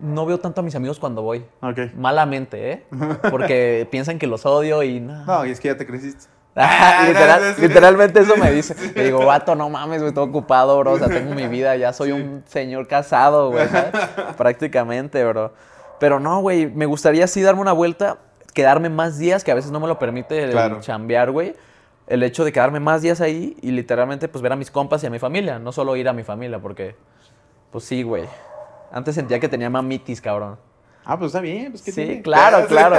no 0.00 0.26
veo 0.26 0.38
tanto 0.38 0.60
a 0.60 0.64
mis 0.64 0.74
amigos 0.74 0.98
cuando 0.98 1.22
voy. 1.22 1.44
Ok. 1.62 1.94
Malamente, 1.96 2.70
¿eh? 2.72 2.86
Porque 3.30 3.86
piensan 3.92 4.18
que 4.18 4.26
los 4.26 4.44
odio 4.46 4.82
y 4.82 5.00
no. 5.00 5.24
No, 5.24 5.46
y 5.46 5.50
es 5.50 5.60
que 5.60 5.68
ya 5.68 5.76
te 5.76 5.86
creciste. 5.86 6.26
Ah, 6.56 7.04
literal- 7.08 7.40
no, 7.40 7.48
no, 7.48 7.54
sí. 7.56 7.62
literalmente 7.62 8.20
eso 8.20 8.36
me 8.36 8.52
dice. 8.52 8.76
Le 8.94 9.06
digo, 9.06 9.26
vato, 9.26 9.56
no 9.56 9.68
mames, 9.70 9.98
güey, 9.98 10.10
estoy 10.10 10.28
ocupado, 10.28 10.78
bro. 10.78 10.92
O 10.92 10.98
sea, 10.98 11.08
tengo 11.08 11.34
mi 11.34 11.48
vida, 11.48 11.74
ya 11.74 11.92
soy 11.92 12.12
un 12.12 12.44
señor 12.46 12.86
casado, 12.86 13.50
güey. 13.50 13.66
Prácticamente, 14.36 15.24
bro. 15.24 15.52
Pero 15.98 16.20
no, 16.20 16.40
güey, 16.40 16.66
me 16.66 16.86
gustaría 16.86 17.26
sí 17.26 17.42
darme 17.42 17.60
una 17.60 17.72
vuelta, 17.72 18.18
quedarme 18.52 18.88
más 18.88 19.18
días, 19.18 19.42
que 19.44 19.50
a 19.50 19.54
veces 19.54 19.70
no 19.72 19.80
me 19.80 19.88
lo 19.88 19.98
permite 19.98 20.44
el 20.44 20.80
chambear, 20.80 21.30
güey. 21.30 21.54
El 22.06 22.22
hecho 22.22 22.44
de 22.44 22.52
quedarme 22.52 22.80
más 22.80 23.02
días 23.02 23.20
ahí 23.20 23.56
y 23.62 23.70
literalmente, 23.70 24.28
pues, 24.28 24.40
ver 24.42 24.52
a 24.52 24.56
mis 24.56 24.70
compas 24.70 25.02
y 25.02 25.06
a 25.06 25.10
mi 25.10 25.18
familia. 25.18 25.58
No 25.58 25.72
solo 25.72 25.96
ir 25.96 26.08
a 26.08 26.12
mi 26.12 26.22
familia, 26.22 26.58
porque, 26.60 26.94
pues 27.72 27.84
sí, 27.84 28.02
güey. 28.02 28.24
Antes 28.94 29.16
sentía 29.16 29.40
que 29.40 29.48
tenía 29.48 29.68
mamitis, 29.68 30.20
cabrón. 30.20 30.56
Ah, 31.04 31.18
pues 31.18 31.30
está 31.30 31.40
bien. 31.40 31.72
Pues, 31.72 31.82
¿qué 31.82 31.90
Sí, 31.90 32.04
tiene? 32.06 32.22
claro, 32.22 32.64
claro. 32.68 32.96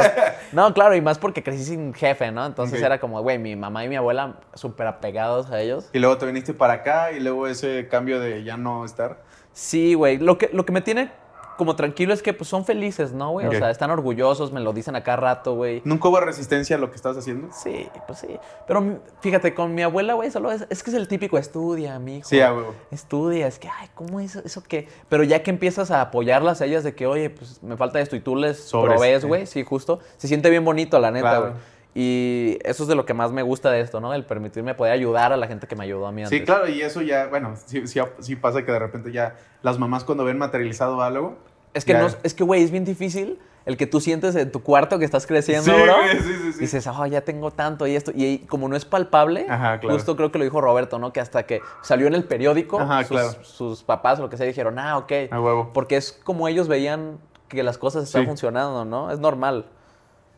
No, 0.51 0.73
claro, 0.73 0.93
y 0.93 0.99
más 0.99 1.17
porque 1.17 1.41
crecí 1.41 1.63
sin 1.63 1.93
jefe, 1.93 2.33
¿no? 2.33 2.45
Entonces 2.45 2.81
era 2.81 2.99
como, 2.99 3.21
güey, 3.21 3.39
mi 3.39 3.55
mamá 3.55 3.85
y 3.85 3.87
mi 3.87 3.95
abuela 3.95 4.35
súper 4.55 4.87
apegados 4.87 5.49
a 5.51 5.61
ellos. 5.61 5.89
Y 5.93 5.99
luego 5.99 6.17
te 6.17 6.25
viniste 6.25 6.53
para 6.53 6.73
acá 6.73 7.13
y 7.13 7.21
luego 7.21 7.47
ese 7.47 7.87
cambio 7.87 8.19
de 8.19 8.43
ya 8.43 8.57
no 8.57 8.83
estar. 8.83 9.23
Sí, 9.53 9.93
güey. 9.93 10.17
Lo 10.17 10.37
que, 10.37 10.49
lo 10.51 10.65
que 10.65 10.73
me 10.73 10.81
tiene 10.81 11.11
como 11.57 11.75
tranquilo 11.75 12.13
es 12.13 12.21
que 12.21 12.33
pues, 12.33 12.49
son 12.49 12.65
felices, 12.65 13.13
¿no, 13.13 13.31
güey? 13.31 13.47
O 13.47 13.51
sea, 13.51 13.69
están 13.69 13.91
orgullosos, 13.91 14.51
me 14.51 14.59
lo 14.59 14.73
dicen 14.73 14.95
a 14.95 15.03
cada 15.03 15.17
rato, 15.17 15.55
güey. 15.55 15.81
¿Nunca 15.85 16.07
hubo 16.09 16.19
resistencia 16.19 16.75
a 16.75 16.79
lo 16.79 16.89
que 16.89 16.95
estás 16.95 17.17
haciendo? 17.17 17.49
Sí, 17.51 17.87
pues 18.07 18.19
sí. 18.19 18.39
Pero 18.67 18.99
fíjate, 19.21 19.53
con 19.53 19.73
mi 19.73 19.81
abuela, 19.81 20.13
güey, 20.13 20.31
solo 20.31 20.51
es, 20.51 20.65
es 20.69 20.83
que 20.83 20.89
es 20.91 20.95
el 20.95 21.07
típico 21.07 21.37
estudia, 21.37 21.97
mi 21.99 22.17
hijo. 22.17 22.29
Sí, 22.29 22.41
a 22.41 22.53
huevo. 22.53 22.73
Estudia, 22.91 23.47
es 23.47 23.59
que, 23.59 23.69
ay, 23.69 23.89
¿cómo 23.93 24.19
es 24.19 24.35
eso 24.35 24.63
qué? 24.67 24.87
Pero 25.09 25.23
ya 25.23 25.43
que 25.43 25.51
empiezas 25.51 25.91
a 25.91 26.01
apoyarlas 26.01 26.61
a 26.61 26.65
ellas 26.65 26.83
de 26.83 26.95
que, 26.95 27.07
oye, 27.07 27.29
pues 27.29 27.61
me 27.63 27.77
falta 27.77 27.99
esto 27.99 28.15
y 28.15 28.19
tú 28.19 28.35
les 28.35 28.57
Sobres, 28.57 28.95
provees, 28.95 29.25
güey, 29.25 29.45
sí, 29.45 29.63
justo, 29.63 29.99
se 30.17 30.27
siente 30.27 30.49
bien 30.49 30.65
bonito, 30.65 30.99
la 30.99 31.11
neta, 31.11 31.25
Claro. 31.25 31.53
Y 31.97 32.57
eso 32.65 32.83
es 32.83 32.89
de 32.89 32.95
lo 32.95 33.05
que 33.05 33.13
más 33.13 33.31
me 33.31 33.41
gusta 33.41 33.71
de 33.71 33.79
esto, 33.79 34.01
¿no? 34.01 34.13
El 34.13 34.25
permitirme 34.25 34.75
poder 34.75 34.91
ayudar 34.91 35.31
a 35.31 35.37
la 35.37 35.47
gente 35.47 35.65
que 35.65 35.77
me 35.77 35.85
ayudó 35.85 36.05
a 36.07 36.11
mí 36.11 36.23
antes. 36.23 36.37
Sí, 36.37 36.43
claro, 36.45 36.67
y 36.67 36.81
eso 36.81 37.01
ya, 37.01 37.27
bueno, 37.27 37.55
sí, 37.65 37.87
sí, 37.87 38.01
sí 38.19 38.35
pasa 38.35 38.65
que 38.65 38.71
de 38.71 38.79
repente 38.79 39.13
ya 39.13 39.35
las 39.63 39.79
mamás 39.79 40.03
cuando 40.03 40.25
ven 40.25 40.37
materializado 40.37 41.01
algo. 41.01 41.37
Es 41.73 41.85
que, 41.85 41.93
ya- 41.93 42.01
no, 42.01 42.07
es 42.21 42.33
que, 42.33 42.43
güey, 42.43 42.63
es 42.63 42.69
bien 42.71 42.83
difícil 42.83 43.39
el 43.65 43.77
que 43.77 43.87
tú 43.87 44.01
sientes 44.01 44.35
en 44.35 44.51
tu 44.51 44.61
cuarto 44.61 44.99
que 44.99 45.05
estás 45.05 45.25
creciendo, 45.25 45.73
Sí, 45.73 45.81
bro. 45.81 45.93
sí, 46.11 46.17
sí, 46.19 46.33
sí. 46.51 46.57
Y 46.57 46.61
dices, 46.61 46.85
oh, 46.85 47.05
ya 47.05 47.21
tengo 47.21 47.49
tanto 47.51 47.87
y 47.87 47.95
esto. 47.95 48.11
Y 48.13 48.39
como 48.39 48.67
no 48.67 48.75
es 48.75 48.83
palpable, 48.83 49.45
Ajá, 49.49 49.79
claro. 49.79 49.95
justo 49.95 50.17
creo 50.17 50.31
que 50.33 50.37
lo 50.37 50.43
dijo 50.43 50.59
Roberto, 50.59 50.99
¿no? 50.99 51.13
Que 51.13 51.21
hasta 51.21 51.43
que 51.47 51.61
salió 51.81 52.07
en 52.07 52.13
el 52.13 52.25
periódico, 52.25 52.77
Ajá, 52.79 52.99
sus, 53.03 53.07
claro. 53.09 53.31
sus 53.43 53.83
papás 53.83 54.19
o 54.19 54.23
lo 54.23 54.29
que 54.29 54.35
sea 54.37 54.45
dijeron, 54.45 54.77
ah, 54.79 54.97
ok. 54.97 55.11
A 55.31 55.39
huevo. 55.41 55.71
Porque 55.73 55.95
es 55.95 56.11
como 56.11 56.47
ellos 56.49 56.67
veían 56.67 57.17
que 57.47 57.63
las 57.63 57.77
cosas 57.77 58.03
están 58.03 58.23
Sí. 58.23 58.27
funcionando, 58.27 58.83
¿no? 58.85 59.11
Es 59.11 59.19
normal. 59.19 59.65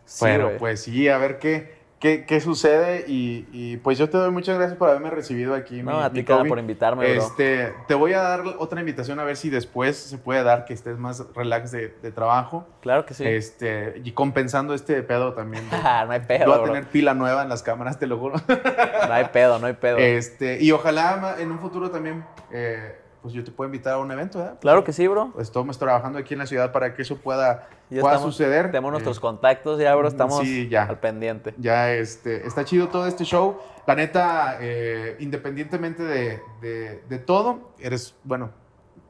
Sí, 0.08 0.26
güey. 0.38 0.58
pues 0.58 0.82
sí, 0.84 1.08
a 1.10 1.18
ver 1.18 1.38
qué, 1.38 1.76
qué, 2.00 2.26
qué 2.26 2.40
sucede. 2.40 3.04
Y, 3.08 3.46
y, 3.52 3.78
pues 3.78 3.98
yo 3.98 4.10
te 4.10 4.18
doy 4.18 4.32
muchas 4.32 4.58
gracias 4.58 4.78
por 4.78 4.88
haberme 4.90 5.10
recibido 5.10 5.54
aquí. 5.54 5.84
No, 5.84 5.98
mi- 5.98 6.04
a 6.04 6.10
ti, 6.12 6.24
cara, 6.24 6.40
Kobe. 6.40 6.50
por 6.50 6.60
invitarme, 6.60 7.12
bro. 7.14 7.22
Este, 7.24 7.74
te 7.88 7.94
voy 7.94 8.14
a 8.14 8.22
dar 8.22 8.44
otra 8.60 8.80
invitación 8.80 9.20
a 9.20 9.24
ver 9.26 9.36
si 9.36 9.50
después 9.50 9.98
se 9.98 10.18
puede 10.18 10.44
dar 10.44 10.64
que 10.66 10.74
estés 10.74 10.98
más 10.98 11.26
relax 11.36 11.72
de, 11.72 11.90
de 12.02 12.12
trabajo. 12.12 12.66
Claro 12.82 13.06
que 13.06 13.14
sí. 13.14 13.26
Este, 13.26 14.02
y 14.04 14.12
compensando 14.14 14.74
este 14.74 15.04
pedo 15.04 15.34
también. 15.34 15.64
Ah, 15.72 16.04
no 16.06 16.14
hay 16.14 16.22
Yo 16.22 16.28
pedo, 16.28 16.46
voy 16.46 16.54
a 16.56 16.58
bro. 16.60 16.68
tener 16.74 16.86
pila 16.90 17.14
nueva 17.14 17.44
en 17.44 17.50
las 17.50 17.62
cámaras, 17.64 18.00
te 18.00 18.08
lo 18.08 18.18
juro. 18.18 18.36
No 18.48 19.14
hay 19.14 19.26
pedo, 19.34 19.60
no 19.60 19.68
hay 19.68 19.74
pedo. 19.74 19.98
Este, 20.18 20.62
y 20.64 20.72
ojalá 20.72 21.36
en 21.40 21.52
un 21.52 21.60
futuro 21.60 21.90
también, 21.92 22.24
eh, 22.52 22.96
pues 23.28 23.36
yo 23.36 23.44
te 23.44 23.52
pueda 23.52 23.68
invitar 23.68 23.94
a 23.96 23.98
un 23.98 24.10
evento, 24.10 24.40
¿verdad? 24.40 24.58
claro 24.62 24.86
que 24.86 24.94
sí, 24.94 25.06
bro. 25.06 25.32
Pues 25.34 25.48
estamos 25.50 25.78
trabajando 25.78 26.18
aquí 26.18 26.34
en 26.34 26.40
la 26.40 26.46
ciudad 26.46 26.72
para 26.72 26.94
que 26.96 27.02
eso 27.02 27.18
pueda, 27.18 27.68
Ya 27.90 28.00
pueda 28.00 28.16
estamos- 28.16 28.34
suceder. 28.36 28.68
Tenemos 28.72 28.92
nuestros 28.92 29.18
Eh, 29.18 29.20
contactos 29.20 29.80
ya, 29.82 29.94
bro. 29.96 30.08
Estamos 30.08 30.40
sí, 30.40 30.70
ya. 30.70 30.84
al 30.84 31.00
pendiente. 31.00 31.54
Ya 31.58 31.92
este, 31.94 32.48
está 32.48 32.64
chido 32.64 32.88
todo 32.88 33.06
este 33.06 33.26
show. 33.26 33.58
La 33.86 33.96
neta, 33.96 34.58
eh, 34.62 35.18
independientemente 35.20 36.04
de, 36.04 36.40
de- 36.62 37.04
de 37.10 37.18
todo, 37.20 37.72
eres, 37.80 38.16
bueno, 38.24 38.50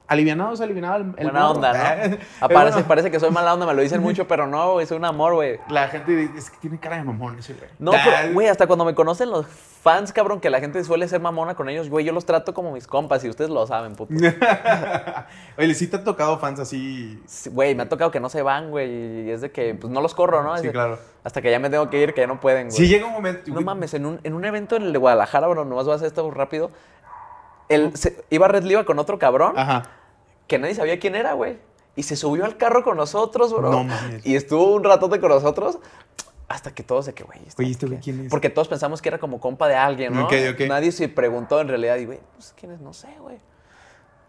alivianado 0.08 0.54
es 0.54 0.62
alivianado 0.62 0.96
el, 0.98 1.02
el 1.04 1.14
Buena 1.26 1.40
morro. 1.42 1.52
onda, 1.56 1.74
¿no? 1.74 2.04
Eh, 2.16 2.20
Aparece, 2.42 2.74
bueno, 2.76 2.88
parece 2.88 3.12
que 3.12 3.20
soy 3.20 3.30
mala 3.32 3.54
onda, 3.54 3.66
me 3.66 3.74
lo 3.74 3.82
dicen 3.82 4.02
mucho, 4.02 4.28
pero 4.28 4.48
no, 4.48 4.74
güey, 4.74 4.86
soy 4.86 4.98
un 4.98 5.06
amor, 5.06 5.34
güey. 5.36 5.60
La 5.70 5.88
gente 5.90 6.16
dice 6.16 6.38
es 6.38 6.50
que 6.50 6.58
tiene 6.58 6.80
cara 6.80 6.98
de 6.98 7.04
mamón 7.04 7.38
ese 7.40 7.54
güey. 7.54 7.70
No, 7.80 7.92
pero, 7.92 8.34
güey, 8.34 8.48
hasta 8.48 8.68
cuando 8.68 8.86
me 8.86 8.96
conocen 8.96 9.30
los 9.30 9.46
fans, 9.48 10.12
cabrón, 10.14 10.40
que 10.40 10.50
la 10.50 10.60
gente 10.60 10.84
suele 10.84 11.08
ser 11.08 11.20
mamona 11.22 11.56
con 11.56 11.70
ellos, 11.70 11.90
güey, 11.90 12.06
yo 12.06 12.14
los 12.14 12.26
trato 12.26 12.54
como 12.54 12.72
mis 12.72 12.88
compas 12.88 13.24
y 13.24 13.30
ustedes 13.30 13.50
lo 13.50 13.66
saben, 13.68 13.96
puto. 13.96 14.14
Oye, 15.58 15.74
¿sí 15.74 15.88
te 15.88 15.98
han 15.98 16.04
tocado 16.04 16.38
fans 16.40 16.60
así? 16.60 17.22
Sí, 17.26 17.50
Güey, 17.50 17.76
me 17.76 17.84
ha 17.84 17.90
tocado 17.90 18.12
que 18.12 18.20
no 18.20 18.30
se 18.30 18.42
van, 18.42 18.70
güey, 18.70 19.28
y 19.28 19.32
es 19.32 19.42
de 19.42 19.52
que, 19.52 19.76
pues, 19.76 19.92
no 19.92 20.02
los 20.02 20.14
corro, 20.14 20.44
¿no? 20.44 20.56
Es 20.56 20.62
Sí, 20.62 20.68
de- 20.68 20.74
claro. 20.74 21.00
Hasta 21.24 21.42
que 21.42 21.52
ya 21.52 21.60
me 21.60 21.70
tengo 21.70 21.90
que 21.90 22.02
ir, 22.02 22.14
que 22.14 22.22
ya 22.22 22.28
no 22.28 22.40
pueden, 22.40 22.68
güey. 22.70 22.78
Sí 22.78 22.88
llega 22.88 23.06
un 23.06 23.14
momento... 23.14 23.52
No 23.52 23.62
mames, 23.62 23.94
en 23.94 24.06
un, 24.06 24.20
en 24.24 24.34
un 24.34 24.46
evento 24.46 24.76
en 24.78 24.84
el 24.84 24.94
de 24.94 25.00
Guadalajara, 25.00 25.48
bro, 25.48 25.66
nomás 25.66 25.86
voy 25.86 25.94
a 25.94 25.96
hacer 25.96 26.08
esto 26.08 26.30
rápido. 26.32 26.72
El, 27.70 27.96
se- 27.98 28.24
iba 28.30 28.48
Red 28.48 28.64
Liva 28.64 28.86
con 28.86 28.98
otro 28.98 29.20
cabrón 29.20 29.54
Ajá. 29.58 29.84
Que 30.48 30.60
nadie 30.60 30.76
sabía 30.76 31.00
quién 31.00 31.16
era, 31.16 31.34
güey. 31.34 31.58
Y 31.96 32.04
se 32.04 32.16
subió 32.16 32.46
al 32.46 32.58
carro 32.58 32.84
con 32.84 32.98
nosotros, 32.98 33.52
bro. 33.54 33.72
No 33.72 33.84
mames. 33.84 34.26
Y 34.26 34.36
estuvo 34.36 34.74
un 34.74 34.84
ratote 34.84 35.20
con 35.20 35.30
nosotros 35.30 35.80
hasta 36.48 36.74
que 36.74 36.84
todos 36.84 37.06
de 37.08 37.14
que, 37.14 37.24
güey, 37.24 37.40
¿este 37.46 37.62
Oye, 37.62 37.72
¿este 37.72 37.88
güey 37.88 38.00
quién 38.00 38.26
es? 38.26 38.30
Porque 38.30 38.50
todos 38.50 38.68
pensamos 38.68 39.02
que 39.02 39.10
era 39.10 39.18
como 39.18 39.40
compa 39.40 39.68
de 39.68 39.76
alguien, 39.76 40.14
¿no? 40.14 40.26
Ok, 40.26 40.34
ok. 40.54 40.62
Nadie 40.68 40.92
se 40.92 41.10
preguntó 41.10 41.60
en 41.60 41.68
realidad 41.68 41.98
y, 41.98 42.06
güey, 42.06 42.20
pues, 42.36 42.54
¿quién 42.58 42.72
es? 42.72 42.80
No 42.80 42.94
sé, 42.94 43.10
güey. 43.20 43.38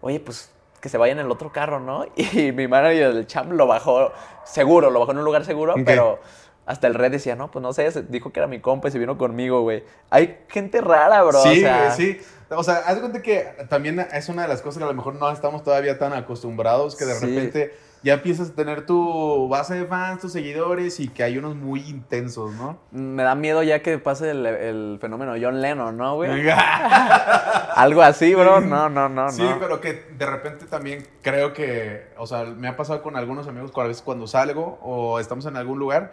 Oye, 0.00 0.18
pues, 0.18 0.50
que 0.80 0.88
se 0.88 0.98
vaya 0.98 1.12
en 1.12 1.20
el 1.20 1.30
otro 1.30 1.52
carro, 1.52 1.78
¿no? 1.78 2.06
Y 2.16 2.52
mi 2.52 2.66
manager 2.66 3.14
del 3.14 3.26
champ 3.26 3.52
lo 3.52 3.66
bajó 3.66 4.12
seguro, 4.44 4.90
lo 4.90 5.00
bajó 5.00 5.12
en 5.12 5.18
un 5.18 5.24
lugar 5.24 5.44
seguro, 5.44 5.74
pero 5.84 6.20
hasta 6.66 6.86
el 6.86 6.94
red 6.94 7.12
decía, 7.12 7.36
no, 7.36 7.50
pues 7.50 7.62
no 7.62 7.72
sé, 7.72 7.90
dijo 8.08 8.32
que 8.32 8.40
era 8.40 8.46
mi 8.46 8.60
compa 8.60 8.88
y 8.88 8.90
se 8.90 8.98
vino 8.98 9.16
conmigo, 9.16 9.62
güey. 9.62 9.84
Hay 10.10 10.44
gente 10.48 10.80
rara, 10.80 11.22
bro. 11.22 11.40
sí, 11.42 11.48
o 11.48 11.54
sea, 11.54 11.84
güey, 11.84 11.96
sí. 11.96 12.20
O 12.50 12.62
sea, 12.62 12.76
haz 12.86 12.94
de 12.94 13.00
cuenta 13.00 13.20
que 13.22 13.46
también 13.68 14.00
es 14.12 14.28
una 14.28 14.42
de 14.42 14.48
las 14.48 14.62
cosas 14.62 14.78
que 14.78 14.84
a 14.84 14.88
lo 14.88 14.94
mejor 14.94 15.14
no 15.16 15.30
estamos 15.30 15.62
todavía 15.62 15.98
tan 15.98 16.12
acostumbrados 16.12 16.96
que 16.96 17.04
de 17.04 17.14
Sí. 17.14 17.26
repente 17.26 17.74
ya 18.02 18.14
empiezas 18.14 18.50
a 18.50 18.54
tener 18.54 18.86
tu 18.86 19.48
base 19.48 19.74
de 19.74 19.84
fans, 19.84 20.20
tus 20.20 20.32
seguidores 20.32 21.00
y 21.00 21.08
que 21.08 21.24
hay 21.24 21.36
unos 21.36 21.56
muy 21.56 21.80
intensos, 21.80 22.52
¿no? 22.54 22.78
Me 22.92 23.24
da 23.24 23.34
miedo 23.34 23.62
ya 23.64 23.82
que 23.82 23.98
pase 23.98 24.30
el, 24.30 24.46
el 24.46 24.98
fenómeno 25.00 25.34
John 25.40 25.60
Lennon, 25.60 25.96
¿no, 25.96 26.14
güey? 26.14 26.48
Algo 27.74 28.02
así, 28.02 28.34
bro. 28.34 28.60
No, 28.60 28.88
no, 28.88 29.08
no, 29.08 29.30
sí, 29.30 29.42
no. 29.42 29.58
pero 29.58 29.80
que 29.80 30.04
de 30.16 30.26
repente 30.26 30.66
también 30.66 31.06
creo 31.22 31.52
que, 31.52 32.06
o 32.16 32.26
sea, 32.26 32.44
me 32.44 32.68
ha 32.68 32.76
pasado 32.76 33.02
con 33.02 33.16
algunos 33.16 33.46
amigos 33.48 33.72
a 33.76 33.82
veces 33.82 34.02
cuando 34.02 34.26
salgo 34.26 34.78
o 34.82 35.18
estamos 35.20 35.46
en 35.46 35.56
algún 35.56 35.78
lugar 35.78 36.12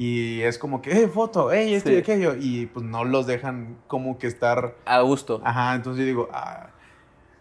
y 0.00 0.40
es 0.40 0.56
como 0.56 0.80
que, 0.80 1.02
eh, 1.02 1.08
foto, 1.08 1.52
eh, 1.52 1.74
esto 1.74 1.90
y 1.90 1.98
aquello, 1.98 2.34
y 2.34 2.64
pues 2.64 2.86
no 2.86 3.04
los 3.04 3.26
dejan 3.26 3.76
como 3.86 4.16
que 4.16 4.28
estar, 4.28 4.74
A 4.86 5.02
gusto. 5.02 5.42
ajá, 5.44 5.74
entonces 5.74 6.00
yo 6.00 6.06
digo, 6.06 6.28
ah, 6.32 6.68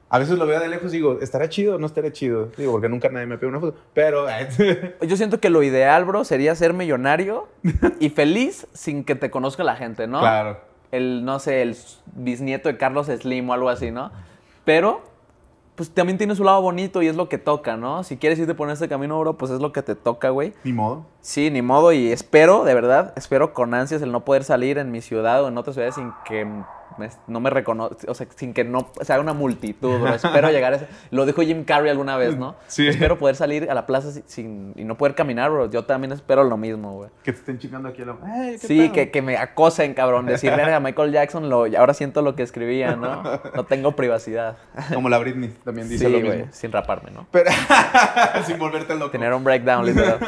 a 0.10 0.20
veces 0.20 0.38
lo 0.38 0.46
veo 0.46 0.60
de 0.60 0.68
lejos 0.68 0.94
y 0.94 0.98
digo, 0.98 1.20
¿estará 1.22 1.48
chido 1.48 1.76
o 1.76 1.80
no 1.80 1.86
estará 1.86 2.12
chido? 2.12 2.48
Digo, 2.58 2.74
porque 2.74 2.90
nunca 2.90 3.08
nadie 3.08 3.28
me 3.28 3.38
pide 3.38 3.48
una 3.48 3.62
foto, 3.62 3.78
pero... 3.94 4.26
Yo 5.08 5.16
siento 5.16 5.40
que 5.40 5.50
lo 5.50 5.64
ideal, 5.64 6.04
bro, 6.04 6.26
sería 6.26 6.54
ser 6.54 6.74
millonario 6.74 7.48
y 7.98 8.10
feliz 8.10 8.68
sin 8.74 9.06
que 9.06 9.16
te 9.16 9.32
conozca 9.32 9.64
la 9.64 9.78
gente, 9.78 10.08
¿no? 10.08 10.20
Claro. 10.20 10.60
El, 10.92 11.24
no 11.24 11.40
sé, 11.40 11.62
el 11.62 11.78
bisnieto 12.08 12.68
de 12.68 12.76
Carlos 12.76 13.08
Slim 13.08 13.50
o 13.50 13.54
algo 13.54 13.70
así, 13.70 13.90
¿no? 13.90 14.12
Pero, 14.66 15.02
pues 15.80 15.92
también 15.92 16.18
tiene 16.18 16.36
su 16.36 16.44
lado 16.44 16.62
bonito 16.62 17.02
y 17.02 17.08
es 17.08 17.16
lo 17.16 17.30
que 17.30 17.38
toca, 17.38 17.78
¿no? 17.78 18.04
Si 18.04 18.18
quieres 18.18 18.38
irte 18.38 18.54
por 18.54 18.70
este 18.70 18.90
camino, 18.90 19.18
bro, 19.18 19.38
pues 19.38 19.50
es 19.50 19.62
lo 19.62 19.72
que 19.72 19.82
te 19.82 19.96
toca, 19.96 20.30
güey. 20.30 20.52
Ni 20.66 20.74
modo. 20.74 21.06
Sí, 21.22 21.50
ni 21.52 21.62
modo. 21.62 21.94
Y 21.94 22.12
espero, 22.12 22.66
de 22.66 22.74
verdad, 22.74 23.14
espero 23.16 23.54
con 23.54 23.74
ansias 23.74 24.02
el 24.02 24.12
no 24.12 24.26
poder 24.26 24.44
salir 24.44 24.78
en 24.78 24.92
mi 24.92 25.00
ciudad 25.00 25.42
o 25.42 25.48
en 25.48 25.58
otras 25.58 25.76
ciudades 25.76 25.96
sin 25.96 26.12
que 26.26 26.46
no 27.28 27.40
me 27.40 27.50
reconozca, 27.50 27.96
o 28.08 28.14
sea, 28.14 28.28
sin 28.36 28.54
que 28.54 28.64
no 28.64 28.92
se 29.02 29.12
haga 29.14 29.22
una 29.22 29.34
multitud, 29.34 30.00
bro. 30.00 30.14
Espero 30.14 30.50
llegar 30.52 30.74
a 30.74 30.76
ese. 30.78 30.88
Lo 31.12 31.26
dijo 31.26 31.42
Jim 31.42 31.64
Carrey 31.64 31.90
alguna 31.90 32.18
vez, 32.18 32.38
¿no? 32.38 32.56
Sí. 32.68 32.88
Espero 32.88 33.18
poder 33.18 33.36
salir 33.36 33.70
a 33.70 33.74
la 33.74 33.86
plaza 33.86 34.12
sin, 34.26 34.74
y 34.76 34.84
no 34.84 34.96
poder 34.98 35.16
caminar, 35.16 35.52
bro. 35.52 35.70
Yo 35.70 35.86
también 35.86 36.12
espero 36.12 36.44
lo 36.44 36.58
mismo, 36.58 36.94
güey. 36.94 37.10
Que 37.24 37.34
te 37.34 37.40
estén 37.40 37.60
chingando 37.60 37.90
aquí 37.90 38.02
a 38.02 38.06
la... 38.06 38.18
Ay, 38.24 38.58
¿qué 38.60 38.68
Sí, 38.68 38.90
que, 38.90 39.12
que 39.12 39.22
me 39.22 39.38
acosen, 39.38 39.94
cabrón. 39.94 40.26
Decirle 40.26 40.64
a 40.64 40.80
Michael 40.80 41.12
Jackson, 41.12 41.50
lo, 41.50 41.66
ahora 41.78 41.94
siento 41.94 42.22
lo 42.22 42.36
que 42.36 42.44
escribía, 42.44 42.96
¿no? 42.96 43.24
No 43.56 43.66
tengo 43.66 43.96
privacidad. 43.96 44.58
Como 44.94 45.10
la 45.10 45.18
Britney 45.18 45.50
también 45.64 45.90
dice 45.90 46.06
Sí, 46.06 46.12
lo 46.12 46.48
sin 46.52 46.72
raparme, 46.72 47.12
¿no? 47.12 47.28
Pero 47.32 47.50
sin 48.46 48.58
volverte 48.60 48.96
loco. 48.96 49.12
Tener 49.12 49.34
un 49.34 49.44
breakdown, 49.44 49.86
literal. 49.86 50.20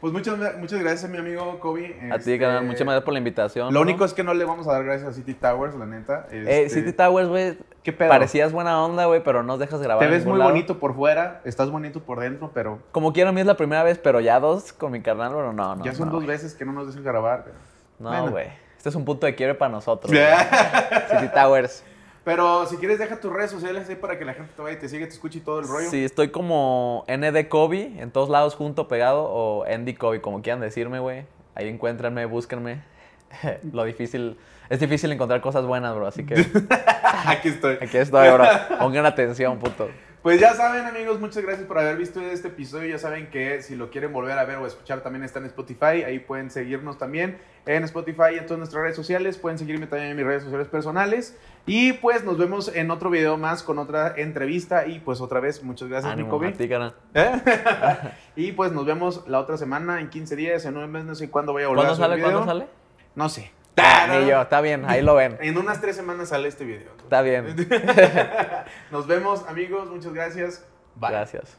Pues 0.00 0.14
muchas, 0.14 0.38
muchas 0.56 0.80
gracias, 0.80 1.10
mi 1.10 1.18
amigo 1.18 1.58
Kobe. 1.60 1.94
A 2.10 2.14
ti, 2.16 2.32
Este, 2.32 2.38
canal, 2.38 2.64
muchas 2.64 2.82
gracias 2.82 3.02
por 3.04 3.12
la 3.12 3.18
invitación. 3.18 3.66
Lo 3.66 3.72
¿no? 3.72 3.80
único 3.82 4.04
es 4.06 4.14
que 4.14 4.24
no 4.24 4.32
le 4.32 4.46
vamos 4.46 4.66
a 4.66 4.72
dar 4.72 4.82
gracias 4.84 5.10
a 5.10 5.12
City 5.12 5.34
Towers, 5.34 5.74
la 5.74 5.84
neta. 5.84 6.26
Eh, 6.30 6.64
Este, 6.64 6.80
City 6.80 6.92
Towers, 6.94 7.28
güey, 7.28 7.58
¿Qué 7.82 7.92
pedo? 7.92 8.08
parecías 8.08 8.50
buena 8.52 8.82
onda, 8.82 9.04
güey, 9.04 9.22
pero 9.22 9.42
no 9.42 9.58
dejas 9.58 9.82
grabar. 9.82 10.02
Te 10.02 10.10
ves 10.10 10.24
muy 10.24 10.38
lado. 10.38 10.50
bonito 10.50 10.78
por 10.78 10.94
fuera, 10.94 11.42
estás 11.44 11.70
bonito 11.70 12.00
por 12.00 12.18
dentro, 12.20 12.50
pero 12.54 12.78
Como 12.92 13.12
quiero, 13.12 13.28
a 13.28 13.32
mí 13.32 13.42
es 13.42 13.46
la 13.46 13.56
primera 13.58 13.82
vez, 13.82 13.98
pero 13.98 14.20
ya 14.20 14.40
dos 14.40 14.72
con 14.72 14.90
mi 14.92 15.02
carnal, 15.02 15.34
bueno, 15.34 15.52
no, 15.52 15.76
no. 15.76 15.84
ya 15.84 15.92
son 15.92 16.06
no, 16.08 16.14
dos 16.14 16.24
veces 16.26 16.54
que 16.54 16.64
no 16.64 16.72
nos 16.72 16.86
dejan 16.86 17.04
grabar. 17.04 17.44
No, 17.98 18.08
Bueno. 18.08 18.30
güey. 18.30 18.46
Este 18.78 18.88
es 18.88 18.94
un 18.94 19.04
punto 19.04 19.26
de 19.26 19.34
quiebre 19.34 19.54
para 19.54 19.70
nosotros. 19.70 20.10
City 21.10 21.28
Towers. 21.34 21.84
Pero 22.24 22.66
si 22.66 22.76
quieres, 22.76 22.98
deja 22.98 23.18
tus 23.18 23.32
redes 23.32 23.50
sociales 23.50 23.88
ahí 23.88 23.96
para 23.96 24.18
que 24.18 24.24
la 24.24 24.34
gente 24.34 24.52
te 24.54 24.60
vaya 24.60 24.76
y 24.76 24.80
te 24.80 24.88
siga, 24.88 25.06
te 25.06 25.12
escuche 25.12 25.38
y 25.38 25.40
todo 25.40 25.60
el 25.60 25.68
rollo. 25.68 25.88
Sí, 25.90 26.04
estoy 26.04 26.28
como 26.28 27.04
ND 27.08 27.48
Kobe, 27.48 27.92
en 27.98 28.10
todos 28.10 28.28
lados 28.28 28.54
junto, 28.54 28.88
pegado, 28.88 29.24
o 29.24 29.64
Andy 29.64 29.94
Kobe, 29.94 30.20
como 30.20 30.42
quieran 30.42 30.60
decirme, 30.60 30.98
güey. 30.98 31.24
Ahí 31.54 31.68
encuéntrenme, 31.68 32.26
búsquenme. 32.26 32.82
Lo 33.72 33.84
difícil, 33.84 34.36
es 34.68 34.80
difícil 34.80 35.10
encontrar 35.12 35.40
cosas 35.40 35.64
buenas, 35.64 35.94
bro, 35.94 36.06
así 36.06 36.26
que 36.26 36.34
Aquí 37.26 37.48
estoy. 37.48 37.78
aquí 37.80 37.96
estoy, 37.96 38.30
bro. 38.30 38.44
Pongan 38.78 39.06
atención, 39.06 39.58
puto. 39.58 39.88
Pues 40.22 40.38
ya 40.38 40.52
saben, 40.52 40.84
amigos, 40.84 41.18
muchas 41.18 41.42
gracias 41.42 41.66
por 41.66 41.78
haber 41.78 41.96
visto 41.96 42.20
este 42.20 42.48
episodio. 42.48 42.90
Ya 42.90 42.98
saben 42.98 43.30
que 43.30 43.62
si 43.62 43.74
lo 43.74 43.88
quieren 43.88 44.12
volver 44.12 44.38
a 44.38 44.44
ver 44.44 44.58
o 44.58 44.66
escuchar, 44.66 45.02
también 45.02 45.24
está 45.24 45.38
en 45.38 45.46
Spotify. 45.46 46.02
Ahí 46.04 46.18
pueden 46.18 46.50
seguirnos 46.50 46.98
también 46.98 47.38
en 47.64 47.84
Spotify 47.84 48.34
y 48.34 48.36
en 48.38 48.44
todas 48.44 48.58
nuestras 48.58 48.82
redes 48.82 48.96
sociales. 48.96 49.38
Pueden 49.38 49.58
seguirme 49.58 49.86
también 49.86 50.10
en 50.10 50.16
mis 50.18 50.26
redes 50.26 50.42
sociales 50.42 50.68
personales. 50.68 51.38
Y 51.64 51.94
pues 51.94 52.22
nos 52.22 52.36
vemos 52.36 52.68
en 52.68 52.90
otro 52.90 53.08
video 53.08 53.38
más 53.38 53.62
con 53.62 53.78
otra 53.78 54.12
entrevista. 54.14 54.86
Y 54.86 54.98
pues 55.00 55.22
otra 55.22 55.40
vez, 55.40 55.62
muchas 55.62 55.88
gracias, 55.88 56.14
carnal. 56.68 56.94
¿Eh? 57.14 57.40
y 58.36 58.52
pues 58.52 58.72
nos 58.72 58.84
vemos 58.84 59.26
la 59.26 59.38
otra 59.40 59.56
semana, 59.56 60.02
en 60.02 60.10
15 60.10 60.36
días, 60.36 60.66
en 60.66 60.76
un 60.76 60.90
mes, 60.92 61.06
no 61.06 61.14
sé 61.14 61.30
cuándo 61.30 61.52
voy 61.52 61.62
a 61.62 61.68
volver 61.68 61.86
¿Cuándo 61.86 62.04
a 62.04 62.08
sale? 62.08 62.22
¿Cuándo 62.22 62.44
sale? 62.44 62.66
No 63.14 63.30
sé. 63.30 63.50
Ni 63.76 64.26
yo, 64.26 64.42
está 64.42 64.60
bien, 64.60 64.84
ahí 64.86 65.02
lo 65.02 65.14
ven. 65.14 65.38
En 65.40 65.56
unas 65.56 65.80
tres 65.80 65.96
semanas 65.96 66.30
sale 66.30 66.48
este 66.48 66.64
video. 66.64 66.90
Está 67.02 67.22
bien. 67.22 67.54
Nos 68.90 69.06
vemos, 69.06 69.44
amigos. 69.48 69.88
Muchas 69.88 70.12
gracias. 70.12 70.64
Bye. 70.96 71.10
Gracias. 71.10 71.56